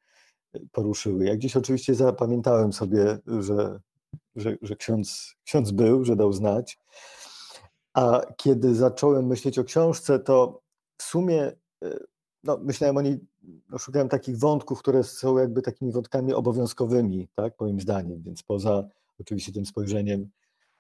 [0.73, 1.25] poruszyły.
[1.25, 3.81] Ja gdzieś oczywiście zapamiętałem sobie, że,
[4.37, 6.79] że, że ksiądz, ksiądz był, że dał znać.
[7.95, 10.61] A kiedy zacząłem myśleć o książce, to
[10.99, 11.53] w sumie
[11.85, 12.07] y,
[12.45, 13.21] no, myślałem o niej,
[13.79, 18.89] szukałem takich wątków, które są jakby takimi wątkami obowiązkowymi, tak, moim zdaniem, więc poza
[19.21, 20.31] oczywiście tym spojrzeniem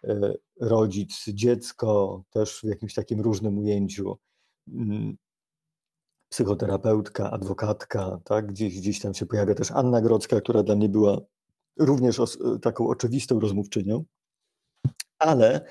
[0.04, 4.18] e, rodzic, dziecko, też w jakimś takim różnym ujęciu,
[4.68, 5.16] mm,
[6.28, 11.20] psychoterapeutka, adwokatka, tak, gdzieś, gdzieś tam się pojawia też Anna Grodzka, która dla mnie była
[11.78, 14.04] również os, taką oczywistą rozmówczynią,
[15.18, 15.66] ale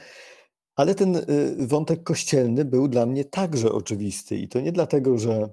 [0.80, 1.24] ale ten y,
[1.68, 5.50] wątek kościelny był dla mnie także oczywisty i to nie dlatego, że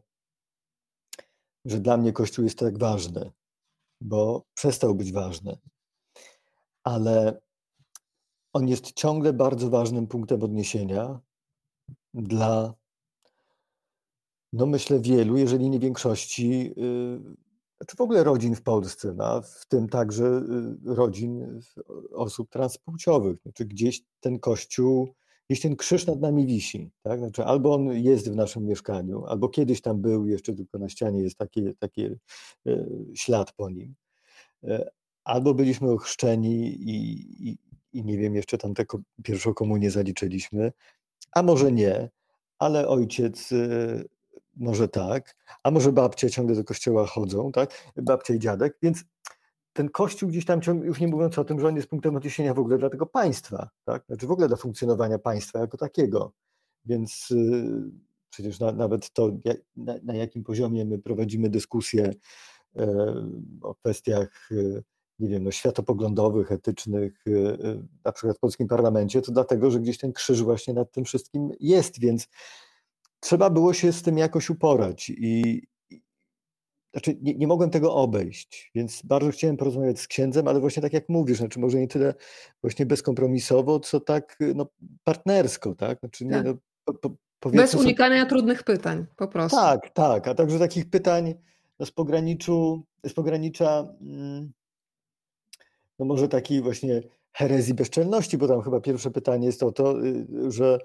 [1.67, 3.31] że dla mnie Kościół jest tak ważny,
[4.01, 5.59] bo przestał być ważny,
[6.85, 7.41] ale
[8.53, 11.21] on jest ciągle bardzo ważnym punktem odniesienia
[12.15, 12.75] dla,
[14.53, 17.37] no myślę, wielu, jeżeli nie większości, yy,
[17.87, 20.25] czy w ogóle rodzin w Polsce, no, w tym także
[20.85, 21.61] yy, rodzin
[22.13, 23.43] osób transpłciowych.
[23.43, 25.15] Znaczy gdzieś ten Kościół
[25.49, 26.91] gdzieś ten krzyż nad nami wisi.
[27.03, 27.19] Tak?
[27.19, 31.23] Znaczy, albo on jest w naszym mieszkaniu, albo kiedyś tam był, jeszcze tylko na ścianie
[31.23, 33.95] jest taki, taki e, ślad po nim.
[34.65, 34.91] E,
[35.25, 37.59] albo byliśmy ochrzczeni i, i,
[37.93, 38.85] i nie wiem, jeszcze tam tę
[39.23, 40.73] pierwszą komunię zaliczyliśmy,
[41.33, 42.11] a może nie,
[42.59, 44.05] ale ojciec e,
[44.57, 47.93] może tak, a może babcia ciągle do kościoła chodzą, tak?
[47.97, 49.05] Babcia i dziadek, więc
[49.77, 52.59] ten kościół gdzieś tam, już nie mówiąc o tym, że on jest punktem odniesienia w
[52.59, 54.05] ogóle dla tego państwa, tak?
[54.07, 56.33] znaczy w ogóle dla funkcjonowania państwa jako takiego.
[56.85, 57.91] Więc yy,
[58.31, 59.31] przecież na, nawet to,
[59.77, 62.15] na, na, jakim poziomie my prowadzimy dyskusję
[62.75, 62.85] yy,
[63.63, 64.83] o kwestiach yy,
[65.19, 67.25] nie wiem, no, światopoglądowych, etycznych,
[68.05, 71.51] na przykład w polskim parlamencie, to dlatego, że gdzieś ten krzyż właśnie nad tym wszystkim
[71.61, 72.29] jest, więc
[73.21, 75.63] trzeba było się z tym jakoś uporać i,
[76.97, 80.93] znaczy nie, nie, mogłem tego obejść, więc bardzo chciałem porozmawiać z księdzem, ale właśnie tak
[80.93, 82.15] jak mówisz, znaczy może nie tyle
[82.61, 84.67] właśnie bezkompromisowo, co tak no,
[85.05, 85.99] partnersko, tak?
[85.99, 86.47] Znaczy nie, tak.
[86.47, 86.55] No,
[86.85, 87.11] po,
[87.41, 88.29] po, Bez unikania sobie...
[88.31, 89.57] trudnych pytań, po prostu.
[89.57, 91.35] Tak, tak, a także takich pytań
[91.79, 94.53] no, z pograniczu, z pogranicza mm,
[95.99, 97.03] no może takiej właśnie
[97.33, 100.79] herezji bezczelności, bo tam chyba pierwsze pytanie jest o to, y, że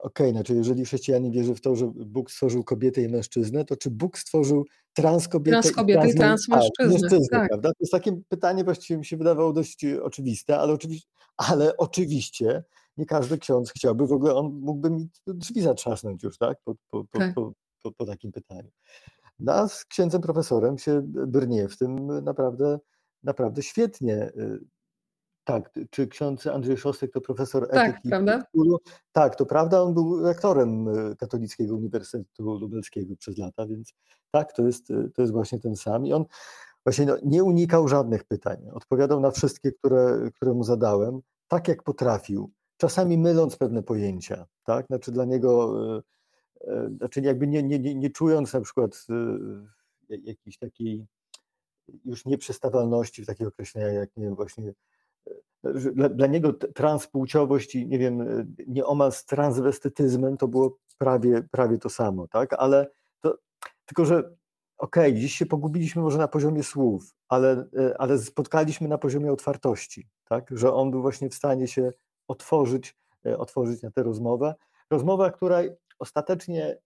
[0.00, 3.76] Okej, okay, znaczy jeżeli chrześcijanin wierzy w to, że Bóg stworzył kobietę i mężczyznę, to
[3.76, 6.70] czy Bóg stworzył trans kobietę trans kobietę i trans mężczyznę?
[6.78, 7.48] Tak, mężczyznę tak.
[7.48, 7.68] prawda?
[7.68, 12.64] To jest takie pytanie właściwie mi się wydawało dość e, oczywiste, ale oczywiście, ale oczywiście
[12.96, 16.58] nie każdy ksiądz chciałby, w ogóle on mógłby mi drzwi zatrzasnąć już, tak?
[16.64, 17.34] Po, po, tak.
[17.34, 17.52] po,
[17.82, 18.70] po, po takim pytaniu.
[19.38, 22.78] No, a z księdzem profesorem się brnie w tym naprawdę,
[23.22, 24.32] naprawdę świetnie.
[25.50, 28.08] Tak, czy ksiądz Andrzej Szostek to profesor tak, etyki?
[28.08, 28.42] Prawda?
[29.12, 33.94] Tak, to prawda, on był rektorem e, Katolickiego Uniwersytetu Lubelskiego przez lata, więc
[34.30, 36.06] tak, to jest, e, to jest właśnie ten sam.
[36.06, 36.24] I on
[36.84, 41.82] właśnie no, nie unikał żadnych pytań, odpowiadał na wszystkie, które, które mu zadałem, tak jak
[41.82, 45.74] potrafił, czasami myląc pewne pojęcia, tak, znaczy dla niego,
[46.66, 49.06] e, znaczy jakby nie, nie, nie, nie czując na przykład
[50.08, 51.06] jakiejś takiej
[52.04, 54.72] już nieprzystawalności w takich określeniach, jak nie wiem, właśnie
[55.94, 61.88] dla, dla, niego transpłciowość i nie wiem, nieomal z transwestytyzmem to było prawie, prawie to
[61.88, 62.52] samo, tak?
[62.52, 63.38] Ale to,
[63.86, 64.18] tylko, że
[64.78, 67.64] okej, okay, dziś się pogubiliśmy może na poziomie słów, ale,
[67.98, 70.50] ale spotkaliśmy na poziomie otwartości, tak?
[70.50, 71.92] Że on był właśnie w stanie się
[72.28, 72.96] otworzyć,
[73.38, 74.54] otworzyć na tę rozmowę.
[74.90, 75.58] Rozmowa, która
[75.98, 76.78] ostatecznie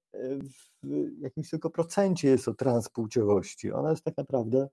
[0.83, 3.73] w jakimś tylko procencie jest o transpłciowości.
[3.73, 4.69] Ona jest tak naprawdę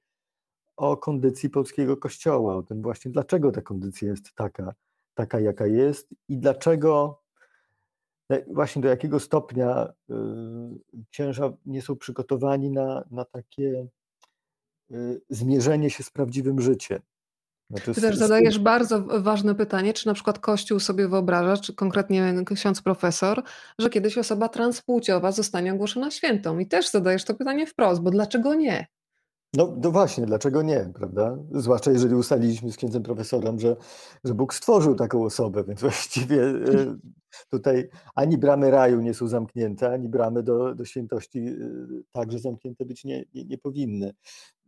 [0.82, 4.74] o kondycji polskiego kościoła, o tym właśnie, dlaczego ta kondycja jest taka,
[5.14, 7.22] taka jaka jest i dlaczego
[8.48, 10.14] właśnie do jakiego stopnia y,
[11.12, 13.88] księża nie są przygotowani na, na takie
[14.92, 17.00] y, zmierzenie się z prawdziwym życiem.
[17.70, 22.34] Znaczy, Ty też zadajesz bardzo ważne pytanie, czy na przykład Kościół sobie wyobraża, czy konkretnie
[22.56, 23.44] ksiądz profesor,
[23.80, 26.60] że kiedyś osoba transpłciowa zostanie ogłoszona świętą.
[26.60, 28.88] I też zadajesz to pytanie wprost, bo dlaczego nie?
[29.54, 31.38] No, no właśnie, dlaczego nie, prawda?
[31.52, 33.76] Zwłaszcza jeżeli ustaliliśmy z księdzem profesorem, że,
[34.24, 36.98] że Bóg stworzył taką osobę, więc właściwie e,
[37.50, 41.56] tutaj ani bramy raju nie są zamknięte, ani bramy do, do świętości e,
[42.12, 44.14] także zamknięte być nie, nie, nie powinny.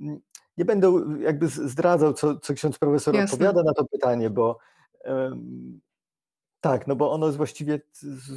[0.01, 0.19] Mm,
[0.57, 3.33] nie będę jakby zdradzał, co, co ksiądz profesor Jasne.
[3.33, 4.57] odpowiada na to pytanie, bo
[5.05, 5.79] um,
[6.61, 7.81] tak, no bo ono jest właściwie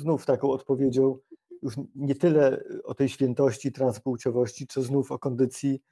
[0.00, 1.18] znów taką odpowiedzią
[1.62, 5.82] już nie tyle o tej świętości, transpłciowości, co znów o kondycji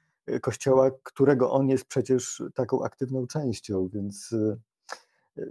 [0.41, 4.33] Kościoła, którego on jest przecież taką aktywną częścią, więc,
[5.37, 5.45] e,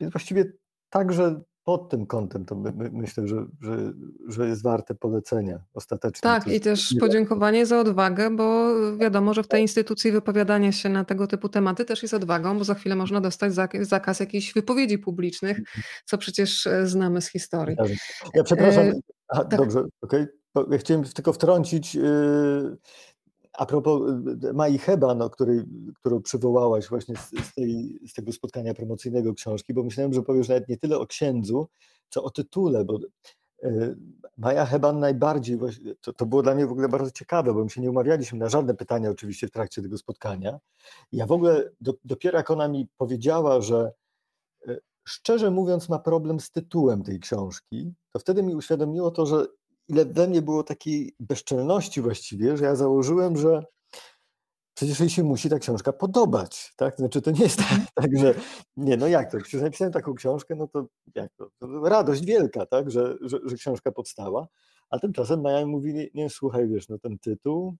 [0.00, 0.52] więc właściwie
[0.90, 3.92] także pod tym kątem to my, my, myślę, że, że,
[4.28, 6.20] że jest warte polecenia ostatecznie.
[6.20, 11.04] Tak, i też podziękowanie za odwagę, bo wiadomo, że w tej instytucji wypowiadanie się na
[11.04, 15.60] tego typu tematy też jest odwagą, bo za chwilę można dostać zakaz jakichś wypowiedzi publicznych,
[16.04, 17.76] co przecież e, znamy z historii.
[18.34, 18.92] Ja przepraszam, e,
[19.28, 19.60] Aha, tak.
[19.60, 20.26] dobrze, okej.
[20.54, 20.66] Okay.
[20.70, 21.96] Ja chciałem tylko wtrącić.
[23.52, 24.02] A propos
[24.44, 25.60] y, Mai Heban, o której,
[25.94, 30.48] którą przywołałaś właśnie z, z, tej, z, tego spotkania promocyjnego książki, bo myślałem, że powiesz
[30.48, 31.68] nawet nie tyle o księdzu,
[32.08, 32.98] co o tytule, bo
[33.64, 33.96] y,
[34.38, 35.58] Maja Heban najbardziej,
[36.00, 38.48] to, to było dla mnie w ogóle bardzo ciekawe, bo my się nie umawialiśmy na
[38.48, 40.58] żadne pytania oczywiście w trakcie tego spotkania.
[41.12, 43.92] Ja w ogóle do, dopiero jak ona mi powiedziała, że
[44.68, 49.46] y, szczerze mówiąc ma problem z tytułem tej książki, to wtedy mi uświadomiło to, że
[49.90, 53.64] ile we mnie było takiej bezczelności właściwie, że ja założyłem, że
[54.74, 56.96] przecież jej się musi ta książka podobać, tak?
[56.96, 58.34] Znaczy to nie jest tak, tak że
[58.76, 62.66] nie, no jak to, przecież napisałem taką książkę, no to jak to, to radość wielka,
[62.66, 64.48] tak, że, że, że książka powstała,
[64.90, 67.76] a tymczasem Maja mówi, nie, nie, słuchaj, wiesz, no ten tytuł,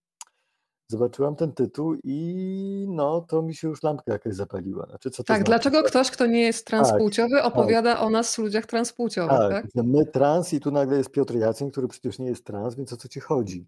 [0.90, 4.86] zobaczyłam ten tytuł i no to mi się już lampka jakaś zapaliła.
[4.86, 5.48] Znaczy, co tak, znaczy?
[5.48, 8.02] dlaczego ktoś, kto nie jest transpłciowy, tak, opowiada tak.
[8.02, 9.50] o nas, ludziach transpłciowych, tak?
[9.50, 9.84] tak?
[9.84, 12.96] My trans i tu nagle jest Piotr Jacyn, który przecież nie jest trans, więc o
[12.96, 13.66] co ci chodzi?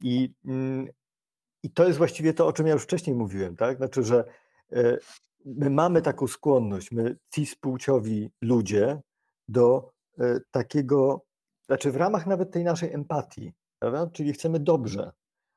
[0.00, 0.88] I, mm,
[1.62, 3.76] i to jest właściwie to, o czym ja już wcześniej mówiłem, tak?
[3.76, 4.24] Znaczy, że
[4.72, 4.98] e,
[5.44, 9.00] my mamy taką skłonność, my cispłciowi ludzie,
[9.48, 11.24] do e, takiego,
[11.66, 14.10] znaczy w ramach nawet tej naszej empatii, prawda?
[14.12, 15.12] czyli chcemy dobrze,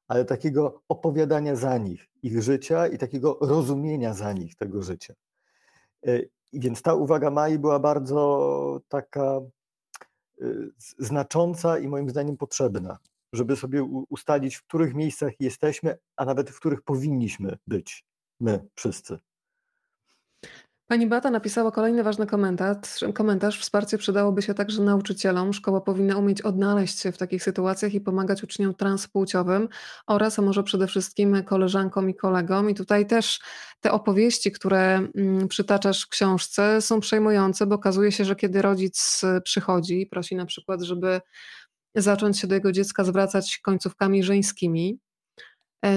[0.10, 5.14] ale takiego opowiadania za nich, ich życia i takiego rozumienia za nich tego życia.
[6.08, 6.20] E,
[6.52, 9.42] I więc ta uwaga Mai była bardzo taka
[10.42, 10.46] e,
[10.98, 12.98] znacząca i moim zdaniem potrzebna,
[13.34, 18.06] żeby sobie ustalić, w których miejscach jesteśmy, a nawet w których powinniśmy być
[18.40, 19.20] my wszyscy.
[20.90, 23.06] Pani Beata napisała kolejny ważny komentarz.
[23.14, 23.60] komentarz.
[23.60, 25.54] Wsparcie przydałoby się także nauczycielom.
[25.54, 29.70] Szkoła powinna umieć odnaleźć się w takich sytuacjach i pomagać uczniom transpłciowym
[30.08, 32.70] oraz, a może przede wszystkim koleżankom i kolegom.
[32.70, 33.40] I tutaj też
[33.80, 39.22] te opowieści, które mm, przytaczasz w książce są przejmujące, bo okazuje się, że kiedy rodzic
[39.44, 41.22] przychodzi i prosi na przykład, żeby
[41.96, 45.09] zacząć się do jego dziecka zwracać końcówkami żeńskimi, E,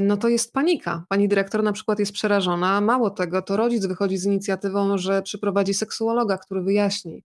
[0.03, 1.05] no to jest panika.
[1.09, 2.81] Pani dyrektor na przykład jest przerażona.
[2.81, 7.25] Mało tego, to rodzic wychodzi z inicjatywą, że przyprowadzi seksuologa, który wyjaśni,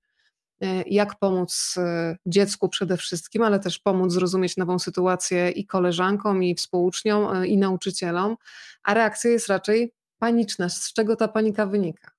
[0.61, 6.43] e, jak pomóc e, dziecku przede wszystkim, ale też pomóc zrozumieć nową sytuację i koleżankom,
[6.43, 8.37] i współuczniom, i nauczycielom.
[8.83, 10.69] A reakcja jest raczej paniczna.
[10.69, 12.11] Z czego ta panika wynika?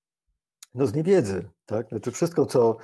[0.75, 1.89] No z niewiedzy, tak?
[1.89, 2.77] Znaczy wszystko, co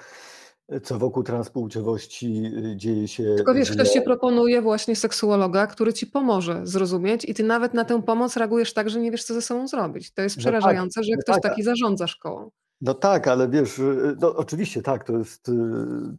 [0.83, 2.43] co wokół transpłciowości
[2.73, 3.35] y, dzieje się.
[3.37, 7.85] Tylko wiesz, ktoś ci proponuje właśnie seksuologa, który ci pomoże zrozumieć, i ty nawet na
[7.85, 10.13] tę pomoc reagujesz tak, że nie wiesz, co ze sobą zrobić.
[10.13, 11.43] To jest przerażające, no tak, że no ktoś tak.
[11.43, 12.51] taki zarządza szkołą.
[12.81, 15.53] No tak, ale wiesz, y, no oczywiście tak, to, jest, y,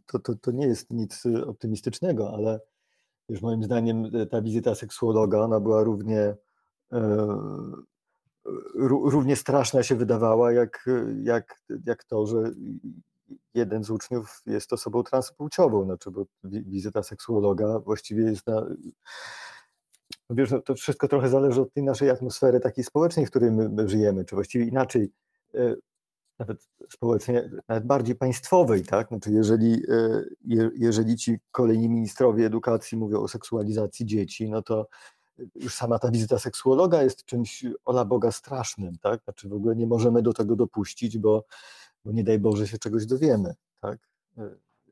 [0.06, 2.60] to, to, to nie jest nic optymistycznego, ale
[3.28, 6.34] wiesz, moim zdaniem ta wizyta seksuologa, ona była równie,
[6.92, 7.26] e,
[8.84, 10.88] równie straszna się wydawała, jak,
[11.22, 12.50] jak, jak to, że
[13.54, 18.66] jeden z uczniów jest osobą transpłciową, znaczy, bo wizyta seksuologa właściwie jest na.
[20.30, 23.68] Wiesz, no to wszystko trochę zależy od tej naszej atmosfery takiej społecznej, w której my,
[23.68, 25.12] my żyjemy, czy właściwie inaczej,
[25.54, 25.74] e,
[26.38, 29.08] nawet społecznie, nawet bardziej państwowej, tak?
[29.08, 34.86] Znaczy, jeżeli, e, je, jeżeli ci kolejni ministrowie edukacji mówią o seksualizacji dzieci, no to
[35.54, 39.24] już sama ta wizyta seksuologa jest czymś ola Boga strasznym, tak?
[39.24, 41.44] Znaczy w ogóle nie możemy do tego dopuścić, bo
[42.06, 43.98] bo nie daj Boże się czegoś dowiemy, tak?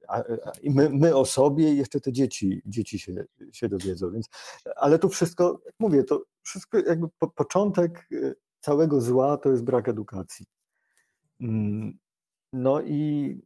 [0.09, 4.11] A, a, I my, my o sobie i jeszcze te dzieci, dzieci się, się dowiedzą.
[4.11, 4.28] Więc,
[4.77, 9.65] ale to wszystko, jak mówię, to wszystko jakby po, początek e, całego zła to jest
[9.65, 10.47] brak edukacji.
[11.41, 11.99] Mm,
[12.53, 13.41] no i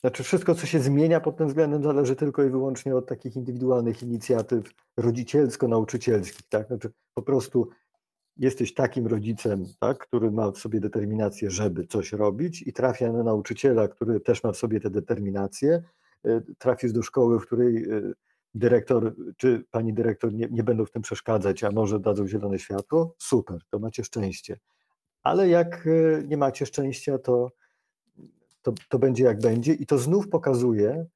[0.00, 4.02] znaczy wszystko, co się zmienia pod tym względem, zależy tylko i wyłącznie od takich indywidualnych
[4.02, 4.64] inicjatyw
[4.96, 6.48] rodzicielsko-nauczycielskich.
[6.48, 6.66] Tak?
[6.66, 7.68] Znaczy po prostu
[8.36, 13.22] jesteś takim rodzicem, tak, który ma w sobie determinację, żeby coś robić, i trafia na
[13.22, 15.82] nauczyciela, który też ma w sobie tę determinację.
[16.24, 18.12] E, trafisz do szkoły, w której e,
[18.54, 23.14] dyrektor czy pani dyrektor nie, nie będą w tym przeszkadzać, a może dadzą zielone światło,
[23.18, 24.58] super, to macie szczęście.
[25.22, 27.52] Ale jak e, nie macie szczęścia, to,
[28.62, 31.06] to, to będzie jak będzie, i to znów pokazuje,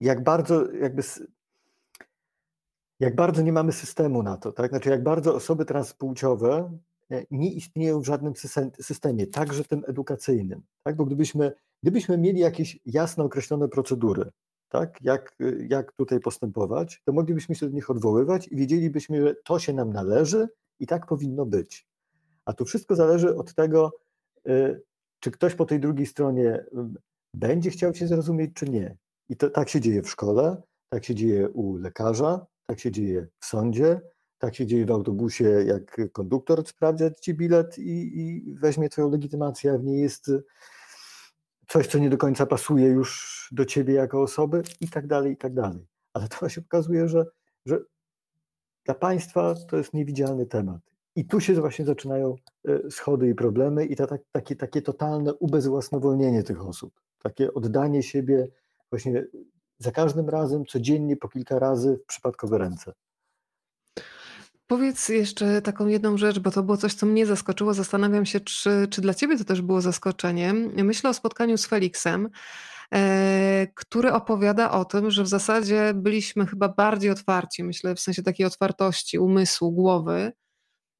[0.00, 1.02] jak bardzo jakby
[3.00, 4.70] jak bardzo nie mamy systemu na to, tak?
[4.70, 6.78] Znaczy, jak bardzo osoby transpłciowe
[7.10, 8.32] e, nie istnieją w żadnym
[8.80, 10.96] systemie, także tym edukacyjnym, tak?
[10.96, 11.52] Bo gdybyśmy,
[11.82, 14.30] gdybyśmy mieli jakieś jasno określone procedury,
[14.68, 15.02] tak?
[15.02, 15.36] Jak,
[15.68, 19.92] jak tutaj postępować, to moglibyśmy się do nich odwoływać i wiedzielibyśmy, że to się nam
[19.92, 20.48] należy
[20.80, 21.86] i tak powinno być.
[22.44, 23.92] A tu wszystko zależy od tego,
[24.46, 24.80] e,
[25.20, 26.64] czy ktoś po tej drugiej stronie
[27.34, 28.96] będzie chciał się zrozumieć, czy nie.
[29.28, 33.26] I to tak się dzieje w szkole, tak się dzieje u lekarza, tak się dzieje
[33.38, 34.00] w sądzie,
[34.38, 39.72] tak się dzieje w autobusie, jak konduktor sprawdza ci bilet i, i weźmie twoją legitymację,
[39.72, 40.30] a w niej jest
[41.68, 45.36] coś, co nie do końca pasuje już do ciebie jako osoby i tak dalej, i
[45.36, 45.86] tak dalej.
[46.12, 47.26] Ale to się okazuje, że,
[47.66, 47.80] że
[48.84, 50.80] dla państwa to jest niewidzialny temat.
[51.16, 52.34] I tu się właśnie zaczynają
[52.68, 58.02] e, schody i problemy i ta, ta, takie, takie totalne ubezwłasnowolnienie tych osób, takie oddanie
[58.02, 58.48] siebie
[58.90, 59.26] właśnie
[59.78, 62.92] za każdym razem, codziennie, po kilka razy w przypadkowe ręce.
[64.66, 67.74] Powiedz jeszcze taką jedną rzecz, bo to było coś, co mnie zaskoczyło.
[67.74, 70.72] Zastanawiam się, czy, czy dla ciebie to też było zaskoczeniem.
[70.76, 72.28] Myślę o spotkaniu z Felixem,
[72.94, 78.22] e, który opowiada o tym, że w zasadzie byliśmy chyba bardziej otwarci, myślę w sensie
[78.22, 80.32] takiej otwartości umysłu, głowy,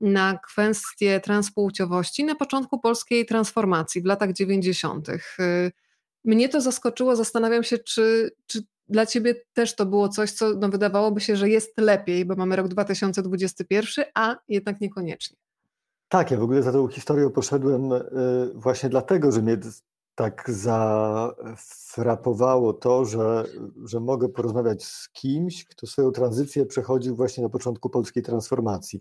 [0.00, 5.08] na kwestie transpłciowości na początku polskiej transformacji w latach 90.
[6.26, 10.68] Mnie to zaskoczyło, zastanawiam się, czy, czy dla ciebie też to było coś, co no,
[10.68, 15.36] wydawałoby się, że jest lepiej, bo mamy rok 2021, a jednak niekoniecznie.
[16.08, 18.02] Tak, ja w ogóle za tą historią poszedłem e,
[18.54, 19.58] właśnie dlatego, że mnie
[20.16, 23.44] tak zafrapowało to, że,
[23.84, 29.00] że mogę porozmawiać z kimś, kto swoją tranzycję przechodził właśnie na początku polskiej transformacji.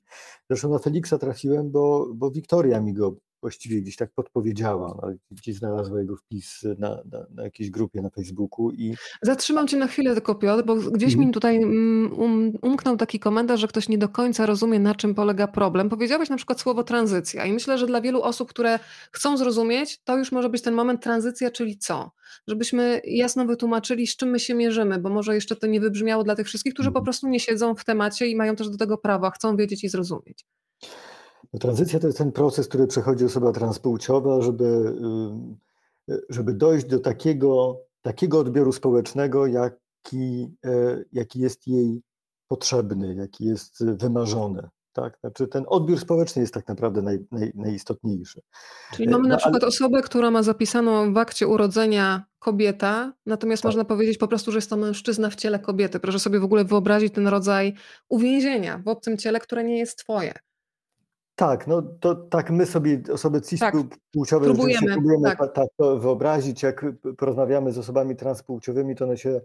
[0.49, 3.15] Zresztą na Feliksa trafiłem, bo, bo Wiktoria mi go
[3.45, 4.97] właściwie gdzieś tak podpowiedziała.
[5.01, 8.95] No, gdzieś znalazła jego wpis na, na, na, jakiejś grupie na Facebooku i...
[9.21, 11.27] Zatrzymam cię na chwilę tylko Piotr, bo gdzieś mm.
[11.27, 15.15] mi tutaj mm, um, umknął taki komentarz, że ktoś nie do końca rozumie na czym
[15.15, 15.89] polega problem.
[15.89, 18.79] Powiedziałeś na przykład słowo tranzycja i myślę, że dla wielu osób, które
[19.11, 22.11] chcą zrozumieć, to już może być ten moment tranzycja, czyli co?
[22.47, 26.35] Żebyśmy jasno wytłumaczyli, z czym my się mierzymy, bo może jeszcze to nie wybrzmiało dla
[26.35, 27.05] tych wszystkich, którzy po mhm.
[27.05, 30.45] prostu nie siedzą w temacie i mają też do tego prawa, chcą wiedzieć i zrozumieć.
[31.55, 34.95] No, tranzycja to jest ten proces, który przechodzi osoba transpłciowa, żeby,
[36.29, 40.55] żeby dojść do takiego, takiego odbioru społecznego, jaki,
[41.11, 42.01] jaki jest jej
[42.47, 44.69] potrzebny, jaki jest wymarzony.
[44.93, 45.17] Tak?
[45.19, 48.41] Znaczy ten odbiór społeczny jest tak naprawdę naj, naj, najistotniejszy.
[48.93, 49.67] Czyli mamy no, na przykład ale...
[49.67, 53.69] osobę, która ma zapisaną w akcie urodzenia kobieta, natomiast tak.
[53.69, 55.99] można powiedzieć po prostu, że jest to mężczyzna w ciele kobiety.
[55.99, 57.73] Proszę sobie w ogóle wyobrazić ten rodzaj
[58.09, 60.33] uwięzienia w obcym ciele, które nie jest twoje.
[61.35, 64.55] Tak, no to tak my sobie osoby cispłciowe tak.
[64.55, 65.53] próbujemy, próbujemy tak.
[65.53, 65.67] tak.
[65.77, 66.85] to wyobrazić, jak
[67.17, 69.41] porozmawiamy z osobami transpłciowymi, to one się...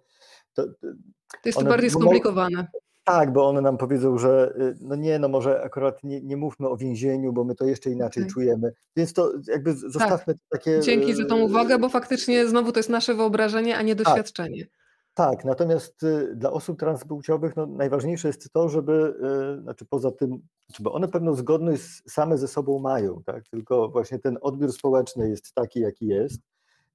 [0.54, 2.66] To, to jest to bardziej skomplikowane.
[3.04, 6.68] Tak, bo one nam powiedzą, że y, no nie, no może akurat nie, nie mówmy
[6.68, 8.32] o więzieniu, bo my to jeszcze inaczej okay.
[8.32, 8.72] czujemy.
[8.96, 10.36] Więc to jakby zostawmy tak.
[10.50, 10.80] takie.
[10.80, 14.06] Dzięki za tą y, uwagę, bo faktycznie znowu to jest nasze wyobrażenie, a nie tak.
[14.06, 14.64] doświadczenie.
[14.64, 14.79] Tak,
[15.20, 19.14] tak natomiast y, dla osób transpłciowych no, najważniejsze jest to, żeby,
[19.62, 20.40] znaczy poza tym,
[20.74, 23.48] żeby one pewną zgodność same ze sobą mają, tak?
[23.48, 26.40] tylko właśnie ten odbiór społeczny jest taki, jaki jest.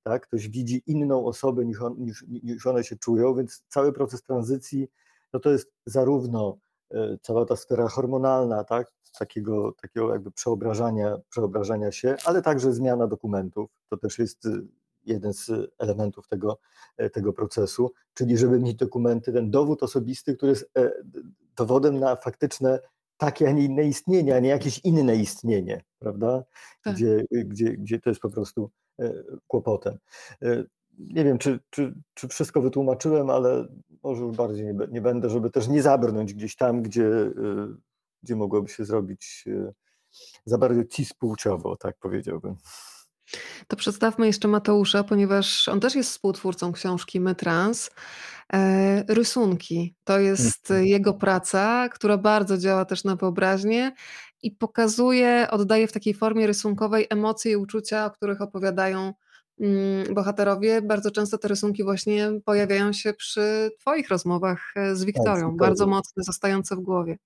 [0.04, 0.28] Tak?
[0.28, 4.88] Ktoś widzi inną osobę niż, on, niż, niż one się czują, więc cały proces tranzycji
[5.34, 6.58] no to jest zarówno
[6.92, 13.08] e, cała ta sfera hormonalna, tak, takiego, takiego jakby przeobrażania, przeobrażania się, ale także zmiana
[13.08, 13.70] dokumentów.
[13.90, 14.48] To też jest
[15.06, 16.60] jeden z elementów tego,
[16.98, 20.72] e, tego procesu, czyli żeby mieć dokumenty, ten dowód osobisty, który jest
[21.57, 22.80] dowodem na faktyczne
[23.18, 26.44] takie, a nie inne istnienie, a nie jakieś inne istnienie, prawda?
[26.84, 26.95] Tak.
[26.95, 28.72] Gdzie, gdzie, gdzie to jest po prostu
[29.48, 29.98] kłopotem
[30.99, 33.68] nie wiem, czy, czy, czy wszystko wytłumaczyłem, ale
[34.03, 37.10] może już bardziej nie, nie będę, żeby też nie zabrnąć gdzieś tam, gdzie,
[38.23, 39.45] gdzie mogłoby się zrobić
[40.45, 42.56] za bardzo cispłciowo, tak powiedziałbym.
[43.68, 47.92] To przedstawmy jeszcze Mateusza, ponieważ on też jest współtwórcą książki My Trans.
[48.54, 50.88] E, rysunki to jest mhm.
[50.88, 53.92] jego praca, która bardzo działa też na wyobraźnię
[54.42, 59.14] i pokazuje, oddaje w takiej formie rysunkowej emocje i uczucia, o których opowiadają
[59.60, 65.08] Mm, bohaterowie, bardzo często te rysunki właśnie pojawiają się przy Twoich rozmowach e, z tak,
[65.08, 67.18] Wiktorią, tak, bardzo mocne, zostające w głowie.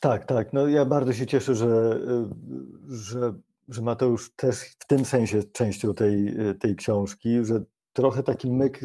[0.00, 0.52] Tak, tak.
[0.52, 2.28] No ja bardzo się cieszę, że, e,
[2.88, 3.34] że,
[3.68, 8.80] że Mateusz też w tym sensie częścią tej, e, tej książki, że trochę taki myk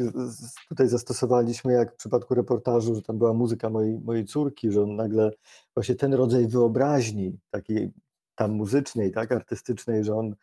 [0.68, 4.96] tutaj zastosowaliśmy, jak w przypadku reportażu, że tam była muzyka mojej, mojej córki, że on
[4.96, 5.30] nagle
[5.74, 7.92] właśnie ten rodzaj wyobraźni, takiej
[8.34, 10.34] tam muzycznej, tak, artystycznej, że on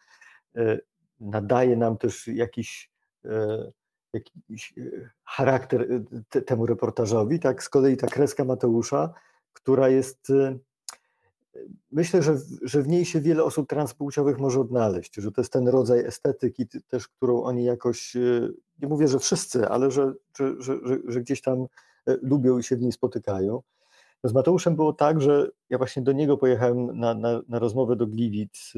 [1.22, 2.92] nadaje nam też jakiś,
[3.26, 3.72] e,
[4.14, 5.88] jakiś e, charakter
[6.36, 7.40] e, temu reportażowi.
[7.40, 9.14] Tak, z kolei ta kreska Mateusza,
[9.54, 10.32] która jest,
[11.92, 15.68] myślę, że, że w niej się wiele osób transpłciowych może odnaleźć, że to jest ten
[15.68, 18.16] rodzaj estetyki też, którą oni jakoś,
[18.82, 21.66] nie mówię, że wszyscy, ale że, że, że, że gdzieś tam
[22.22, 23.62] lubią i się w niej spotykają.
[24.24, 27.96] No z Mateuszem było tak, że ja właśnie do niego pojechałem na, na, na rozmowę
[27.96, 28.74] do Gliwic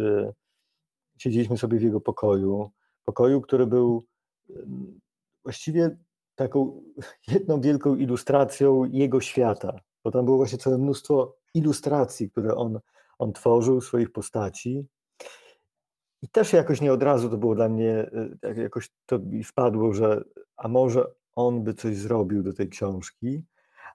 [1.18, 2.72] siedzieliśmy sobie w jego pokoju,
[3.06, 4.04] pokoju, który był
[5.44, 5.98] właściwie
[6.36, 6.84] taką
[7.34, 12.80] jedną wielką ilustracją jego świata, bo tam było właśnie całe mnóstwo ilustracji, które on,
[13.20, 14.88] on tworzył, swoich postaci.
[16.22, 18.12] I też jakoś nie od razu to było dla mnie,
[18.44, 20.24] e, jakoś to mi wpadło, że
[20.58, 21.06] a może
[21.36, 23.44] on by coś zrobił do tej książki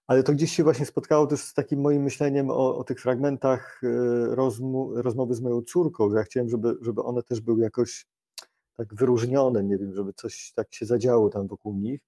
[0.09, 3.81] ale to gdzieś się właśnie spotkało też z takim moim myśleniem o, o tych fragmentach
[3.85, 3.89] e,
[4.35, 8.07] rozmu, rozmowy z moją córką, że ja chciałem, żeby, żeby one też były jakoś
[8.77, 12.01] tak wyróżnione, nie wiem, żeby coś tak się zadziało tam wokół nich.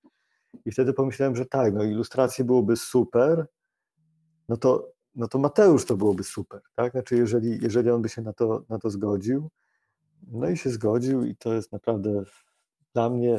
[0.64, 3.46] I wtedy pomyślałem, że tak, no ilustracje byłoby super,
[4.48, 6.92] no to, no to Mateusz to byłoby super, tak?
[6.92, 9.50] Znaczy, jeżeli, jeżeli on by się na to, na to zgodził,
[10.26, 12.22] no i się zgodził, i to jest naprawdę
[12.94, 13.38] dla mnie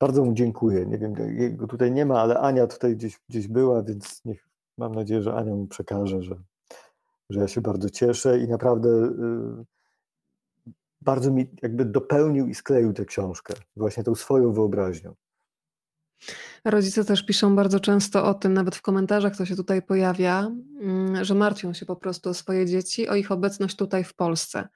[0.00, 0.86] bardzo mu dziękuję.
[0.86, 4.94] Nie wiem, jego tutaj nie ma, ale Ania tutaj gdzieś, gdzieś była, więc niech, mam
[4.94, 6.36] nadzieję, że Ania mu przekaże, że,
[7.30, 9.64] że ja się bardzo cieszę i naprawdę y,
[11.00, 15.14] bardzo mi jakby dopełnił i skleił tę książkę, właśnie tą swoją wyobraźnią.
[16.64, 20.50] Rodzice też piszą bardzo często o tym, nawet w komentarzach to się tutaj pojawia,
[20.80, 24.68] mm, że martwią się po prostu o swoje dzieci, o ich obecność tutaj w Polsce.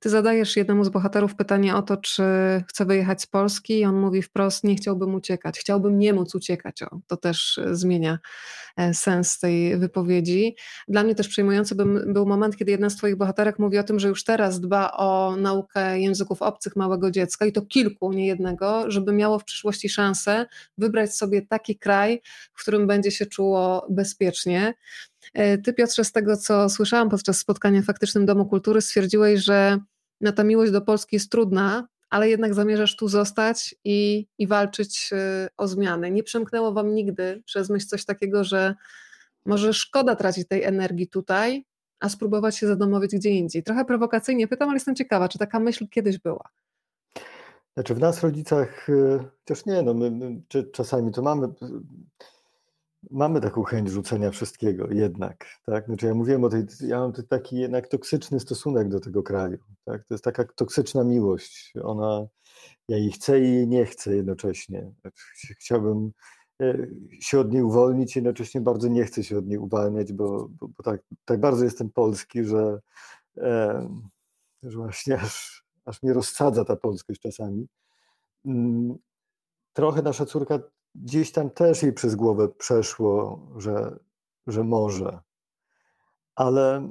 [0.00, 2.22] Ty zadajesz jednemu z bohaterów pytanie o to, czy
[2.68, 6.82] chce wyjechać z Polski i on mówi wprost, nie chciałbym uciekać, chciałbym nie móc uciekać.
[6.82, 8.18] O, to też e, zmienia
[8.76, 10.56] e, sens tej wypowiedzi.
[10.88, 11.74] Dla mnie też przejmujący
[12.06, 15.36] był moment, kiedy jedna z twoich bohaterek mówi o tym, że już teraz dba o
[15.36, 20.46] naukę języków obcych małego dziecka i to kilku, nie jednego, żeby miało w przyszłości szansę
[20.78, 22.20] wybrać sobie sobie taki kraj,
[22.54, 24.74] w którym będzie się czuło bezpiecznie.
[25.34, 29.78] E, ty, Piotrze, z tego co słyszałam podczas spotkania w Faktycznym Domu Kultury, stwierdziłeś, że
[30.20, 35.10] no, ta miłość do Polski jest trudna, ale jednak zamierzasz tu zostać i, i walczyć
[35.12, 36.10] e, o zmiany.
[36.10, 38.74] Nie przemknęło wam nigdy przez myśl coś takiego, że
[39.46, 41.64] może szkoda tracić tej energii tutaj,
[42.00, 43.62] a spróbować się zadomowić gdzie indziej.
[43.62, 46.48] Trochę prowokacyjnie pytam, ale jestem ciekawa, czy taka myśl kiedyś była?
[47.78, 48.86] Znaczy w nas rodzicach
[49.44, 50.42] też nie, no my, my
[50.72, 51.48] czasami to mamy,
[53.10, 55.86] mamy taką chęć rzucenia wszystkiego jednak, tak?
[55.86, 60.04] Znaczy ja mówiłem o tej, ja mam taki jednak toksyczny stosunek do tego kraju, tak?
[60.04, 62.26] To jest taka toksyczna miłość, ona,
[62.88, 64.92] ja jej chcę i jej nie chcę jednocześnie.
[65.00, 66.12] Znaczy, chciałbym
[66.62, 66.76] e,
[67.20, 70.82] się od niej uwolnić, jednocześnie bardzo nie chcę się od niej uwalniać, bo, bo, bo
[70.82, 72.80] tak, tak bardzo jestem polski, że,
[73.36, 73.88] e,
[74.62, 77.68] że właśnie aż, aż mnie rozsadza ta polskość czasami.
[78.46, 78.98] Mm,
[79.72, 80.58] trochę nasza córka
[80.94, 83.98] gdzieś tam też jej przez głowę przeszło, że,
[84.46, 85.18] że może.
[86.34, 86.90] Ale,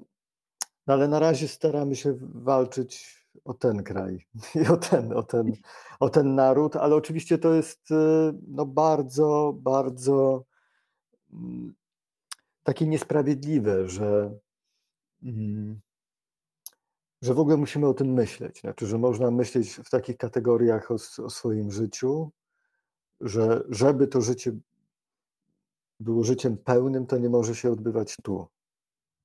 [0.85, 4.25] ale na razie staramy się walczyć o ten kraj
[4.55, 5.53] i o ten, o ten,
[5.99, 7.95] o ten naród, ale oczywiście to jest y,
[8.47, 10.43] no, bardzo, bardzo
[11.33, 11.75] mm,
[12.63, 14.39] takie niesprawiedliwe, że,
[15.23, 15.81] mm,
[17.21, 18.61] że w ogóle musimy o tym myśleć.
[18.61, 22.31] Znaczy, że można myśleć w takich kategoriach o, o swoim życiu,
[23.21, 24.51] że żeby to życie
[25.99, 28.47] było życiem pełnym, to nie może się odbywać tu.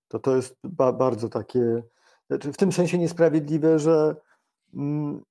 [0.08, 1.82] To to jest ba bardzo takie,
[2.26, 4.16] znaczy w tym sensie niesprawiedliwe, że
[4.74, 5.22] mm,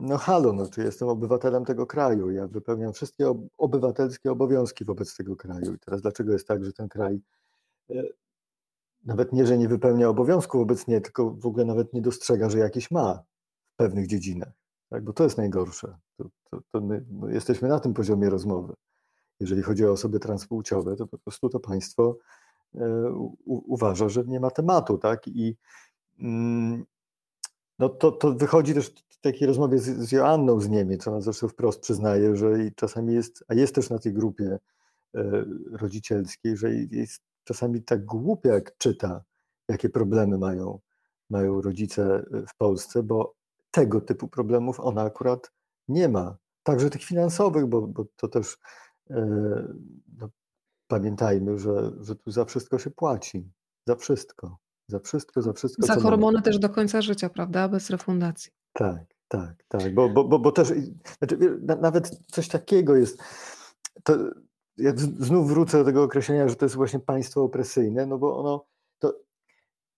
[0.00, 5.16] no halo, no, czy jestem obywatelem tego kraju, ja wypełniam wszystkie ob obywatelskie obowiązki wobec
[5.16, 5.74] tego kraju.
[5.74, 7.20] I teraz dlaczego jest tak, że ten kraj
[7.90, 8.02] e,
[9.06, 12.58] nawet nie, że nie wypełnia obowiązków wobec nie, tylko w ogóle nawet nie dostrzega, że
[12.58, 13.22] jakiś ma
[13.74, 14.52] w pewnych dziedzinach.
[14.90, 15.04] Tak?
[15.04, 15.96] Bo to jest najgorsze.
[16.16, 18.74] To, to, to my jesteśmy na tym poziomie rozmowy.
[19.40, 22.18] Jeżeli chodzi o osoby transpłciowe, to po prostu to państwo
[22.74, 24.98] e, u, uważa, że nie ma tematu.
[24.98, 25.28] Tak?
[25.28, 25.56] I
[26.18, 26.84] mm,
[27.78, 31.48] no to, to wychodzi też w takiej rozmowie z, z Joanną z Niemiec, ona zresztą
[31.48, 34.58] wprost przyznaje, że czasami jest, a jest też na tej grupie
[35.14, 39.24] e, rodzicielskiej, że jest czasami tak głupia, jak czyta,
[39.68, 40.80] jakie problemy mają,
[41.30, 43.34] mają rodzice w Polsce, bo
[43.70, 45.52] tego typu problemów ona akurat
[45.88, 46.36] nie ma.
[46.62, 48.58] Także tych finansowych, bo, bo to też
[49.10, 49.16] e,
[50.18, 50.28] no,
[50.86, 53.50] pamiętajmy, że, że tu za wszystko się płaci.
[53.88, 54.56] Za wszystko.
[54.88, 55.86] Za wszystko, za wszystko.
[55.86, 56.42] Za hormony mamy.
[56.42, 57.68] też do końca życia, prawda?
[57.68, 58.52] Bez refundacji.
[58.72, 59.94] Tak, tak, tak.
[59.94, 60.72] Bo, bo, bo, bo też
[61.18, 63.22] znaczy, nawet coś takiego jest.
[64.04, 64.16] To,
[64.78, 68.64] ja znów wrócę do tego określenia, że to jest właśnie państwo opresyjne, no bo ono
[68.98, 69.14] to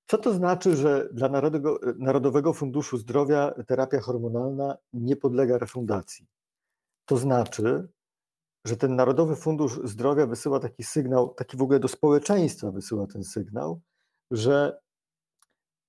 [0.06, 6.26] co to znaczy, że dla Narodowego, Narodowego Funduszu Zdrowia terapia hormonalna nie podlega refundacji?
[7.04, 7.88] To znaczy,
[8.64, 13.24] że ten Narodowy Fundusz Zdrowia wysyła taki sygnał, taki w ogóle do społeczeństwa wysyła ten
[13.24, 13.80] sygnał,
[14.30, 14.80] że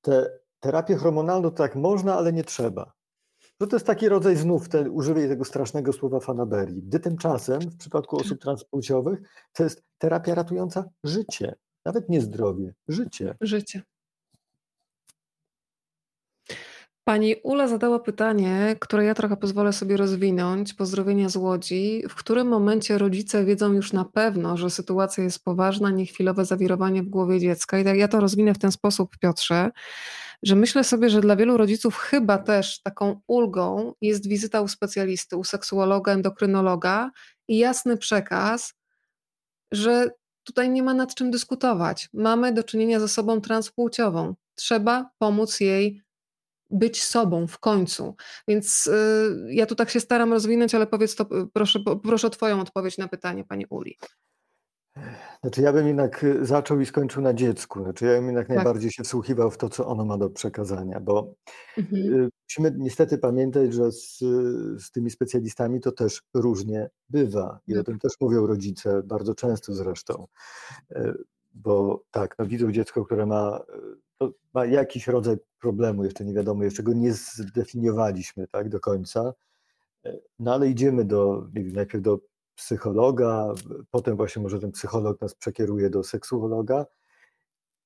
[0.01, 2.98] te terapię hormonalną tak można, ale nie trzeba.
[3.61, 7.77] Że to jest taki rodzaj znów, ten, użyję tego strasznego słowa fanaberii, gdy tymczasem w
[7.77, 9.19] przypadku osób transpłciowych
[9.53, 11.55] to jest terapia ratująca życie,
[11.85, 13.35] nawet nie zdrowie, życie.
[13.41, 13.81] Życie.
[17.09, 20.73] Pani Ula zadała pytanie, które ja trochę pozwolę sobie rozwinąć.
[20.73, 22.03] Pozdrowienia z Łodzi.
[22.09, 27.09] W którym momencie rodzice wiedzą już na pewno, że sytuacja jest poważna, niechwilowe zawirowanie w
[27.09, 27.79] głowie dziecka?
[27.79, 29.71] I tak ja to rozwinę w ten sposób, Piotrze,
[30.43, 35.37] że myślę sobie, że dla wielu rodziców chyba też taką ulgą jest wizyta u specjalisty,
[35.37, 37.11] u seksuologa, endokrynologa
[37.47, 38.73] i jasny przekaz,
[39.71, 40.09] że
[40.43, 42.09] tutaj nie ma nad czym dyskutować.
[42.13, 44.35] Mamy do czynienia z osobą transpłciową.
[44.55, 46.01] Trzeba pomóc jej
[46.69, 48.15] być sobą w końcu.
[48.47, 52.61] Więc y, ja tu tak się staram rozwinąć, ale powiedz to, proszę, proszę o Twoją
[52.61, 53.97] odpowiedź na pytanie, Pani Uli.
[55.41, 57.83] Znaczy ja bym jednak y, zaczął i skończył na dziecku.
[57.83, 58.55] Znaczy ja bym jednak tak.
[58.55, 61.33] najbardziej się wsłuchiwał w to, co ono ma do przekazania, bo
[61.77, 62.13] mhm.
[62.13, 64.17] Y, musimy niestety pamiętać, że z,
[64.77, 69.73] z tymi specjalistami to też różnie bywa i o tym też mówią rodzice, bardzo często
[69.73, 70.27] zresztą.
[71.53, 73.59] Bo tak, no widzą dziecko, które ma
[74.53, 79.33] ma jakiś rodzaj problemu, jeszcze nie wiadomo, jeszcze go nie zdefiniowaliśmy tak do końca,
[80.05, 82.19] e, no ale idziemy do, nie wiem, najpierw do
[82.59, 83.53] psychologa,
[83.91, 86.85] potem właśnie może ten psycholog nas przekieruje do seksuologa,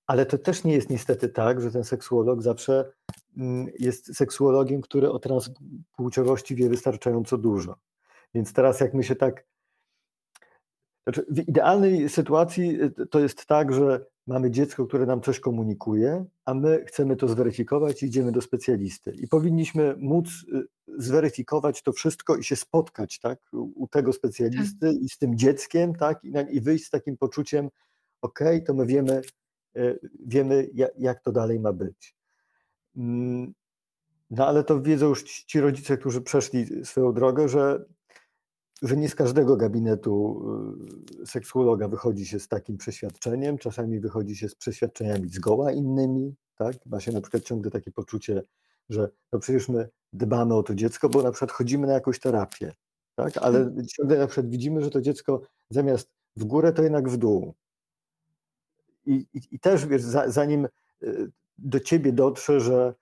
[0.08, 2.94] ale to też nie jest niestety tak, że ten seksuolog zawsze
[3.38, 7.76] mm, jest seksuologiem, który o transpłciowości wie wystarczająco dużo.
[8.34, 9.46] Więc teraz jak my się tak
[11.04, 16.26] znaczy, w idealnej sytuacji e, to jest tak, że mamy dziecko, które nam coś komunikuje,
[16.46, 19.12] a my chcemy to zweryfikować i idziemy do specjalisty.
[19.12, 20.68] I powinniśmy móc y,
[20.98, 25.02] zweryfikować to wszystko i się spotkać tak, u tego specjalisty tak.
[25.02, 27.70] i z tym dzieckiem, tak, i, i wyjść z takim poczuciem,
[28.22, 29.22] ok, to my wiemy,
[29.78, 32.16] y, wiemy jak to dalej ma być.
[32.96, 33.54] Mm,
[34.30, 37.86] no ale to wiedzą już ci rodzice, którzy przeszli swoją drogę, że
[38.84, 40.46] że nie z każdego gabinetu
[41.22, 46.76] y, seksuologa wychodzi się z takim przeświadczeniem, czasami wychodzi się z przeświadczeniami zgoła innymi, tak?
[46.86, 48.44] Ma się na przykład ciągle takie poczucie,
[48.90, 52.74] że no przecież my dbamy o to dziecko, bo na przykład chodzimy na jakąś terapię,
[53.16, 53.38] tak?
[53.38, 53.88] Ale hmm.
[53.88, 57.54] ciągle na przykład widzimy, że to dziecko zamiast w górę, to jednak w dół.
[59.06, 60.68] I, i, i też wiesz, za, zanim
[61.04, 62.94] y, do ciebie dotrze, że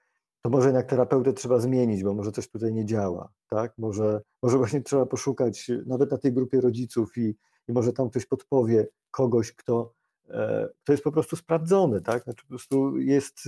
[0.41, 3.77] to może jednak terapeutę trzeba zmienić, bo może coś tutaj nie działa, tak?
[3.77, 7.35] Może, może właśnie trzeba poszukać nawet na tej grupie rodziców i,
[7.67, 9.93] i może tam ktoś podpowie kogoś, kto,
[10.29, 12.23] e, kto jest po prostu sprawdzony, tak?
[12.23, 13.39] Znaczy po prostu jest,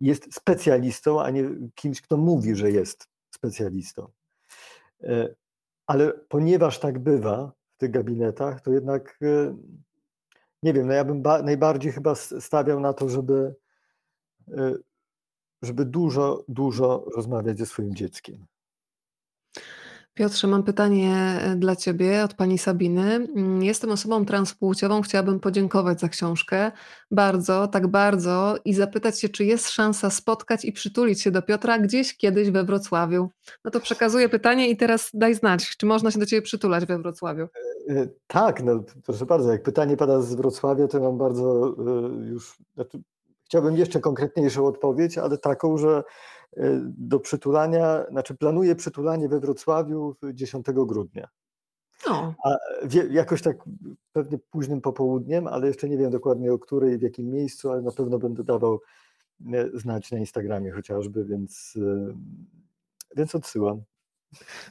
[0.00, 4.08] jest specjalistą, a nie kimś, kto mówi, że jest specjalistą.
[5.02, 5.34] E,
[5.86, 9.56] ale ponieważ tak bywa w tych gabinetach, to jednak e,
[10.62, 13.65] nie wiem, no ja bym najbardziej chyba stawiał na to, żeby Y,
[15.62, 18.46] żeby dużo, dużo rozmawiać ze swoim dzieckiem.
[20.16, 23.14] Piotrze, mam pytanie e, dla Ciebie od pani Sabiny.
[23.14, 26.72] Mm, jestem osobą transpłciową, chciałabym podziękować za książkę.
[27.10, 31.78] Bardzo, tak bardzo i zapytać się, czy jest szansa spotkać i przytulić się do Piotra
[31.78, 33.30] gdzieś kiedyś we Wrocławiu.
[33.64, 36.98] No to przekazuję pytanie i teraz daj znać, czy można się do Ciebie przytulać we
[36.98, 37.48] Wrocławiu.
[37.90, 41.74] E, e, tak, no proszę bardzo, jak pytanie pada z Wrocławia, to mam bardzo
[42.30, 43.02] już, znaczy
[43.46, 46.04] Chciałbym jeszcze konkretniejszą odpowiedź, ale taką, że
[46.56, 51.28] e, do przytulania, znaczy planuję przytulanie we Wrocławiu 10 grudnia.
[52.06, 52.34] No.
[52.44, 52.56] A
[53.10, 53.56] jakoś tak
[54.12, 57.92] pewnie późnym popołudniem, ale jeszcze nie wiem dokładnie o której, w jakim miejscu, ale na
[57.92, 58.80] pewno będę dawał
[59.52, 62.14] e, znać na Instagramie chociażby, więc, e,
[63.16, 63.82] więc odsyłam.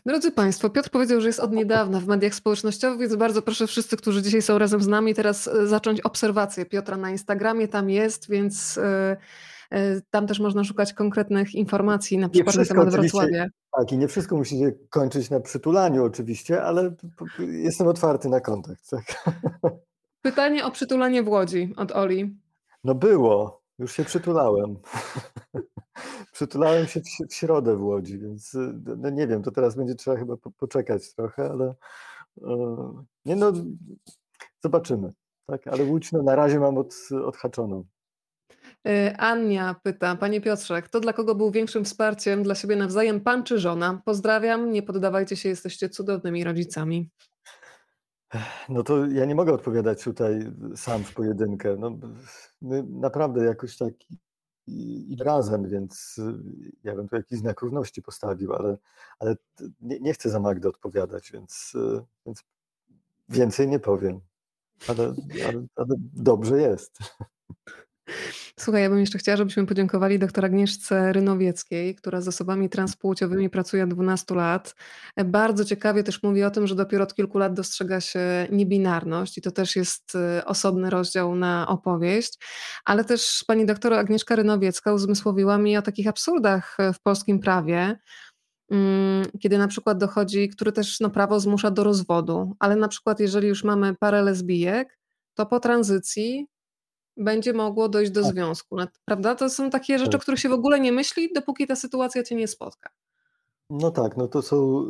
[0.05, 3.97] Drodzy Państwo, Piotr powiedział, że jest od niedawna w mediach społecznościowych, więc bardzo proszę wszyscy,
[3.97, 7.67] którzy dzisiaj są razem z nami, teraz e, zacząć obserwację Piotra na Instagramie.
[7.67, 9.17] Tam jest, więc e,
[9.71, 13.47] e, tam też można szukać konkretnych informacji, na przykład na temat Wrocławia.
[13.77, 16.93] Tak, i nie wszystko musi się kończyć na przytulaniu oczywiście, ale
[17.39, 18.89] jestem otwarty na kontakt.
[18.89, 19.03] Tak.
[20.21, 22.35] Pytanie o przytulanie w Łodzi od Oli.
[22.83, 24.75] No było, już się przytulałem.
[26.31, 29.95] Przytulałem się w, w, środę w Łodzi, więc y, no nie wiem, to teraz będzie
[29.95, 31.75] trzeba chyba po, poczekać trochę, ale
[32.37, 32.47] yy,
[33.25, 33.53] nie no,
[34.63, 35.13] zobaczymy.
[35.45, 35.67] Tak?
[35.67, 36.95] Ale Łódź no, na razie mam od,
[37.25, 37.83] odhaczoną.
[38.87, 43.43] Y, Ania pyta, Panie Piotrze, kto dla kogo był większym wsparciem dla siebie nawzajem, pan
[43.43, 44.01] czy żona?
[44.05, 47.09] Pozdrawiam, nie poddawajcie się, jesteście cudownymi rodzicami.
[48.69, 50.39] No to ja nie mogę odpowiadać tutaj
[50.75, 51.75] sam w pojedynkę.
[51.79, 51.97] No,
[52.61, 53.93] my naprawdę jakoś tak
[54.67, 56.21] i, razem, więc
[56.83, 58.77] ja bym tu jakiś znak równości postawił, ale,
[59.19, 59.35] ale
[59.81, 61.73] nie, nie chcę za Magdę odpowiadać, więc,
[62.25, 62.43] więc
[63.29, 64.21] więcej nie powiem.
[64.87, 65.13] Ale,
[65.47, 66.99] ale, ale dobrze jest.
[68.59, 73.83] Słuchaj, ja bym jeszcze chciała, żebyśmy podziękowali doktor Agnieszce Rynowieckiej, która z osobami transpłciowymi pracuje
[73.83, 74.75] od 12 lat.
[75.25, 79.41] Bardzo ciekawie też mówi o tym, że dopiero od kilku lat dostrzega się niebinarność i
[79.41, 82.39] to też jest y, osobny rozdział na opowieść.
[82.85, 87.99] Ale też pani doktor Agnieszka Rynowiecka uzmysłowiła mi o takich absurdach w polskim prawie,
[88.71, 93.19] mm, kiedy na przykład dochodzi, który też no, prawo zmusza do rozwodu, ale na przykład
[93.19, 94.99] jeżeli już mamy parę lesbijek,
[95.37, 96.47] to po tranzycji
[97.17, 98.31] będzie mogło dojść do tak.
[98.31, 99.35] związku, prawda?
[99.35, 100.21] To są takie rzeczy, tak.
[100.21, 102.89] o których się w ogóle nie myśli, dopóki ta sytuacja cię nie spotka.
[103.69, 104.87] No tak, no to są,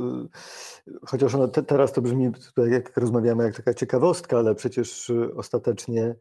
[0.88, 5.35] y, chociaż te, teraz to brzmi, tutaj jak rozmawiamy, jak taka ciekawostka, ale przecież y,
[5.35, 6.15] ostatecznie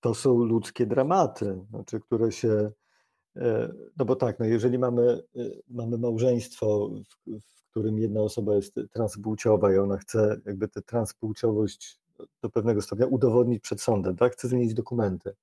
[0.00, 2.70] to są ludzkie dramaty, znaczy, które się,
[3.36, 6.90] e, no bo tak, no jeżeli mamy, y, mamy małżeństwo,
[7.26, 12.00] w, w którym jedna osoba jest transpłciowa i ona chce jakby tę transpłciowość
[12.42, 14.32] do pewnego stopnia udowodnić przed sądem, tak?
[14.32, 15.34] chce zmienić dokumenty,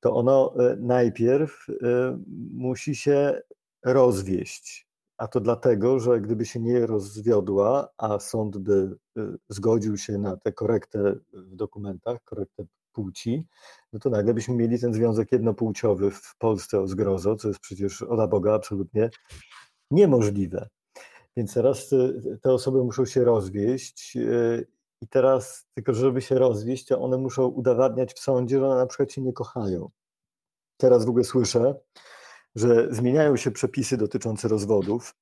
[0.00, 2.18] to ono e, najpierw e,
[2.52, 3.42] musi się
[3.84, 4.88] rozwieść.
[5.16, 10.36] A to dlatego, że gdyby się nie rozwiodła, a sąd by e, zgodził się na
[10.36, 13.46] tę korektę w dokumentach, korektę płci,
[13.92, 18.02] no to nagle byśmy mieli ten związek jednopłciowy w Polsce o zgrozo, co jest przecież
[18.02, 19.10] ola Boga absolutnie
[19.90, 20.68] niemożliwe.
[21.36, 21.90] Więc teraz
[22.42, 24.18] te osoby muszą się rozwieść
[25.00, 28.86] i teraz, tylko żeby się rozwieść, to one muszą udowadniać w sądzie, że one na
[28.86, 29.90] przykład się nie kochają.
[30.76, 31.74] Teraz w ogóle słyszę,
[32.54, 35.14] że zmieniają się przepisy dotyczące rozwodów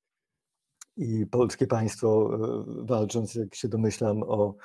[0.97, 4.55] i polskie państwo, e, walcząc, jak się domyślam, o,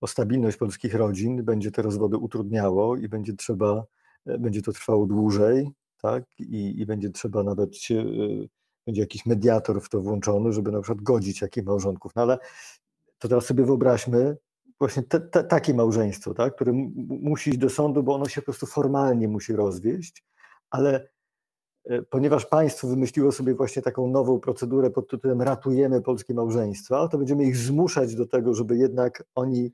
[0.00, 3.84] o stabilność polskich rodzin, będzie te rozwody utrudniało i będzie trzeba,
[4.26, 5.70] e, będzie to trwało dłużej,
[6.02, 6.24] tak?
[6.38, 8.04] I, i będzie trzeba nawet, e,
[8.86, 12.12] będzie jakiś mediator w to włączony, żeby na przykład godzić jakich małżonków.
[12.16, 12.38] No ale
[13.18, 14.36] to teraz sobie wyobraźmy,
[14.78, 16.72] właśnie te, te, takie małżeństwo, tak, które
[17.06, 20.24] musi iść do sądu, bo ono się po prostu formalnie musi rozwieść,
[20.70, 21.08] ale
[21.84, 27.18] e, ponieważ państwo wymyśliło sobie właśnie taką nową procedurę pod tytułem ratujemy polskie małżeństwa, to
[27.18, 29.72] będziemy ich zmuszać do tego, żeby jednak oni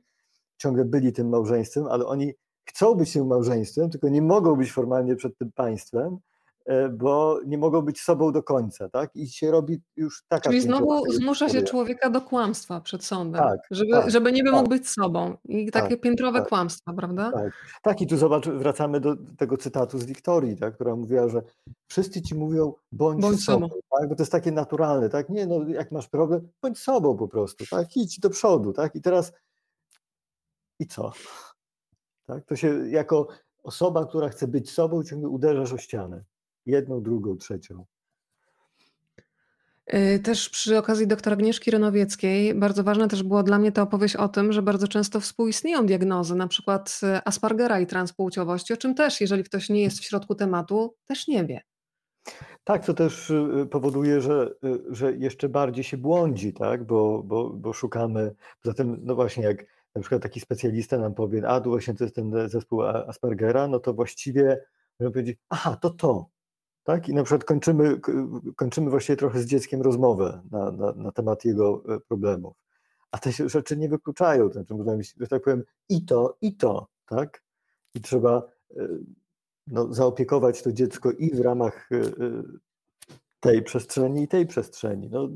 [0.57, 2.35] ciągle byli tym małżeństwem, ale oni
[2.65, 6.19] chcą być tym małżeństwem, tylko nie mogą być formalnie przed tym państwem,
[6.93, 9.17] bo nie mogą być sobą do końca, tak?
[9.17, 10.51] I się robi już taka...
[10.51, 14.53] Czyli znowu zmusza się człowieka do kłamstwa przed sądem, tak, żeby, tak, żeby nie tak.
[14.53, 14.79] mógł tak.
[14.79, 15.37] być sobą.
[15.45, 16.49] I takie tak, piętrowe tak.
[16.49, 17.33] kłamstwa, prawda?
[17.33, 17.53] Tak.
[17.83, 21.43] tak, i tu zobacz, wracamy do tego cytatu z Wiktorii, tak, która mówiła, że
[21.89, 23.81] wszyscy ci mówią bądź, bądź sobą, sobą.
[23.99, 24.09] Tak?
[24.09, 25.29] bo to jest takie naturalne, tak?
[25.29, 27.97] Nie, no jak masz problem, bądź sobą po prostu, tak?
[27.97, 28.95] Idź do przodu, tak?
[28.95, 29.33] I teraz
[30.79, 31.13] i co?
[32.27, 32.45] Tak?
[32.45, 33.29] To się jako
[33.63, 36.25] osoba, która chce być sobą, ciągle uderzasz o ścianę
[36.67, 37.85] jedną, drugą, trzecią.
[39.95, 44.17] Y, też przy okazji doktora Agnieszki Renowieckiej bardzo ważne też było dla mnie ta opowieść
[44.17, 48.95] o tym, że bardzo często współistnieją diagnozy, na przykład y, Aspergera i transpłciowości, o czym
[48.95, 51.61] też, jeżeli ktoś nie jest w środku tematu, też nie wie.
[52.65, 54.55] Tak, to też y, powoduje, że,
[54.91, 56.87] że jeszcze bardziej się błądzi, tak?
[56.87, 59.65] bo, bo, bo szukamy, poza tym, no właśnie jak
[59.95, 63.79] na przykład taki specjalista nam powie, a tu właśnie to jest ten zespół Aspergera, no
[63.79, 64.65] to właściwie
[65.01, 66.27] możemy powiedzieć, aha, to to,
[66.85, 67.09] tak?
[67.09, 68.01] I na przykład kończymy,
[68.57, 72.57] kończymy właściwie trochę z dzieckiem rozmowę na, na, na temat jego e, problemów.
[73.11, 76.87] A te rzeczy nie wykluczają, znaczy można mieć, że tak powiem, i to, i to,
[77.07, 77.43] tak?
[77.95, 78.43] I trzeba
[78.77, 78.89] e,
[79.67, 82.03] no, zaopiekować to dziecko i w ramach e,
[83.41, 85.09] tej przestrzeni, i tej przestrzeni.
[85.11, 85.29] No,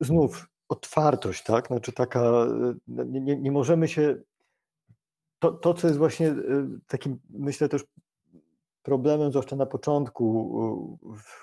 [0.00, 1.66] znów otwartość, tak?
[1.66, 2.46] Znaczy taka,
[2.88, 4.22] nie, nie, nie możemy się.
[5.38, 6.34] To, to, co jest właśnie
[6.86, 7.84] takim, myślę też
[8.82, 10.98] problemem, zwłaszcza na początku u,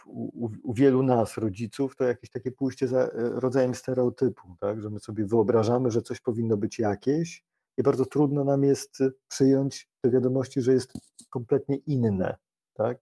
[0.06, 4.82] u, u, wielu nas, rodziców, to jakieś takie pójście za e, rodzajem stereotypu, tak?
[4.82, 7.44] że my sobie wyobrażamy, że coś powinno być jakieś
[7.78, 10.94] i bardzo trudno nam jest przyjąć te wiadomości, że jest
[11.30, 12.38] kompletnie inne.
[12.74, 12.98] Tak?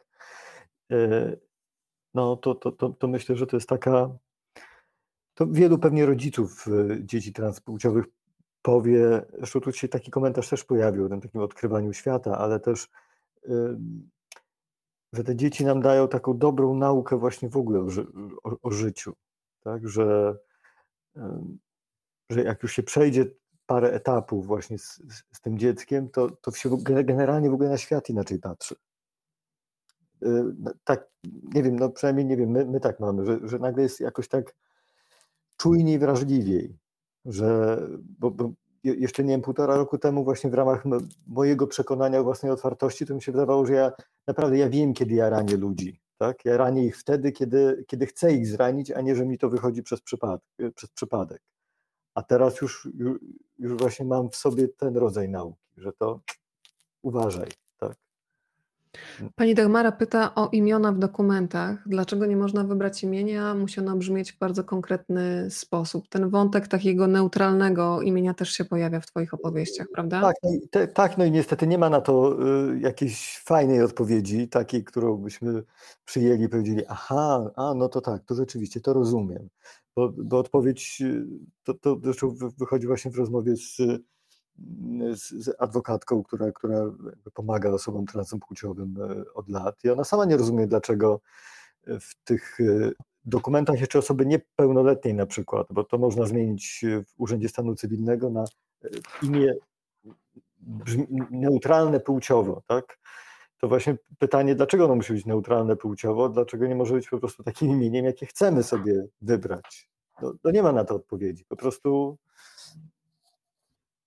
[0.91, 1.37] E,
[2.13, 4.09] no to, to, to, to myślę, że to jest taka.
[5.33, 8.05] To wielu pewnie rodziców e, dzieci transpłciowych
[8.61, 12.89] powie, zresztą tu się taki komentarz też pojawił o tym takim odkrywaniu świata, ale też
[15.15, 17.87] że te dzieci nam dają taką dobrą naukę właśnie w ogóle o,
[18.43, 19.13] o, o życiu,
[19.63, 20.37] tak, że,
[22.29, 23.25] że jak już się przejdzie
[23.65, 25.01] parę etapów właśnie z,
[25.31, 28.75] z, tym dzieckiem, to, to się generalnie w ogóle na świat inaczej patrzy.
[30.23, 31.09] Y, no, tak,
[31.53, 34.27] nie wiem, no przynajmniej nie wiem, my, my tak mamy, że, że nagle jest jakoś
[34.27, 34.55] tak
[35.57, 36.77] czujniej, wrażliwiej,
[37.25, 37.79] że,
[38.19, 38.53] bo, bo
[38.85, 40.83] jeszcze nie wiem, półtora roku temu właśnie w ramach
[41.27, 43.91] mojego przekonania o własnej otwartości, to mi się wydawało, że ja
[44.27, 46.01] naprawdę ja wiem, kiedy ja ranię ludzi.
[46.17, 46.45] Tak?
[46.45, 49.83] Ja ranię ich wtedy, kiedy, kiedy chcę ich zranić, a nie, że mi to wychodzi
[49.83, 50.43] przez przypadek.
[50.75, 51.41] Przez przypadek.
[52.15, 52.89] A teraz już,
[53.59, 56.19] już właśnie mam w sobie ten rodzaj nauki, że to
[57.01, 57.49] uważaj.
[59.35, 61.83] Pani Dagmara pyta o imiona w dokumentach.
[61.85, 63.55] Dlaczego nie można wybrać imienia?
[63.55, 66.07] Musi ono brzmieć w bardzo konkretny sposób.
[66.09, 70.21] Ten wątek takiego neutralnego imienia też się pojawia w Twoich opowieściach, prawda?
[70.21, 72.37] Tak, no i, te, tak, no i niestety nie ma na to
[72.73, 75.63] y, jakiejś fajnej odpowiedzi, takiej, którą byśmy
[76.05, 79.49] przyjęli i powiedzieli, aha, a no to tak, to rzeczywiście, to rozumiem.
[79.95, 81.25] Bo, bo odpowiedź y,
[81.63, 83.77] to, to zresztą wychodzi właśnie w rozmowie z
[85.13, 86.81] z, z adwokatką, która, która
[87.33, 91.21] pomaga osobom transpłciowym e, od lat i ona sama nie rozumie, dlaczego
[91.87, 92.91] w tych e,
[93.25, 98.43] dokumentach jeszcze osoby niepełnoletniej na przykład, bo to można zmienić w Urzędzie Stanu Cywilnego na
[98.43, 98.89] e,
[99.23, 99.53] imię
[101.31, 102.99] neutralne płciowo, tak?
[103.57, 107.43] To właśnie pytanie, dlaczego ono musi być neutralne płciowo, dlaczego nie może być po prostu
[107.43, 109.89] takim imieniem, jakie chcemy sobie wybrać?
[110.21, 111.45] No, to nie ma na to odpowiedzi.
[111.45, 112.17] Po prostu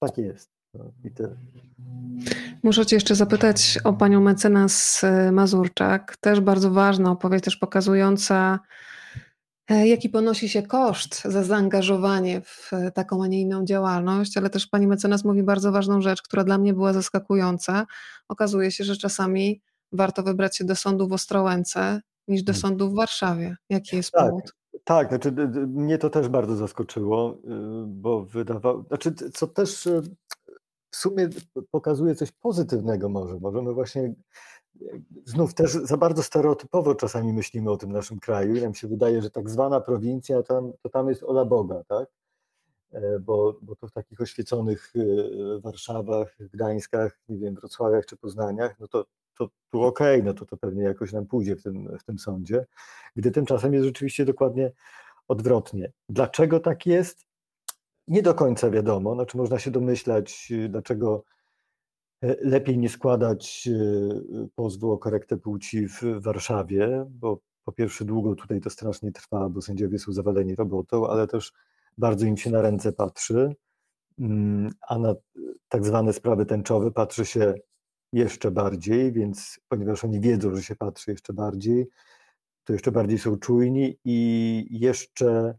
[0.00, 0.50] tak jest.
[0.74, 1.36] No, I tyle.
[2.62, 6.16] Muszę Cię jeszcze zapytać o panią mecenas e, Mazurczak.
[6.20, 8.60] Też bardzo ważna opowieść, też pokazująca,
[9.70, 14.50] e, jaki ponosi się koszt za zaangażowanie w e, taką, a nie inną działalność, ale
[14.50, 17.86] też pani mecenas mówi bardzo ważną rzecz, która dla mnie była zaskakująca.
[18.28, 19.60] Okazuje się, że czasami
[19.92, 22.60] warto wybrać się do sądu w Ostrołęce niż do hmm.
[22.60, 23.56] sądu w Warszawie.
[23.68, 24.26] Jaki jest tak.
[24.26, 24.54] powód?
[24.88, 25.32] Tak, znaczy
[25.66, 27.36] mnie to też bardzo zaskoczyło, y,
[27.86, 30.02] bo wydawało, znaczy co też y,
[30.90, 31.28] w sumie
[31.70, 33.38] pokazuje coś pozytywnego może.
[33.40, 34.14] Możemy właśnie
[35.24, 39.22] znów też za bardzo stereotypowo czasami myślimy o tym naszym kraju i nam się wydaje,
[39.22, 42.08] że tak zwana prowincja tam, to tam jest ola Boga, tak?
[42.92, 48.80] E, bo, bo to w takich oświeconych y, Warszawach, Gdańskach, nie wiem, Wrocławiach czy Poznaniach,
[48.80, 49.04] no to
[49.38, 52.18] to tu okej, okay, no to to pewnie jakoś nam pójdzie w tym, w tym
[52.18, 52.66] sądzie,
[53.16, 54.72] gdy tymczasem jest rzeczywiście dokładnie
[55.28, 55.92] odwrotnie.
[56.08, 57.26] Dlaczego tak jest?
[58.08, 61.24] Nie do końca wiadomo, znaczy można się domyślać, dlaczego
[62.22, 63.68] lepiej nie składać
[64.54, 69.62] pozwu o korektę płci w Warszawie, bo po pierwsze długo tutaj to strasznie trwa, bo
[69.62, 71.52] sędziowie są zawaleni robotą, ale też
[71.98, 73.56] bardzo im się na ręce patrzy,
[74.18, 75.14] mm, a na
[75.68, 77.54] tak zwane sprawy tęczowe patrzy się
[78.12, 81.88] jeszcze bardziej, więc ponieważ oni wiedzą, że się patrzy jeszcze bardziej,
[82.64, 85.54] to jeszcze bardziej są czujni i jeszcze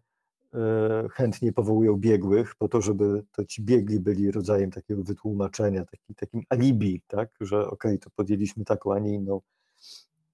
[0.53, 6.15] e, chętnie powołują biegłych po to, żeby to ci biegli byli rodzajem takiego wytłumaczenia, taki,
[6.15, 9.41] takim alibi, tak, że okej, okay, to podjęliśmy taką, a nie inną,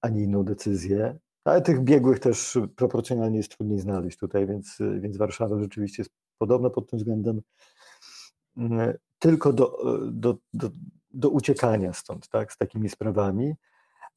[0.00, 1.18] a nie inną decyzję.
[1.44, 6.70] Ale tych biegłych też proporcjonalnie jest trudniej znaleźć tutaj, więc, więc Warszawa rzeczywiście jest podobna
[6.70, 7.42] pod tym względem
[8.56, 9.78] mm, tylko do,
[10.12, 10.70] do, do,
[11.16, 13.54] do uciekania stąd, tak, z takimi sprawami.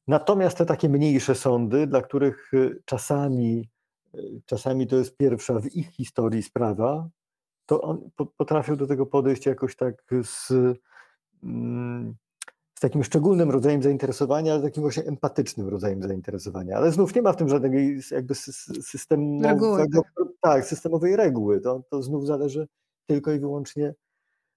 [0.08, 3.68] Natomiast te takie mniejsze sądy, dla których y, czasami,
[4.14, 7.08] y, czasami to jest pierwsza w ich historii sprawa,
[7.66, 10.52] to on, potrafią do tego podejść jakoś tak z,
[11.42, 12.14] mm,
[12.74, 16.76] z takim szczególnym rodzajem zainteresowania, ale takim właśnie empatycznym rodzajem zainteresowania.
[16.76, 18.34] Ale znów nie ma w tym żadnej jakby
[18.82, 20.26] systemowego, tak.
[20.40, 21.60] tak, systemowej reguły.
[21.60, 22.68] To, to znów zależy
[23.06, 23.94] tylko i wyłącznie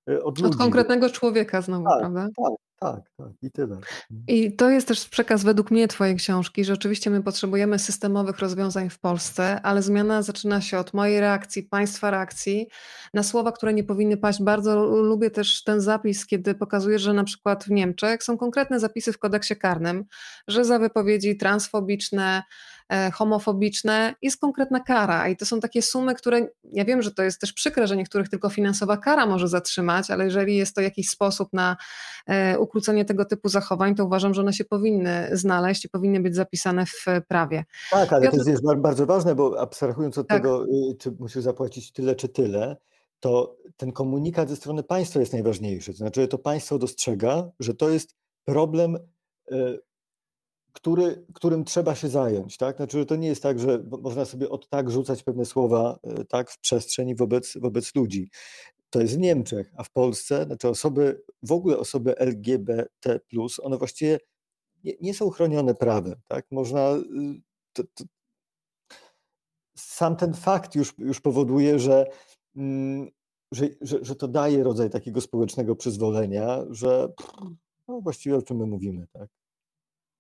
[0.10, 2.28] y, od, od konkretnego człowieka znowu, tak, prawda?
[2.38, 3.76] Tak, tak, tak, i tyle.
[3.76, 4.24] Mhm.
[4.28, 8.90] I to jest też przekaz według mnie Twojej książki, że oczywiście my potrzebujemy systemowych rozwiązań
[8.90, 12.68] w Polsce, ale zmiana zaczyna się od mojej reakcji, Państwa reakcji
[13.14, 14.44] na słowa, które nie powinny paść.
[14.44, 19.14] Bardzo lubię też ten zapis, kiedy pokazuje, że na przykład w Niemczech są konkretne zapisy
[19.14, 20.06] w kodeksie karnym,
[20.48, 22.44] że za wypowiedzi transfobiczne, E,
[23.14, 25.30] homofobiczne, jest konkretna kara.
[25.30, 28.30] I to są takie sumy, które ja wiem, że to jest też przykre, że niektórych
[28.30, 31.78] tylko finansowa kara może zatrzymać, ale jeżeli jest to jakiś sposób na
[32.28, 36.36] e, ukrócenie tego typu zachowań, to uważam, że one się powinny znaleźć i powinny być
[36.36, 37.66] zapisane w prawie.
[37.92, 40.38] Tak, ale ja to jest, jest bardzo ważne, bo abstrahując od tak.
[40.38, 42.78] tego, y, czy musisz zapłacić tyle czy tyle,
[43.20, 45.92] to ten komunikat ze strony państwa jest najważniejszy.
[45.92, 48.16] To znaczy, to państwo dostrzega, że to jest
[48.46, 48.98] problem
[50.74, 52.58] który, którym trzeba się zająć.
[52.58, 52.78] Tak?
[52.78, 56.26] Znaczy, że to nie jest tak, że można sobie od tak rzucać pewne słowa e,
[56.26, 58.30] tak, w przestrzeni wobec, wobec ludzi.
[58.90, 62.88] To jest w Niemczech, a w Polsce, znaczy osoby, w ogóle osoby LGBT,
[63.62, 64.20] one właściwie
[64.84, 66.16] nie, nie są chronione prawem.
[66.28, 66.46] Tak?
[66.52, 66.92] Można.
[66.92, 67.42] Y,
[67.74, 68.04] to, to,
[69.78, 72.06] sam ten fakt już, już powoduje, że,
[72.56, 73.10] mm,
[73.52, 77.08] że, że, że, to daje rodzaj takiego społecznego przyzwolenia, że
[77.88, 79.08] no właściwie o czym my mówimy.
[79.14, 79.30] Tak?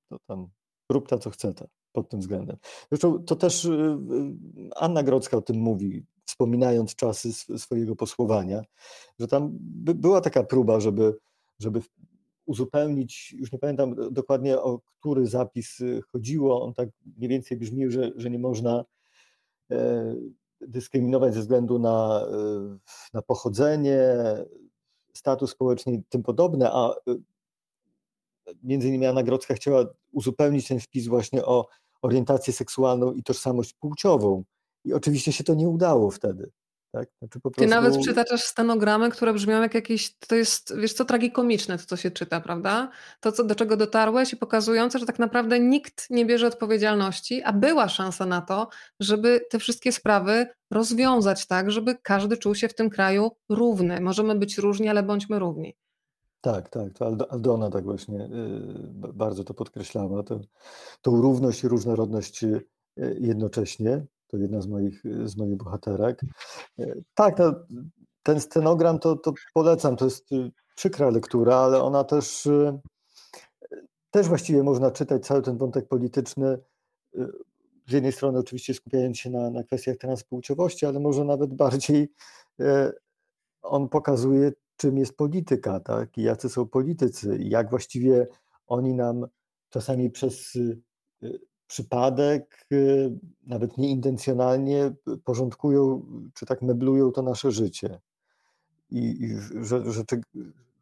[0.10, 0.48] To tam
[0.90, 2.58] rób ta, co chce ta, pod tym względem.
[2.92, 3.96] Zresztą to też y, y,
[4.76, 8.62] Anna Grodzka o tym mówi, wspominając czasy swojego posłowania,
[9.20, 9.50] że tam
[9.82, 11.18] była taka próba, żeby,
[11.60, 11.82] żeby
[12.46, 17.92] uzupełnić, już nie pamiętam dokładnie o który zapis y, chodziło, on tak mniej więcej brzmił,
[17.92, 18.86] że, że nie można
[19.72, 20.16] e,
[20.62, 22.26] dyskryminować ze względu na,
[23.14, 24.16] na pochodzenie,
[25.14, 26.96] status społeczny i tym podobne, a
[28.64, 31.68] między innymi Anna Grodzka chciała uzupełnić ten wpis właśnie o
[32.02, 34.44] orientację seksualną i tożsamość płciową.
[34.86, 36.52] I oczywiście się to nie udało wtedy.
[36.92, 37.10] Tak?
[37.20, 37.62] Znaczy prostu...
[37.62, 41.98] Ty nawet przytaczasz stenogramy, które brzmią jak jakieś, to jest, wiesz co, tragikomiczne to, co
[41.98, 42.90] się czyta, prawda?
[43.20, 47.54] To, co, do czego dotarłeś i pokazujące, że tak naprawdę nikt nie bierze odpowiedzialności, a
[47.54, 52.76] była szansa na to, żeby te wszystkie sprawy rozwiązać tak, żeby każdy czuł się w
[52.76, 54.02] tym kraju równy.
[54.02, 55.76] Możemy być różni, ale bądźmy równi.
[56.44, 58.30] Tak, tak, to Aldona tak właśnie y,
[59.14, 60.40] bardzo to podkreślała, to,
[61.02, 62.62] tą równość i różnorodność y,
[63.20, 66.22] jednocześnie, to jedna z moich, z moich bohaterek.
[66.80, 67.54] Y, tak, no,
[68.24, 70.30] ten scenogram to, to polecam, to jest
[70.76, 72.48] przykra lektura, ale ona też,
[74.12, 76.58] też właściwie można czytać cały ten wątek polityczny,
[77.88, 82.14] z jednej strony oczywiście skupiając się na, na kwestiach transpłciowości, ale może nawet bardziej
[83.62, 84.52] on pokazuje
[84.84, 86.18] czym jest polityka, tak?
[86.18, 88.28] I jacy są politycy, i jak właściwie
[88.68, 89.28] oni nam
[89.70, 90.82] czasami przez y,
[91.68, 94.94] przypadek, y, nawet nieintencjonalnie
[95.24, 98.00] porządkują, czy tak meblują to nasze życie.
[98.90, 99.30] I, i
[99.92, 100.22] rzeczy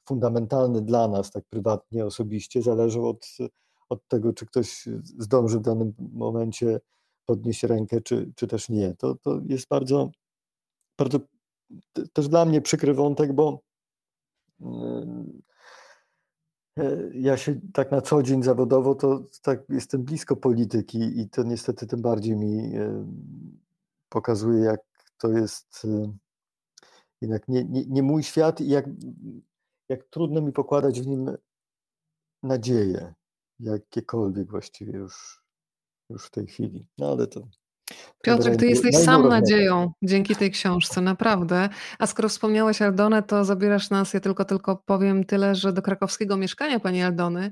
[0.05, 3.27] fundamentalne dla nas, tak prywatnie, osobiście, zależą od,
[3.89, 6.79] od tego, czy ktoś zdąży w danym momencie
[7.25, 8.95] podnieść rękę, czy, czy też nie.
[8.95, 10.11] To, to jest bardzo,
[10.97, 11.19] bardzo
[12.13, 13.70] też dla mnie przykry wątek, bo
[17.13, 21.87] ja się tak na co dzień zawodowo to tak jestem blisko polityki i to niestety
[21.87, 23.07] tym bardziej mi e,
[24.09, 24.79] pokazuje, jak
[25.17, 26.13] to jest e,
[27.21, 28.85] jednak nie, nie, nie mój świat i jak,
[29.89, 31.37] jak trudno mi pokładać w nim
[32.43, 33.13] nadzieję,
[33.59, 35.43] jakiekolwiek właściwie już,
[36.09, 36.87] już w tej chwili.
[36.97, 37.47] No ale to
[38.23, 41.69] Piotrek, ty jesteś sam nadzieją dzięki tej książce, naprawdę.
[41.99, 46.37] A skoro wspomniałeś Aldonę, to zabierasz nas, ja tylko, tylko powiem tyle, że do krakowskiego
[46.37, 47.51] mieszkania pani Aldony,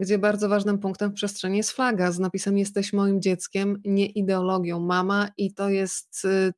[0.00, 4.80] gdzie bardzo ważnym punktem w przestrzeni jest flaga z napisem Jesteś moim dzieckiem, nie ideologią
[4.80, 6.52] mama i to jest y,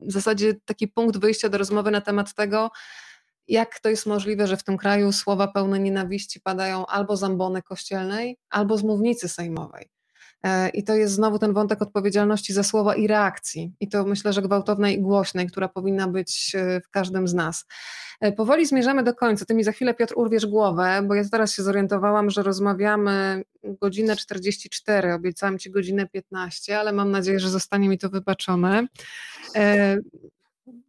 [0.00, 2.70] w zasadzie taki punkt wyjścia do rozmowy na temat tego,
[3.48, 7.62] jak to jest możliwe, że w tym kraju słowa pełne nienawiści padają albo z ambony
[7.62, 9.88] kościelnej, albo z mównicy sejmowej.
[10.42, 13.72] E, I to jest znowu ten wątek odpowiedzialności za słowa i reakcji.
[13.80, 17.64] I to myślę, że gwałtownej i głośnej, która powinna być e, w każdym z nas.
[18.20, 19.44] E, powoli zmierzamy do końca.
[19.44, 24.16] Ty mi za chwilę, Piotr, urwiesz głowę, bo ja teraz się zorientowałam, że rozmawiamy godzinę
[24.16, 28.86] 44, obiecałam Ci godzinę 15, ale mam nadzieję, że zostanie mi to wybaczone.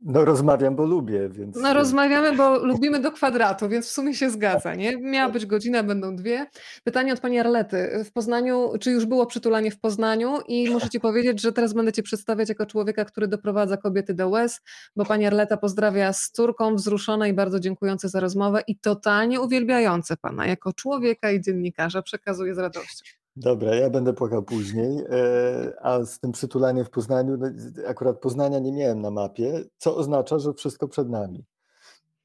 [0.01, 1.55] No rozmawiam, bo lubię, więc...
[1.55, 4.97] No rozmawiamy, bo lubimy do kwadratu, więc w sumie się zgadza, nie?
[4.97, 6.45] Miała być godzina, będą dwie.
[6.83, 8.03] Pytanie od pani Arlety.
[8.05, 10.39] W Poznaniu, czy już było przytulanie w Poznaniu?
[10.47, 14.29] I muszę ci powiedzieć, że teraz będę cię przedstawiać jako człowieka, który doprowadza kobiety do
[14.29, 14.61] łez,
[14.95, 20.17] bo pani Arleta pozdrawia z córką, wzruszona i bardzo dziękujące za rozmowę i totalnie uwielbiające
[20.17, 23.22] pana jako człowieka i dziennikarza przekazuje z radością.
[23.35, 27.47] Dobra, ja będę płakał później, e, a z tym przytulaniem w Poznaniu, no,
[27.87, 31.45] akurat Poznania nie miałem na mapie, co oznacza, że wszystko przed nami.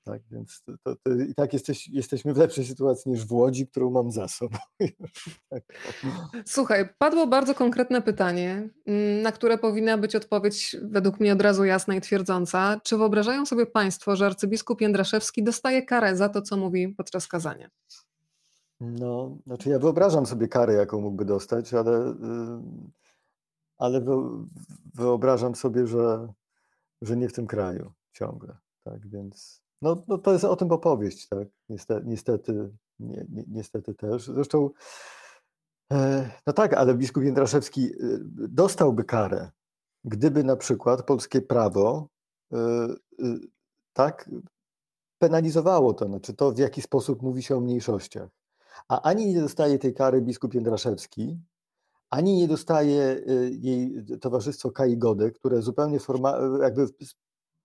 [0.08, 3.66] Tak, więc to, to, to i tak jesteś, jesteśmy w lepszej sytuacji niż w Łodzi,
[3.66, 4.58] którą mam za sobą.
[5.50, 5.62] Tak.
[6.46, 11.64] Słuchaj, padło bardzo konkretne pytanie, mm, na które powinna być odpowiedź według mnie od razu
[11.64, 12.80] jasna i twierdząca.
[12.84, 17.70] Czy wyobrażają sobie Państwo, że arcybiskup Jędraszewski dostaje karę za to, co mówi podczas kazania?
[18.80, 22.14] No, znaczy ja wyobrażam sobie karę, jaką mógłby dostać, ale, y,
[23.78, 24.04] ale
[24.94, 26.32] wyobrażam sobie, że,
[27.02, 28.56] że nie w tym kraju ciągle.
[28.84, 31.48] Tak więc no, no to jest o tym opowieść, tak?
[31.68, 34.26] Niestety, niestety, ni, niestety też.
[34.26, 34.70] Zresztą,
[35.92, 39.50] e, no tak, ale biskup Jędraszewski y, dostałby karę,
[40.04, 42.08] gdyby na przykład polskie prawo
[42.52, 42.58] y,
[43.92, 44.30] tak
[45.18, 48.37] penalizowało to, znaczy to, w jaki sposób mówi się o mniejszościach.
[48.88, 51.38] A ani nie dostaje tej kary biskup Jędraszewski,
[52.10, 56.86] ani nie dostaje y, jej towarzystwo Kai Gody, które zupełnie forma, jakby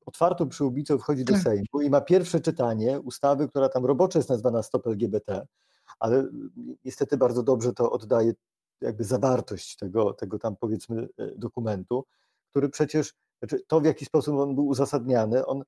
[0.05, 1.41] otwartą przyłbicą wchodzi do tak.
[1.41, 5.47] Sejmu i ma pierwsze czytanie ustawy, która tam roboczo jest nazwana Stop LGBT,
[5.99, 6.27] ale
[6.85, 8.33] niestety bardzo dobrze to oddaje
[8.81, 12.05] jakby zawartość tego, tego tam powiedzmy y, dokumentu,
[12.49, 15.63] który przecież, znaczy to w jaki sposób on był uzasadniany, on,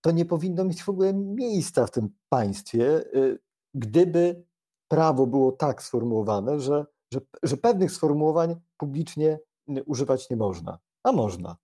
[0.00, 3.38] to nie powinno mieć w ogóle miejsca w tym państwie, y,
[3.74, 4.44] gdyby
[4.92, 9.38] prawo było tak sformułowane, że, że, że pewnych sformułowań publicznie
[9.86, 10.78] używać nie można.
[11.04, 11.56] A można,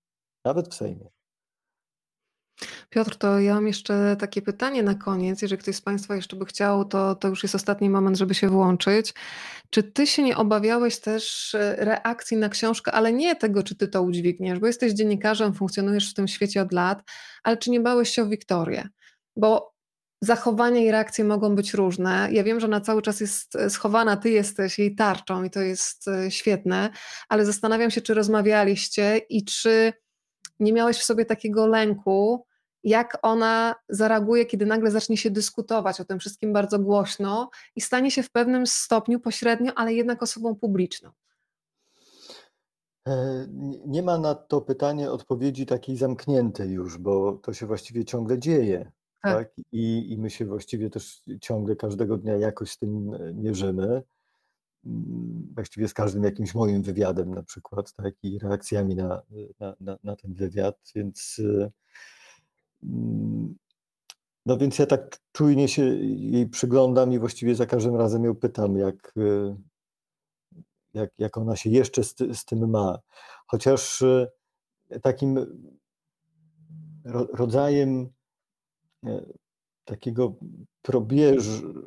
[0.45, 1.09] nawet w Sejmie.
[2.91, 5.43] Piotr, to ja mam jeszcze takie pytanie na koniec.
[5.43, 8.49] Jeżeli ktoś z Państwa jeszcze by chciał, to, to już jest ostatni moment, żeby się
[8.49, 9.15] włączyć.
[9.71, 13.89] Czy Ty się nie obawiałeś też e, reakcji na książkę, ale nie tego, czy Ty
[13.89, 17.03] to udźwigniesz, bo jesteś dziennikarzem, funkcjonujesz w tym świecie od lat,
[17.43, 18.89] ale czy nie bałeś się o Wiktorię?
[19.37, 19.78] Bo
[20.21, 22.29] zachowania i reakcje mogą być różne.
[22.33, 25.61] Ja wiem, że ona cały czas jest e, schowana, ty jesteś jej tarczą i to
[25.61, 26.91] jest e, świetne,
[27.29, 29.93] ale zastanawiam się, czy rozmawialiście i czy
[30.61, 32.47] nie miałeś w sobie takiego lęku,
[32.85, 38.11] jak ona zareaguje, kiedy nagle zacznie się dyskutować o tym wszystkim bardzo głośno i stanie
[38.11, 41.11] się w pewnym stopniu pośrednio, ale jednak osobą publiczną.
[43.09, 43.47] E,
[43.87, 48.93] nie ma na to pytanie odpowiedzi takiej zamkniętej już, bo to się właściwie ciągle dzieje.
[49.23, 49.55] Tak.
[49.55, 49.65] tak?
[49.73, 54.03] I, I my się właściwie też ciągle każdego dnia jakoś z tym e, mierzymy.
[54.87, 58.15] Mm, właściwie z każdym jakimś moim wywiadem na przykład, tak?
[58.23, 59.23] I reakcjami na,
[59.61, 61.71] na, na, na ten wywiad, więc e,
[62.83, 63.55] mm,
[64.47, 68.77] no więc ja tak czujnie się jej przyglądam i właściwie za każdym razem ją pytam,
[68.77, 69.57] jak, e,
[70.95, 72.99] jak, jak ona się jeszcze z, z tym ma.
[73.47, 74.05] Chociaż
[75.03, 75.47] takim
[77.33, 78.11] rodzajem
[79.85, 80.35] takiego
[80.83, 81.85] probierzu,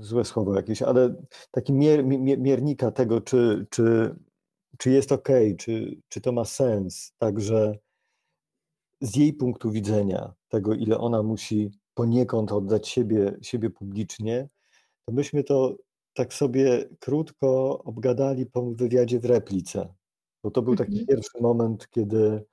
[0.00, 1.14] złe słowo jakieś, ale
[1.50, 4.14] taki mier, mier, miernika tego, czy, czy,
[4.78, 7.78] czy jest ok, czy, czy to ma sens, także
[9.00, 14.48] z jej punktu widzenia, tego ile ona musi poniekąd oddać siebie, siebie publicznie,
[15.04, 15.76] to myśmy to
[16.14, 19.94] tak sobie krótko obgadali po wywiadzie w replice,
[20.42, 21.06] bo to był taki mhm.
[21.06, 22.44] pierwszy moment, kiedy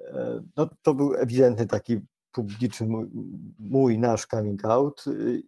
[0.00, 2.00] e, no, to był ewidentny taki
[2.32, 3.10] publiczny, mój,
[3.58, 5.42] mój, nasz coming out y,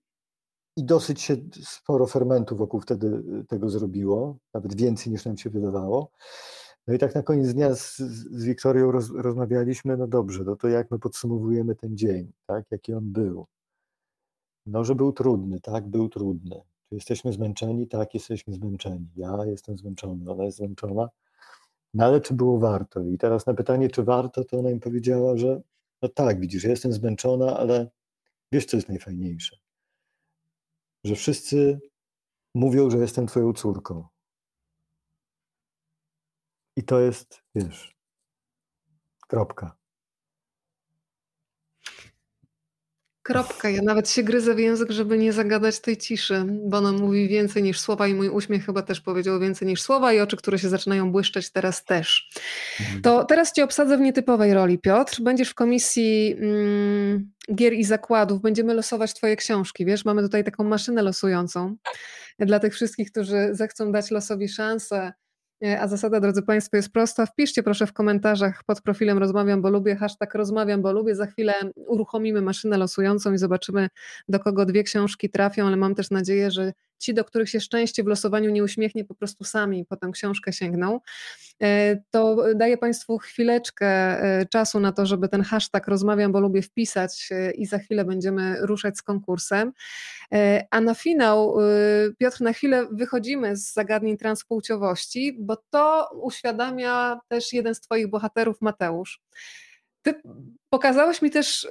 [0.77, 5.51] i dosyć się sporo fermentu wokół wtedy y, tego zrobiło, nawet więcej niż nam się
[5.51, 6.11] wydawało.
[6.87, 10.69] No i tak na koniec dnia z, z Wiktorią roz, rozmawialiśmy, no dobrze, no to
[10.69, 13.47] jak my podsumowujemy ten dzień, tak, jaki on był.
[14.67, 16.63] No, że był trudny, tak, był trudny.
[16.89, 17.89] Czy jesteśmy zmęczeni?
[17.89, 19.09] Tak, jesteśmy zmęczeni.
[19.17, 21.09] Ja jestem zmęczony, ona jest zmęczona.
[21.95, 23.03] No ale czy było warto?
[23.03, 25.61] I teraz na pytanie, czy warto, to ona im powiedziała, że
[26.05, 27.91] no tak, widzisz, ja jestem zmęczona, ale
[28.53, 29.57] wiesz, co jest najfajniejsze?
[31.05, 31.81] Że wszyscy
[32.55, 34.09] mówią, że jestem twoją córką.
[36.77, 37.97] I to jest, wiesz,
[39.29, 39.77] kropka.
[43.25, 43.71] Kropka.
[43.71, 47.63] Ja nawet się gryzę w język, żeby nie zagadać tej ciszy, bo ona mówi więcej
[47.63, 50.69] niż słowa i mój uśmiech chyba też powiedział więcej niż słowa i oczy, które się
[50.69, 52.31] zaczynają błyszczeć teraz też.
[52.81, 53.03] Mhm.
[53.03, 55.23] To teraz cię obsadzę w nietypowej roli, Piotr.
[55.23, 58.41] Będziesz w komisji mm, gier i zakładów.
[58.41, 60.05] Będziemy losować twoje książki, wiesz?
[60.05, 61.77] Mamy tutaj taką maszynę losującą.
[62.39, 65.13] Dla tych wszystkich, którzy zechcą dać losowi szansę
[65.65, 67.27] a zasada, drodzy Państwo, jest prosta.
[67.27, 71.15] Wpiszcie proszę w komentarzach pod profilem Rozmawiam, bo lubię, hashtag Rozmawiam, bo lubię.
[71.15, 73.89] Za chwilę uruchomimy maszynę losującą i zobaczymy,
[74.29, 78.05] do kogo dwie książki trafią, ale mam też nadzieję, że ci, do których się szczęście
[78.05, 81.01] w losowaniu nie uśmiechnie, po prostu sami po tę książkę sięgną.
[81.63, 86.63] E, to daję Państwu chwileczkę e, czasu na to, żeby ten hashtag rozmawiam, bo lubię
[86.63, 89.73] wpisać e, i za chwilę będziemy ruszać z konkursem.
[90.71, 91.57] A na finał,
[92.19, 98.57] Piotr, na chwilę wychodzimy z zagadnień transpłciowości, bo to uświadamia też jeden z Twoich bohaterów,
[98.61, 99.21] Mateusz.
[100.03, 100.15] Ty
[100.71, 101.69] pokazałeś mi też,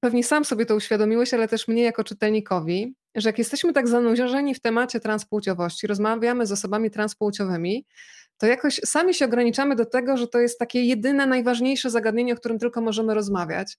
[0.00, 4.54] pewnie sam sobie to uświadomiłeś, ale też mnie jako czytelnikowi, że jak jesteśmy tak zanurzeni
[4.54, 7.86] w temacie transpłciowości, rozmawiamy z osobami transpłciowymi,
[8.38, 12.36] to jakoś sami się ograniczamy do tego, że to jest takie jedyne, najważniejsze zagadnienie, o
[12.36, 13.78] którym tylko możemy rozmawiać.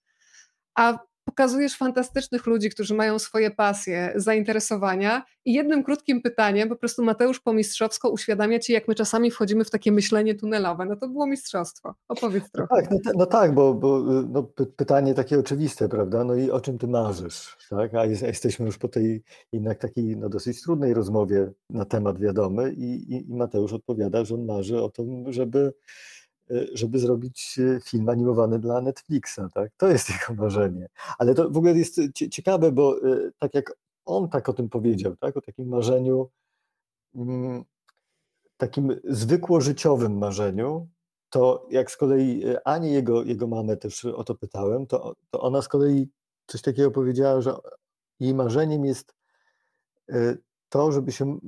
[0.74, 0.98] A
[1.30, 7.40] pokazujesz fantastycznych ludzi, którzy mają swoje pasje, zainteresowania i jednym krótkim pytaniem po prostu Mateusz
[7.40, 10.86] po mistrzowsko uświadamia ci, jak my czasami wchodzimy w takie myślenie tunelowe.
[10.86, 11.94] No to było mistrzostwo.
[12.08, 12.74] Opowiedz no trochę.
[12.74, 14.42] No tak, no, no tak, bo, bo no,
[14.76, 16.24] pytanie takie oczywiste, prawda?
[16.24, 17.94] No i o czym ty marzysz, tak?
[17.94, 22.72] A jest, jesteśmy już po tej jednak takiej no, dosyć trudnej rozmowie na temat wiadomy
[22.72, 25.72] i, i, i Mateusz odpowiada, że on marzy o tym, żeby
[26.72, 29.72] żeby zrobić e, film animowany dla Netflixa, tak?
[29.76, 30.88] To jest jego marzenie.
[31.18, 32.00] Ale to w ogóle jest
[32.30, 32.96] ciekawe, bo
[33.38, 35.36] tak jak on tak o tym powiedział, tak?
[35.36, 36.30] O takim marzeniu,
[37.14, 37.64] mm,
[38.56, 40.88] takim zwykło życiowym marzeniu,
[41.30, 45.62] to jak z kolei Anię, jego, jego mamę też o to pytałem, to, to ona
[45.62, 46.08] z kolei
[46.46, 47.54] coś takiego powiedziała, że
[48.20, 49.14] jej marzeniem jest
[50.68, 51.38] to, żeby się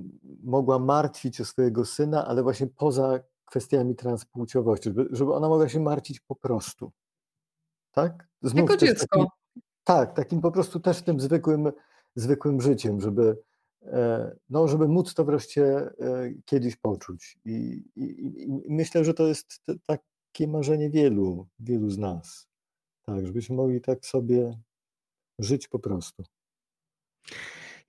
[0.42, 3.20] mogła martwić o swojego syna, ale właśnie poza
[3.52, 6.92] kwestiami transpłciowości, żeby, żeby ona mogła się martwić po prostu.
[7.90, 8.28] Tak?
[8.42, 9.06] Znów jako dziecko.
[9.18, 9.26] Takim,
[9.84, 11.72] tak, takim po prostu też tym zwykłym,
[12.16, 13.38] zwykłym życiem, żeby,
[13.82, 15.92] e, no, żeby móc to wreszcie e,
[16.44, 17.38] kiedyś poczuć.
[17.44, 22.48] I, i, i myślę, że to jest takie marzenie wielu, wielu z nas.
[23.02, 24.58] Tak, żebyśmy mogli tak sobie
[25.38, 26.22] żyć po prostu.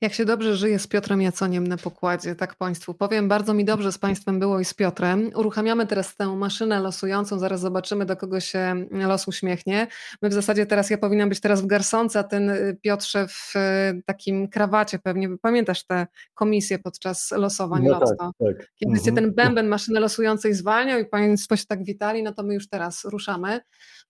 [0.04, 3.28] Jak się dobrze żyje z Piotrem Jaconiem na pokładzie, tak Państwu powiem.
[3.28, 5.32] Bardzo mi dobrze z Państwem było i z Piotrem.
[5.36, 9.88] Uruchamiamy teraz tę maszynę losującą, zaraz zobaczymy, do kogo się los uśmiechnie.
[10.22, 13.56] My w zasadzie teraz, ja powinnam być teraz w garsonce, a ten y, Piotrze w
[13.56, 15.38] y, takim krawacie pewnie.
[15.42, 18.72] Pamiętasz tę komisję podczas losowań no Tak, tak.
[18.76, 19.16] Kiedy mhm.
[19.16, 23.06] ten bęben maszyny losującej zwalniał i Państwo się tak witali, no to my już teraz
[23.06, 23.60] ruszamy.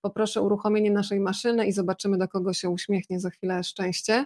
[0.02, 4.26] Poproszę o uruchomienie naszej maszyny i zobaczymy, do kogo się uśmiechnie za chwilę szczęście.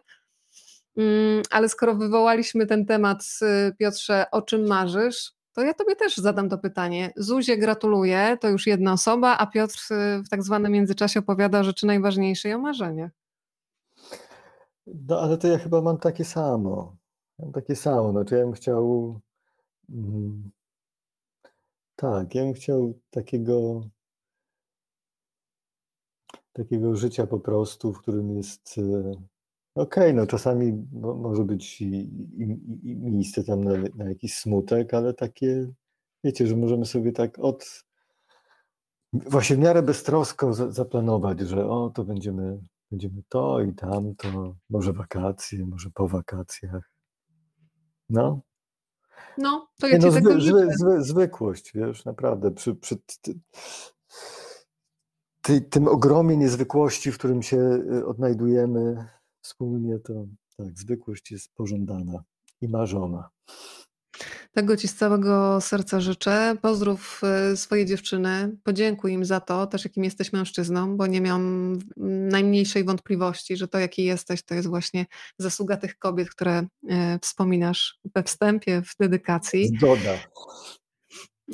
[0.98, 3.24] Mm, ale skoro wywołaliśmy ten temat,
[3.69, 7.14] y, Piotrze, o czym marzysz, to ja tobie też zadam to pytanie.
[7.15, 11.64] Zuzie gratuluję, to już jedna osoba, a Piotr y, w tak zwanym międzyczasie opowiada o
[11.64, 13.11] rzeczy najważniejszej o marzeniach.
[14.88, 16.95] No ale to ja chyba mam takie samo.
[17.40, 18.11] Mam takie samo.
[18.11, 19.19] Znaczy ja bym chciał.
[19.90, 20.52] Mm,
[21.95, 23.82] tak, ja bym chciał takiego.
[26.53, 29.15] Takiego życia po prostu, w którym jest y,
[29.78, 35.14] Okej, no czasami może być i, i, i miejsce tam na, na jakiś smutek, ale
[35.14, 35.68] takie,
[36.24, 37.86] wiecie, że możemy sobie tak od
[39.14, 42.60] właśnie w miarę beztrosko zaplanować, że o, to będziemy,
[42.91, 46.91] będziemy to i tamto, może wakacje, może po wakacjach.
[48.10, 48.41] No.
[49.38, 52.52] No, to ja no, zwy, zwy, zwy, zwykłość, wiesz, naprawdę.
[52.52, 52.98] Przy, przy
[55.41, 59.08] ty, tym ogromie niezwykłości, w którym się y, odnajdujemy,
[59.48, 60.26] wspólnie, to
[60.57, 62.24] tak, zwykłość jest pożądana
[62.61, 63.30] i marzona.
[64.52, 66.56] Tego Ci z całego serca życzę.
[66.61, 71.78] Pozdrów e, swoje dziewczyny, podziękuj im za to, też jakim jesteś mężczyzną, bo nie miałam
[72.32, 75.06] najmniejszej wątpliwości, że to jaki jesteś, to jest właśnie
[75.38, 79.68] zasługa tych kobiet, które e, wspominasz we wstępie, w dedykacji.
[79.78, 80.14] Zgoda.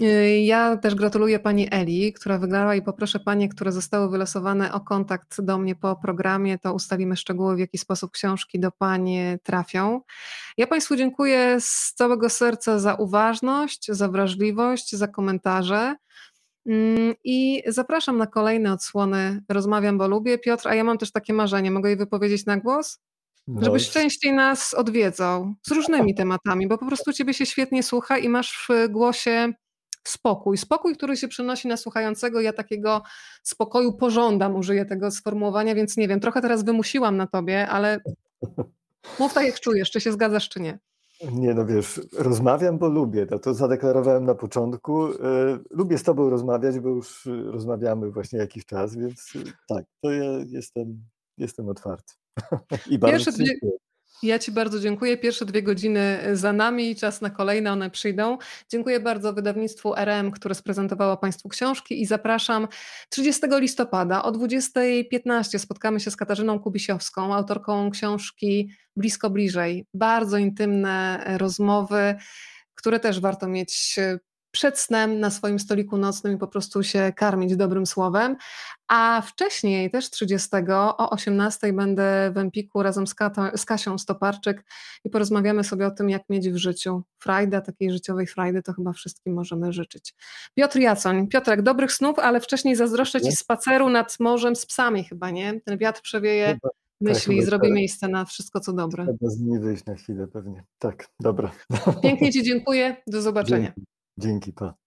[0.02, 4.82] Y, ja też gratuluję pani Eli, która wygrała i poproszę panie, które zostały wylosowane o
[4.82, 10.02] kontakt do mnie po programie, to ustalimy szczegóły, w jaki sposób książki do pani trafią.
[10.58, 15.96] Ja państwu dziękuję z całego serca za uważność, za wrażliwość, za komentarze.
[16.66, 20.38] Mm, I zapraszam na kolejne odsłony Rozmawiam, bo lubię.
[20.38, 23.00] Piotr, a ja mam też takie marzenie, mogę je wypowiedzieć na głos?
[23.48, 23.64] No.
[23.64, 28.30] Żebyś częściej nas odwiedzał z różnymi tematami, bo po prostu ciebie się świetnie słucha i
[28.30, 29.54] masz w głosie
[30.08, 30.58] spokój.
[30.58, 32.42] Spokój, który się przenosi na słuchającego.
[32.42, 33.02] Ja takiego
[33.44, 38.00] spokoju pożądam, użyję tego sformułowania, więc nie wiem, trochę teraz wymusiłam na tobie, ale
[39.20, 40.80] mów tak jak czujesz, czy się zgadzasz, czy nie.
[41.32, 43.28] Nie, no wiesz, rozmawiam, bo lubię.
[43.32, 45.06] No to zadeklarowałem na początku.
[45.06, 49.34] E, lubię z Tobą rozmawiać, bo już rozmawiamy właśnie jakiś czas, więc
[49.70, 51.04] tak, to ja jestem,
[51.38, 52.14] jestem otwarty.
[52.90, 53.54] I bardzo Pierwsze dwie,
[54.24, 55.18] ja Ci bardzo dziękuję.
[55.18, 58.38] Pierwsze dwie godziny za nami, czas na kolejne, one przyjdą.
[58.70, 62.68] Dziękuję bardzo wydawnictwu RM, które sprezentowało Państwu książki i zapraszam
[63.10, 69.86] 30 listopada o 20.15 spotkamy się z Katarzyną Kubisiowską, autorką książki Blisko Bliżej.
[69.94, 72.16] Bardzo intymne rozmowy,
[72.76, 74.00] które też warto mieć
[74.54, 78.36] przed snem na swoim stoliku nocnym i po prostu się karmić dobrym słowem.
[78.88, 83.16] A wcześniej, też 30, o 18 będę w Empiku razem z,
[83.56, 84.66] z Kasią Stoparczyk
[85.04, 88.94] i porozmawiamy sobie o tym, jak mieć w życiu frajdę, takiej życiowej frajdy, to chyba
[88.94, 90.14] wszystkim możemy życzyć.
[90.56, 91.28] Piotr Jacoń.
[91.28, 95.62] Piotrek, dobrych snów, ale wcześniej zazdroszczę Ci spaceru nad morzem z psami chyba, nie?
[95.62, 96.70] Ten wiatr przewieje chyba,
[97.02, 99.04] myśli tak, i zrobi miejsce na wszystko, co dobre.
[99.04, 100.64] Trzeba z nimi wyjść na chwilę pewnie.
[100.80, 101.52] Tak, dobra.
[102.04, 102.96] Pięknie Ci dziękuję.
[103.08, 103.74] Do zobaczenia.
[103.78, 104.83] Dzięki, Dzięki pa.